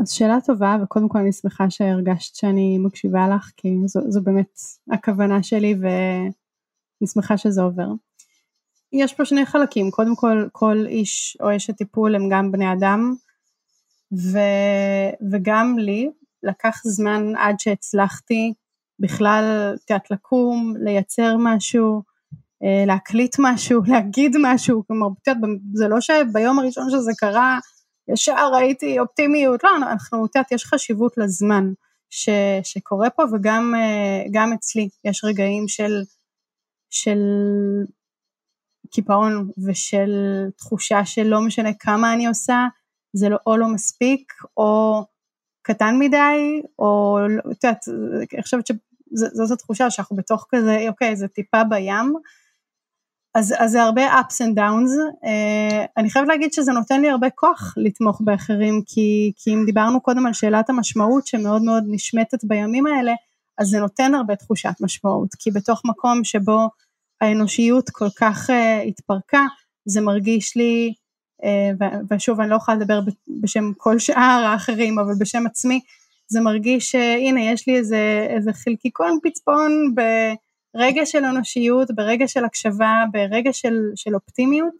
אז 0.00 0.10
שאלה 0.10 0.38
טובה, 0.46 0.76
וקודם 0.82 1.08
כל 1.08 1.18
אני 1.18 1.32
שמחה 1.32 1.70
שהרגשת 1.70 2.34
שאני 2.34 2.78
מקשיבה 2.78 3.28
לך, 3.36 3.50
כי 3.56 3.68
זו, 3.86 4.00
זו 4.08 4.22
באמת 4.22 4.58
הכוונה 4.92 5.42
שלי, 5.42 5.74
ו... 5.82 5.86
אני 7.00 7.08
שמחה 7.08 7.36
שזה 7.36 7.62
עובר. 7.62 7.88
יש 8.92 9.14
פה 9.14 9.24
שני 9.24 9.46
חלקים, 9.46 9.90
קודם 9.90 10.16
כל 10.16 10.48
כל 10.52 10.84
איש 10.86 11.36
או 11.40 11.56
אשת 11.56 11.76
טיפול 11.76 12.14
הם 12.14 12.28
גם 12.30 12.52
בני 12.52 12.72
אדם 12.72 13.14
ו, 14.12 14.38
וגם 15.32 15.78
לי 15.78 16.10
לקח 16.42 16.80
זמן 16.84 17.36
עד 17.36 17.60
שהצלחתי 17.60 18.52
בכלל, 18.98 19.74
את 19.74 19.90
יודעת, 19.90 20.10
לקום, 20.10 20.74
לייצר 20.84 21.36
משהו, 21.38 22.02
אה, 22.62 22.84
להקליט 22.86 23.36
משהו, 23.38 23.82
להגיד 23.92 24.36
משהו, 24.42 24.82
כלומר, 24.86 25.06
זה 25.74 25.88
לא 25.88 26.00
שביום 26.00 26.58
הראשון 26.58 26.90
שזה 26.90 27.12
קרה 27.18 27.58
ישר 28.12 28.50
ראיתי 28.52 28.98
אופטימיות, 28.98 29.64
לא, 29.64 29.76
אנחנו, 29.76 30.26
את 30.26 30.36
יודעת, 30.36 30.52
יש 30.52 30.64
חשיבות 30.64 31.18
לזמן 31.18 31.72
ש, 32.10 32.28
שקורה 32.62 33.10
פה 33.10 33.22
וגם 33.32 33.74
אה, 33.76 34.54
אצלי 34.54 34.88
יש 35.04 35.24
רגעים 35.24 35.68
של 35.68 36.02
של 36.90 37.18
קיפאון 38.90 39.50
ושל 39.66 40.10
תחושה 40.56 41.04
שלא 41.04 41.40
משנה 41.40 41.70
כמה 41.80 42.14
אני 42.14 42.26
עושה, 42.26 42.66
זה 43.16 43.28
לא, 43.28 43.36
או 43.46 43.56
לא 43.56 43.68
מספיק, 43.68 44.32
או 44.56 45.02
קטן 45.62 45.98
מדי, 45.98 46.62
או, 46.78 47.18
לא, 47.28 47.52
את 47.52 47.64
יודעת, 47.64 47.84
אני 48.34 48.42
חושבת 48.42 48.66
שזאת 48.66 49.50
התחושה 49.50 49.90
שאנחנו 49.90 50.16
בתוך 50.16 50.46
כזה, 50.54 50.84
אוקיי, 50.88 51.16
זה 51.16 51.28
טיפה 51.28 51.64
בים, 51.64 52.14
אז, 53.36 53.54
אז 53.58 53.70
זה 53.70 53.82
הרבה 53.82 54.20
ups 54.20 54.34
and 54.34 54.58
downs, 54.58 54.90
uh, 55.24 55.86
אני 55.96 56.10
חייבת 56.10 56.28
להגיד 56.28 56.52
שזה 56.52 56.72
נותן 56.72 57.00
לי 57.00 57.10
הרבה 57.10 57.30
כוח 57.30 57.74
לתמוך 57.76 58.20
באחרים, 58.24 58.82
כי, 58.86 59.32
כי 59.36 59.54
אם 59.54 59.62
דיברנו 59.66 60.00
קודם 60.00 60.26
על 60.26 60.32
שאלת 60.32 60.70
המשמעות 60.70 61.26
שמאוד 61.26 61.62
מאוד 61.62 61.84
נשמטת 61.86 62.44
בימים 62.44 62.86
האלה, 62.86 63.12
אז 63.58 63.68
זה 63.68 63.80
נותן 63.80 64.14
הרבה 64.14 64.36
תחושת 64.36 64.74
משמעות, 64.80 65.28
כי 65.38 65.50
בתוך 65.50 65.82
מקום 65.84 66.24
שבו 66.24 66.68
האנושיות 67.20 67.90
כל 67.90 68.08
כך 68.18 68.50
uh, 68.50 68.88
התפרקה, 68.88 69.42
זה 69.84 70.00
מרגיש 70.00 70.56
לי, 70.56 70.94
ושוב 72.10 72.40
אני 72.40 72.50
לא 72.50 72.56
יכולה 72.56 72.76
לדבר 72.76 73.00
בשם 73.42 73.72
כל 73.76 73.98
שאר 73.98 74.44
האחרים, 74.46 74.98
אבל 74.98 75.12
בשם 75.20 75.46
עצמי, 75.46 75.80
זה 76.28 76.40
מרגיש 76.40 76.90
שהנה 76.90 77.40
יש 77.40 77.68
לי 77.68 77.76
איזה, 77.76 78.26
איזה 78.30 78.52
חלקיקון 78.52 79.18
פצפון 79.22 79.94
ברגע 80.74 81.06
של 81.06 81.24
אנושיות, 81.24 81.90
ברגע 81.90 82.28
של 82.28 82.44
הקשבה, 82.44 83.04
ברגע 83.12 83.52
של, 83.52 83.80
של 83.94 84.14
אופטימיות, 84.14 84.74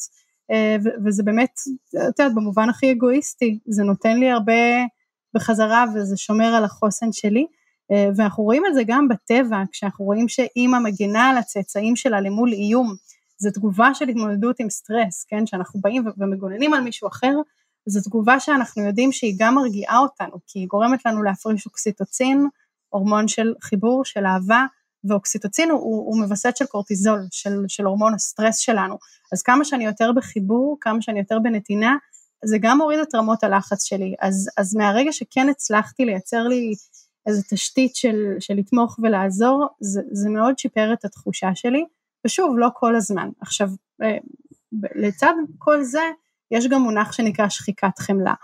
וזה 1.05 1.23
באמת, 1.23 1.51
את 1.89 2.19
יודעת, 2.19 2.35
במובן 2.35 2.69
הכי 2.69 2.93
אגואיסטי, 2.93 3.59
זה 3.67 3.83
נותן 3.83 4.17
לי 4.17 4.31
הרבה 4.31 4.53
בחזרה 5.35 5.85
וזה 5.95 6.17
שומר 6.17 6.55
על 6.55 6.65
החוסן 6.65 7.13
שלי. 7.13 7.47
ואנחנו 8.17 8.45
רואים 8.45 8.63
את 8.67 8.75
זה 8.75 8.83
גם 8.87 9.09
בטבע, 9.09 9.63
כשאנחנו 9.73 10.05
רואים 10.05 10.29
שאימא 10.29 10.79
מגינה 10.79 11.31
על 11.31 11.39
הצאצאים 11.39 11.97
שלה 11.97 12.21
למול 12.21 12.53
איום, 12.53 12.95
זו 13.39 13.51
תגובה 13.51 13.95
של 13.95 14.09
התמודדות 14.09 14.61
עם 14.61 14.71
סטרס, 14.71 15.25
כן, 15.29 15.47
שאנחנו 15.47 15.81
באים 15.81 16.05
ומגוננים 16.19 16.75
על 16.75 16.81
מישהו 16.81 17.09
אחר, 17.09 17.33
זו 17.87 18.01
תגובה 18.01 18.41
שאנחנו 18.41 18.87
יודעים 18.87 19.13
שהיא 19.13 19.35
גם 19.39 19.55
מרגיעה 19.55 19.99
אותנו, 19.99 20.37
כי 20.47 20.59
היא 20.59 20.69
גורמת 20.69 21.07
לנו 21.07 21.23
להפריש 21.23 21.67
אוקסיטוצין, 21.67 22.49
הורמון 22.89 23.29
של 23.29 23.55
חיבור, 23.63 24.05
של 24.05 24.27
אהבה, 24.27 24.67
ואוקסיטוצין 25.09 25.71
הוא, 25.71 25.81
הוא 25.81 26.19
מווסת 26.19 26.57
של 26.57 26.67
קורטיזול, 26.67 27.21
של, 27.31 27.65
של 27.69 27.85
הורמון 27.85 28.15
הסטרס 28.15 28.59
שלנו. 28.59 28.97
אז 29.33 29.43
כמה 29.43 29.65
שאני 29.65 29.85
יותר 29.85 30.11
בחיבור, 30.17 30.77
כמה 30.81 31.03
שאני 31.03 31.19
יותר 31.19 31.39
בנתינה, 31.39 31.97
זה 32.45 32.59
גם 32.61 32.79
מוריד 32.79 33.01
את 33.01 33.15
רמות 33.15 33.45
הלחץ 33.45 33.85
שלי. 33.85 34.15
אז, 34.21 34.51
אז 34.57 34.75
מהרגע 34.75 35.13
שכן 35.13 35.49
הצלחתי 35.49 36.05
לייצר 36.05 36.43
לי 36.43 36.75
איזו 37.27 37.43
תשתית 37.51 37.97
של, 37.97 38.17
של 38.41 38.55
לתמוך 38.55 38.99
ולעזור, 39.03 39.67
זה, 39.81 40.01
זה 40.13 40.29
מאוד 40.31 40.59
שיפר 40.59 40.93
את 40.93 41.05
התחושה 41.05 41.51
שלי, 41.55 41.85
ושוב, 42.27 42.59
לא 42.59 42.69
כל 42.75 42.97
הזמן. 42.97 43.29
עכשיו, 43.41 43.69
אה, 44.03 44.17
לצד 44.95 45.35
כל 45.59 45.83
זה, 45.83 46.03
יש 46.51 46.67
גם 46.67 46.83
מונח 46.83 47.13
שנקרא 47.13 47.49
שחיקת 47.49 47.99
חמלה. 47.99 48.35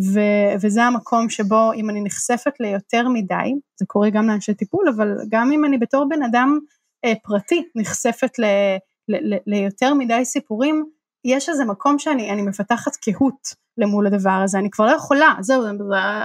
ו- 0.00 0.54
וזה 0.60 0.82
המקום 0.82 1.30
שבו 1.30 1.72
אם 1.72 1.90
אני 1.90 2.00
נחשפת 2.04 2.60
ליותר 2.60 3.08
מדי, 3.08 3.54
זה 3.76 3.86
קורה 3.86 4.10
גם 4.10 4.28
לאנשי 4.28 4.54
טיפול, 4.54 4.88
אבל 4.88 5.16
גם 5.28 5.52
אם 5.52 5.64
אני 5.64 5.78
בתור 5.78 6.08
בן 6.08 6.22
אדם 6.22 6.58
אה, 7.04 7.12
פרטי 7.22 7.68
נחשפת 7.74 8.38
ל- 8.38 8.76
ל- 9.08 9.34
ל- 9.34 9.38
ליותר 9.46 9.94
מדי 9.94 10.24
סיפורים, 10.24 10.84
יש 11.24 11.48
איזה 11.48 11.64
מקום 11.64 11.98
שאני 11.98 12.42
מפתחת 12.42 12.96
קהות 12.96 13.54
למול 13.78 14.06
הדבר 14.06 14.40
הזה, 14.44 14.58
אני 14.58 14.70
כבר 14.70 14.86
לא 14.86 14.90
יכולה, 14.90 15.34
זהו, 15.40 15.62
זה 15.62 15.70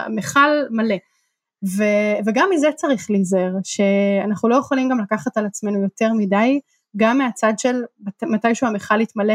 מכל 0.10 0.50
מלא. 0.70 0.96
ו- 1.78 2.18
וגם 2.26 2.50
מזה 2.54 2.68
צריך 2.76 3.12
להיזהר, 3.12 3.54
שאנחנו 3.64 4.50
לא 4.50 4.56
יכולים 4.56 4.90
גם 4.90 5.00
לקחת 5.00 5.38
על 5.38 5.46
עצמנו 5.46 5.84
יותר 5.84 6.14
מדי, 6.14 6.60
גם 6.98 7.18
מהצד 7.18 7.54
של 7.58 7.84
מתישהו 8.24 8.68
המכל 8.68 9.02
יתמלא 9.02 9.34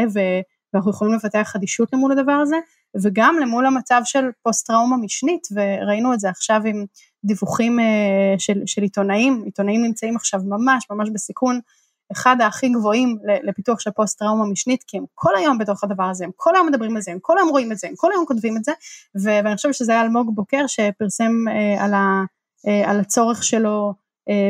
ואנחנו 0.73 0.91
יכולים 0.91 1.13
לפתח 1.13 1.53
אדישות 1.55 1.93
למול 1.93 2.11
הדבר 2.11 2.31
הזה, 2.31 2.55
וגם 3.03 3.35
למול 3.41 3.65
המצב 3.65 4.01
של 4.03 4.25
פוסט 4.43 4.67
טראומה 4.67 4.97
משנית, 4.97 5.47
וראינו 5.51 6.13
את 6.13 6.19
זה 6.19 6.29
עכשיו 6.29 6.61
עם 6.65 6.85
דיווחים 7.23 7.79
אה, 7.79 8.35
של, 8.37 8.61
של 8.65 8.81
עיתונאים, 8.81 9.41
עיתונאים 9.45 9.83
נמצאים 9.83 10.15
עכשיו 10.15 10.41
ממש 10.45 10.87
ממש 10.91 11.09
בסיכון, 11.13 11.59
אחד 12.11 12.35
הכי 12.41 12.69
גבוהים 12.69 13.17
לפיתוח 13.43 13.79
של 13.79 13.91
פוסט 13.91 14.19
טראומה 14.19 14.45
משנית, 14.45 14.83
כי 14.87 14.97
הם 14.97 15.05
כל 15.15 15.35
היום 15.35 15.57
בתוך 15.57 15.83
הדבר 15.83 16.03
הזה, 16.03 16.25
הם 16.25 16.31
כל 16.35 16.55
היום 16.55 16.67
מדברים 16.67 16.95
על 16.95 17.01
זה, 17.01 17.11
הם 17.11 17.17
כל 17.21 17.37
היום 17.37 17.49
רואים 17.49 17.71
את 17.71 17.77
זה, 17.77 17.87
הם 17.87 17.93
כל 17.97 18.11
היום 18.11 18.25
כותבים 18.25 18.57
את 18.57 18.63
זה, 18.63 18.71
ואני 19.23 19.55
חושבת 19.55 19.73
שזה 19.73 19.91
היה 19.91 20.01
אלמוג 20.01 20.35
בוקר 20.35 20.67
שפרסם 20.67 21.31
אה, 21.47 21.83
על, 21.83 21.93
ה, 21.93 22.23
אה, 22.67 22.91
על 22.91 22.99
הצורך 22.99 23.43
שלו 23.43 23.93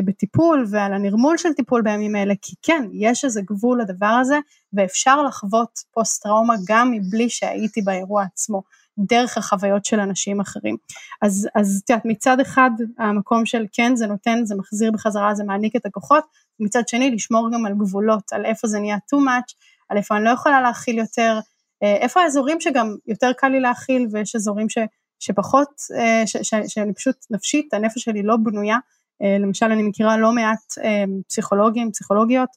בטיפול 0.05 0.65
ועל 0.69 0.93
הנרמול 0.93 1.37
של 1.37 1.53
טיפול 1.53 1.81
בימים 1.81 2.15
האלה, 2.15 2.33
כי 2.41 2.55
כן, 2.61 2.83
יש 2.93 3.25
איזה 3.25 3.41
גבול 3.41 3.81
לדבר 3.81 4.05
הזה, 4.05 4.39
ואפשר 4.73 5.23
לחוות 5.23 5.79
פוסט 5.91 6.23
טראומה 6.23 6.55
גם 6.67 6.91
מבלי 6.91 7.29
שהייתי 7.29 7.81
באירוע 7.81 8.23
עצמו, 8.23 8.61
דרך 8.99 9.37
החוויות 9.37 9.85
של 9.85 9.99
אנשים 9.99 10.39
אחרים. 10.39 10.77
אז 11.21 11.49
את 11.83 11.89
יודעת, 11.89 12.05
מצד 12.05 12.39
אחד 12.39 12.71
המקום 12.99 13.45
של 13.45 13.65
כן, 13.71 13.95
זה 13.95 14.07
נותן, 14.07 14.45
זה 14.45 14.55
מחזיר 14.55 14.91
בחזרה, 14.91 15.35
זה 15.35 15.43
מעניק 15.43 15.75
את 15.75 15.85
הכוחות, 15.85 16.23
מצד 16.59 16.87
שני 16.87 17.11
לשמור 17.11 17.49
גם 17.53 17.65
על 17.65 17.73
גבולות, 17.73 18.33
על 18.33 18.45
איפה 18.45 18.67
זה 18.67 18.79
נהיה 18.79 18.97
too 18.97 19.17
much, 19.17 19.53
על 19.89 19.97
איפה 19.97 20.15
אני 20.17 20.23
לא 20.23 20.29
יכולה 20.29 20.61
להכיל 20.61 20.97
יותר, 20.97 21.39
אה, 21.83 21.95
איפה 21.95 22.21
האזורים 22.21 22.61
שגם 22.61 22.95
יותר 23.07 23.31
קל 23.37 23.47
לי 23.47 23.59
להכיל 23.59 24.07
ויש 24.11 24.35
אזורים 24.35 24.69
ש, 24.69 24.77
שפחות, 25.19 25.69
אה, 25.97 26.23
ש, 26.25 26.37
ש, 26.37 26.53
שאני 26.67 26.93
פשוט 26.93 27.15
נפשית, 27.29 27.73
הנפש 27.73 28.03
שלי 28.03 28.23
לא 28.23 28.37
בנויה 28.37 28.75
אה, 28.75 28.79
למשל 29.21 29.65
אני 29.65 29.83
מכירה 29.83 30.17
לא 30.17 30.31
מעט 30.31 30.77
אה, 30.83 31.03
פסיכולוגים, 31.27 31.91
פסיכולוגיות, 31.91 32.49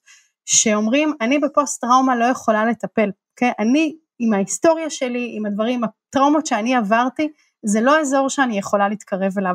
שאומרים 0.44 1.12
אני 1.20 1.38
בפוסט 1.38 1.80
טראומה 1.80 2.16
לא 2.16 2.24
יכולה 2.24 2.64
לטפל, 2.64 3.10
אוקיי? 3.30 3.52
אני 3.58 3.96
עם 4.18 4.32
ההיסטוריה 4.32 4.90
שלי, 4.90 5.32
עם 5.36 5.46
הדברים, 5.46 5.80
הטראומות 5.84 6.46
שאני 6.46 6.74
עברתי, 6.74 7.28
זה 7.66 7.80
לא 7.80 8.00
אזור 8.00 8.28
שאני 8.28 8.58
יכולה 8.58 8.88
להתקרב 8.88 9.38
אליו, 9.38 9.54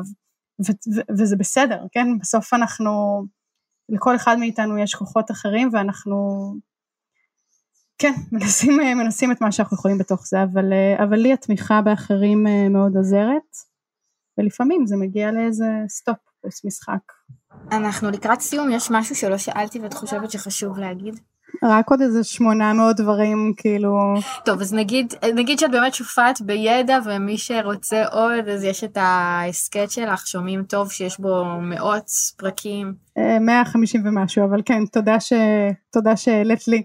וזה 1.18 1.36
בסדר, 1.36 1.82
כן? 1.92 2.18
בסוף 2.20 2.54
אנחנו, 2.54 2.90
לכל 3.88 4.16
אחד 4.16 4.36
מאיתנו 4.38 4.78
יש 4.78 4.94
כוחות 4.94 5.30
אחרים 5.30 5.70
ואנחנו, 5.72 6.16
כן, 7.98 8.12
מנסים, 8.32 8.76
מנסים 8.76 9.32
את 9.32 9.40
מה 9.40 9.52
שאנחנו 9.52 9.76
יכולים 9.76 9.98
בתוך 9.98 10.26
זה, 10.26 10.42
אבל, 10.42 10.72
אה, 10.72 11.04
אבל 11.04 11.16
לי 11.16 11.32
התמיכה 11.32 11.82
באחרים 11.82 12.46
מאוד 12.70 12.96
עוזרת, 12.96 13.56
ולפעמים 14.38 14.86
זה 14.86 14.96
מגיע 14.96 15.32
לאיזה 15.32 15.66
stop. 15.88 16.27
פלוס 16.42 16.64
משחק. 16.64 17.12
אנחנו 17.72 18.10
לקראת 18.10 18.40
סיום, 18.40 18.70
יש 18.70 18.90
משהו 18.90 19.14
שלא 19.14 19.38
שאלתי 19.38 19.78
ואת 19.78 19.94
חושבת 19.94 20.30
שחשוב 20.30 20.78
להגיד? 20.78 21.20
רק 21.64 21.90
עוד 21.90 22.00
איזה 22.00 22.24
800 22.24 22.96
דברים 22.96 23.52
כאילו 23.56 23.90
טוב 24.44 24.60
אז 24.60 24.74
נגיד 24.74 25.14
נגיד 25.34 25.58
שאת 25.58 25.70
באמת 25.70 25.94
שופעת 25.94 26.40
בידע 26.40 26.98
ומי 27.04 27.38
שרוצה 27.38 28.04
עוד 28.06 28.48
אז 28.48 28.64
יש 28.64 28.84
את 28.84 28.96
ההסכת 28.96 29.90
שלך 29.90 30.26
שומעים 30.26 30.62
טוב 30.62 30.92
שיש 30.92 31.20
בו 31.20 31.44
מאות 31.60 32.04
פרקים 32.36 32.94
150 33.40 34.06
אה, 34.06 34.10
ומשהו 34.10 34.44
אבל 34.44 34.62
כן 34.64 34.86
תודה 34.86 35.20
ש... 35.20 35.32
תודה 35.92 36.16
שהעלית 36.16 36.68
לי 36.68 36.82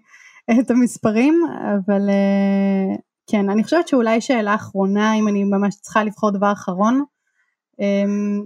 את 0.59 0.71
המספרים 0.71 1.33
אבל 1.75 2.09
אה, 2.09 2.95
כן 3.31 3.49
אני 3.49 3.63
חושבת 3.63 3.87
שאולי 3.87 4.21
שאלה 4.21 4.55
אחרונה 4.55 5.13
אם 5.13 5.27
אני 5.27 5.43
ממש 5.43 5.75
צריכה 5.75 6.03
לבחור 6.03 6.31
דבר 6.31 6.51
אחרון 6.51 7.03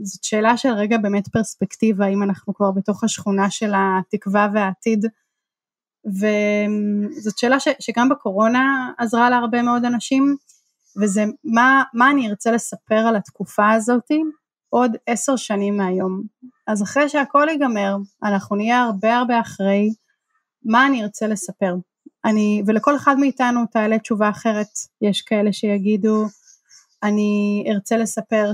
זאת 0.03 0.23
שאלה 0.23 0.57
של 0.57 0.69
רגע 0.69 0.97
באמת 0.97 1.27
פרספקטיבה, 1.27 2.07
אם 2.07 2.23
אנחנו 2.23 2.53
כבר 2.53 2.71
בתוך 2.71 3.03
השכונה 3.03 3.49
של 3.49 3.71
התקווה 3.75 4.47
והעתיד, 4.53 5.05
וזאת 6.07 7.37
שאלה 7.37 7.59
ש, 7.59 7.67
שגם 7.79 8.09
בקורונה 8.09 8.91
עזרה 8.97 9.29
להרבה 9.29 9.61
מאוד 9.61 9.85
אנשים, 9.85 10.35
וזה 11.01 11.23
מה, 11.43 11.83
מה 11.93 12.11
אני 12.11 12.29
ארצה 12.29 12.51
לספר 12.51 12.95
על 12.95 13.15
התקופה 13.15 13.71
הזאתי 13.71 14.21
עוד 14.69 14.91
עשר 15.07 15.35
שנים 15.35 15.77
מהיום. 15.77 16.21
אז 16.67 16.83
אחרי 16.83 17.09
שהכל 17.09 17.47
ייגמר, 17.49 17.95
אנחנו 18.23 18.55
נהיה 18.55 18.83
הרבה 18.83 19.17
הרבה 19.17 19.39
אחרי, 19.41 19.89
מה 20.65 20.87
אני 20.87 21.03
ארצה 21.03 21.27
לספר. 21.27 21.75
אני, 22.25 22.63
ולכל 22.67 22.95
אחד 22.95 23.15
מאיתנו 23.19 23.65
תעלה 23.71 23.99
תשובה 23.99 24.29
אחרת, 24.29 24.67
יש 25.01 25.21
כאלה 25.21 25.53
שיגידו, 25.53 26.25
אני 27.03 27.63
ארצה 27.67 27.97
לספר 27.97 28.51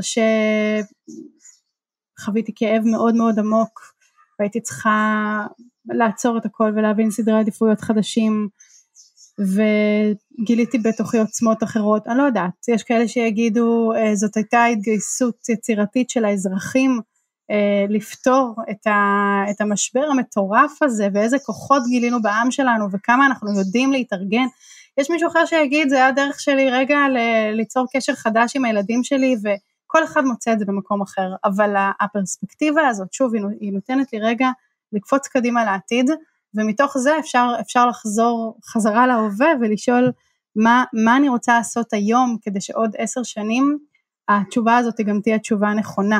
שחוויתי 2.19 2.51
כאב 2.55 2.83
מאוד 2.85 3.15
מאוד 3.15 3.39
עמוק 3.39 3.93
והייתי 4.39 4.61
צריכה 4.61 5.45
לעצור 5.85 6.37
את 6.37 6.45
הכל 6.45 6.71
ולהבין 6.75 7.11
סדרי 7.11 7.39
עדיפויות 7.39 7.81
חדשים 7.81 8.49
וגיליתי 9.39 10.77
בתוכי 10.77 11.17
עוצמות 11.17 11.63
אחרות, 11.63 12.07
אני 12.07 12.17
לא 12.17 12.23
יודעת, 12.23 12.67
יש 12.67 12.83
כאלה 12.83 13.07
שיגידו 13.07 13.93
אה, 13.95 14.15
זאת 14.15 14.37
הייתה 14.37 14.65
התגייסות 14.65 15.49
יצירתית 15.49 16.09
של 16.09 16.25
האזרחים 16.25 17.01
אה, 17.51 17.85
לפתור 17.89 18.55
את, 18.71 18.87
ה, 18.87 19.41
את 19.51 19.61
המשבר 19.61 20.03
המטורף 20.11 20.81
הזה 20.81 21.07
ואיזה 21.13 21.39
כוחות 21.39 21.83
גילינו 21.89 22.21
בעם 22.21 22.51
שלנו 22.51 22.85
וכמה 22.91 23.25
אנחנו 23.25 23.59
יודעים 23.59 23.91
להתארגן 23.91 24.45
יש 24.97 25.09
מישהו 25.09 25.29
אחר 25.29 25.45
שיגיד, 25.45 25.89
זה 25.89 25.95
היה 25.95 26.07
הדרך 26.07 26.39
שלי 26.39 26.71
רגע 26.71 26.97
ל- 27.09 27.51
ליצור 27.55 27.85
קשר 27.93 28.13
חדש 28.13 28.55
עם 28.55 28.65
הילדים 28.65 29.03
שלי, 29.03 29.35
וכל 29.43 30.03
אחד 30.03 30.23
מוצא 30.25 30.53
את 30.53 30.59
זה 30.59 30.65
במקום 30.65 31.01
אחר, 31.01 31.29
אבל 31.45 31.75
הפרספקטיבה 31.99 32.87
הזאת, 32.87 33.13
שוב, 33.13 33.33
היא 33.59 33.73
נותנת 33.73 34.13
לי 34.13 34.19
רגע 34.19 34.49
לקפוץ 34.93 35.27
קדימה 35.27 35.65
לעתיד, 35.65 36.09
ומתוך 36.55 36.97
זה 36.97 37.19
אפשר, 37.19 37.47
אפשר 37.61 37.87
לחזור 37.87 38.57
חזרה 38.65 39.07
להווה 39.07 39.47
ולשאול 39.61 40.11
מה, 40.55 40.83
מה 40.93 41.17
אני 41.17 41.29
רוצה 41.29 41.57
לעשות 41.57 41.93
היום 41.93 42.37
כדי 42.41 42.61
שעוד 42.61 42.95
עשר 42.97 43.23
שנים 43.23 43.77
התשובה 44.27 44.77
הזאת 44.77 44.95
גם 45.05 45.19
תהיה 45.23 45.39
תשובה 45.39 45.73
נכונה. 45.73 46.19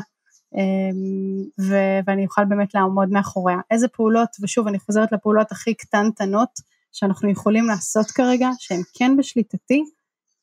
אמ, 0.56 1.44
ו- 1.62 2.00
ואני 2.08 2.26
אוכל 2.26 2.46
באמת 2.46 2.74
לעמוד 2.74 3.10
מאחוריה. 3.10 3.58
איזה 3.72 3.88
פעולות, 3.88 4.30
ושוב 4.42 4.68
אני 4.68 4.80
חוזרת 4.80 5.12
לפעולות 5.12 5.52
הכי 5.52 5.74
קטנטנות, 5.74 6.50
שאנחנו 6.94 7.32
יכולים 7.32 7.68
לעשות 7.68 8.12
כרגע, 8.12 8.50
שהם 8.60 8.82
כן 8.98 9.18
בשליטתי, 9.18 9.84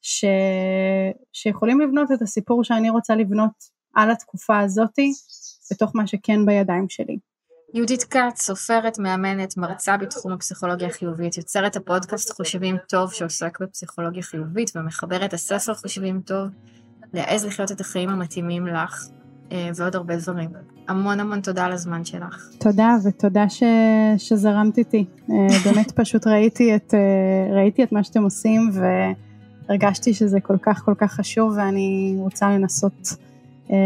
ש... 0.02 0.24
שיכולים 1.32 1.80
לבנות 1.80 2.12
את 2.12 2.22
הסיפור 2.22 2.64
שאני 2.64 2.90
רוצה 2.90 3.14
לבנות 3.14 3.50
על 3.94 4.10
התקופה 4.10 4.60
הזאתי, 4.60 5.12
בתוך 5.72 5.90
מה 5.94 6.06
שכן 6.06 6.46
בידיים 6.46 6.86
שלי. 6.88 7.18
יהודית 7.74 8.04
כץ, 8.04 8.42
סופרת, 8.42 8.98
מאמנת, 8.98 9.56
מרצה 9.56 9.96
בתחום 9.96 10.32
הפסיכולוגיה 10.32 10.88
החיובית, 10.88 11.36
יוצרת 11.36 11.76
הפודקאסט 11.76 12.32
חושבים 12.32 12.76
טוב 12.88 13.12
שעוסק 13.12 13.60
בפסיכולוגיה 13.60 14.22
חיובית 14.22 14.70
ומחברת 14.76 15.32
הספר 15.32 15.74
חושבים 15.74 16.20
טוב, 16.20 16.48
להעז 17.12 17.44
לחיות 17.44 17.72
את 17.72 17.80
החיים 17.80 18.08
המתאימים 18.08 18.66
לך, 18.66 19.04
אה, 19.52 19.70
ועוד 19.76 19.96
הרבה 19.96 20.16
דברים. 20.16 20.50
המון 20.90 21.20
המון 21.20 21.40
תודה 21.40 21.64
על 21.64 21.72
הזמן 21.72 22.04
שלך. 22.04 22.48
תודה, 22.58 22.96
ותודה 23.04 23.48
ש... 23.48 23.62
שזרמת 24.18 24.78
איתי. 24.78 25.04
אה, 25.30 25.34
באמת 25.64 25.90
פשוט 25.90 26.26
ראיתי 26.26 26.76
את, 26.76 26.94
אה, 26.94 27.54
ראיתי 27.54 27.82
את 27.82 27.92
מה 27.92 28.04
שאתם 28.04 28.22
עושים, 28.22 28.70
והרגשתי 29.68 30.14
שזה 30.14 30.40
כל 30.40 30.56
כך 30.62 30.82
כל 30.84 30.94
כך 30.98 31.12
חשוב, 31.12 31.54
ואני 31.56 32.14
רוצה 32.18 32.50
לנסות 32.50 33.08
אה, 33.70 33.76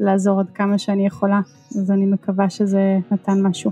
לעזור 0.00 0.40
עד 0.40 0.46
כמה 0.54 0.78
שאני 0.78 1.06
יכולה, 1.06 1.40
אז 1.70 1.90
אני 1.90 2.06
מקווה 2.06 2.50
שזה 2.50 2.98
נתן 3.10 3.42
משהו. 3.42 3.70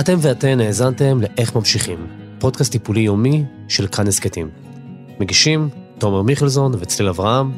אתם 0.00 0.14
ואתן 0.20 0.60
האזנתם 0.60 1.20
ל"איך 1.20 1.56
ממשיכים", 1.56 1.98
פודקאסט 2.38 2.72
טיפולי 2.72 3.00
יומי 3.00 3.44
של 3.68 3.86
כאן 3.86 4.06
הסכתים. 4.06 4.48
מגישים 5.20 5.68
תומר 5.98 6.22
מיכלזון 6.22 6.72
וצליל 6.78 7.08
אברהם, 7.08 7.52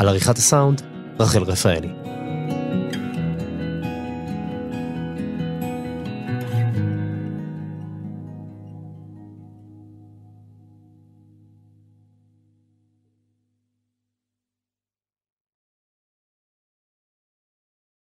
על 0.00 0.08
עריכת 0.08 0.38
הסאונד, 0.38 0.82
רחל 1.20 1.42
רפאלי. 1.42 1.88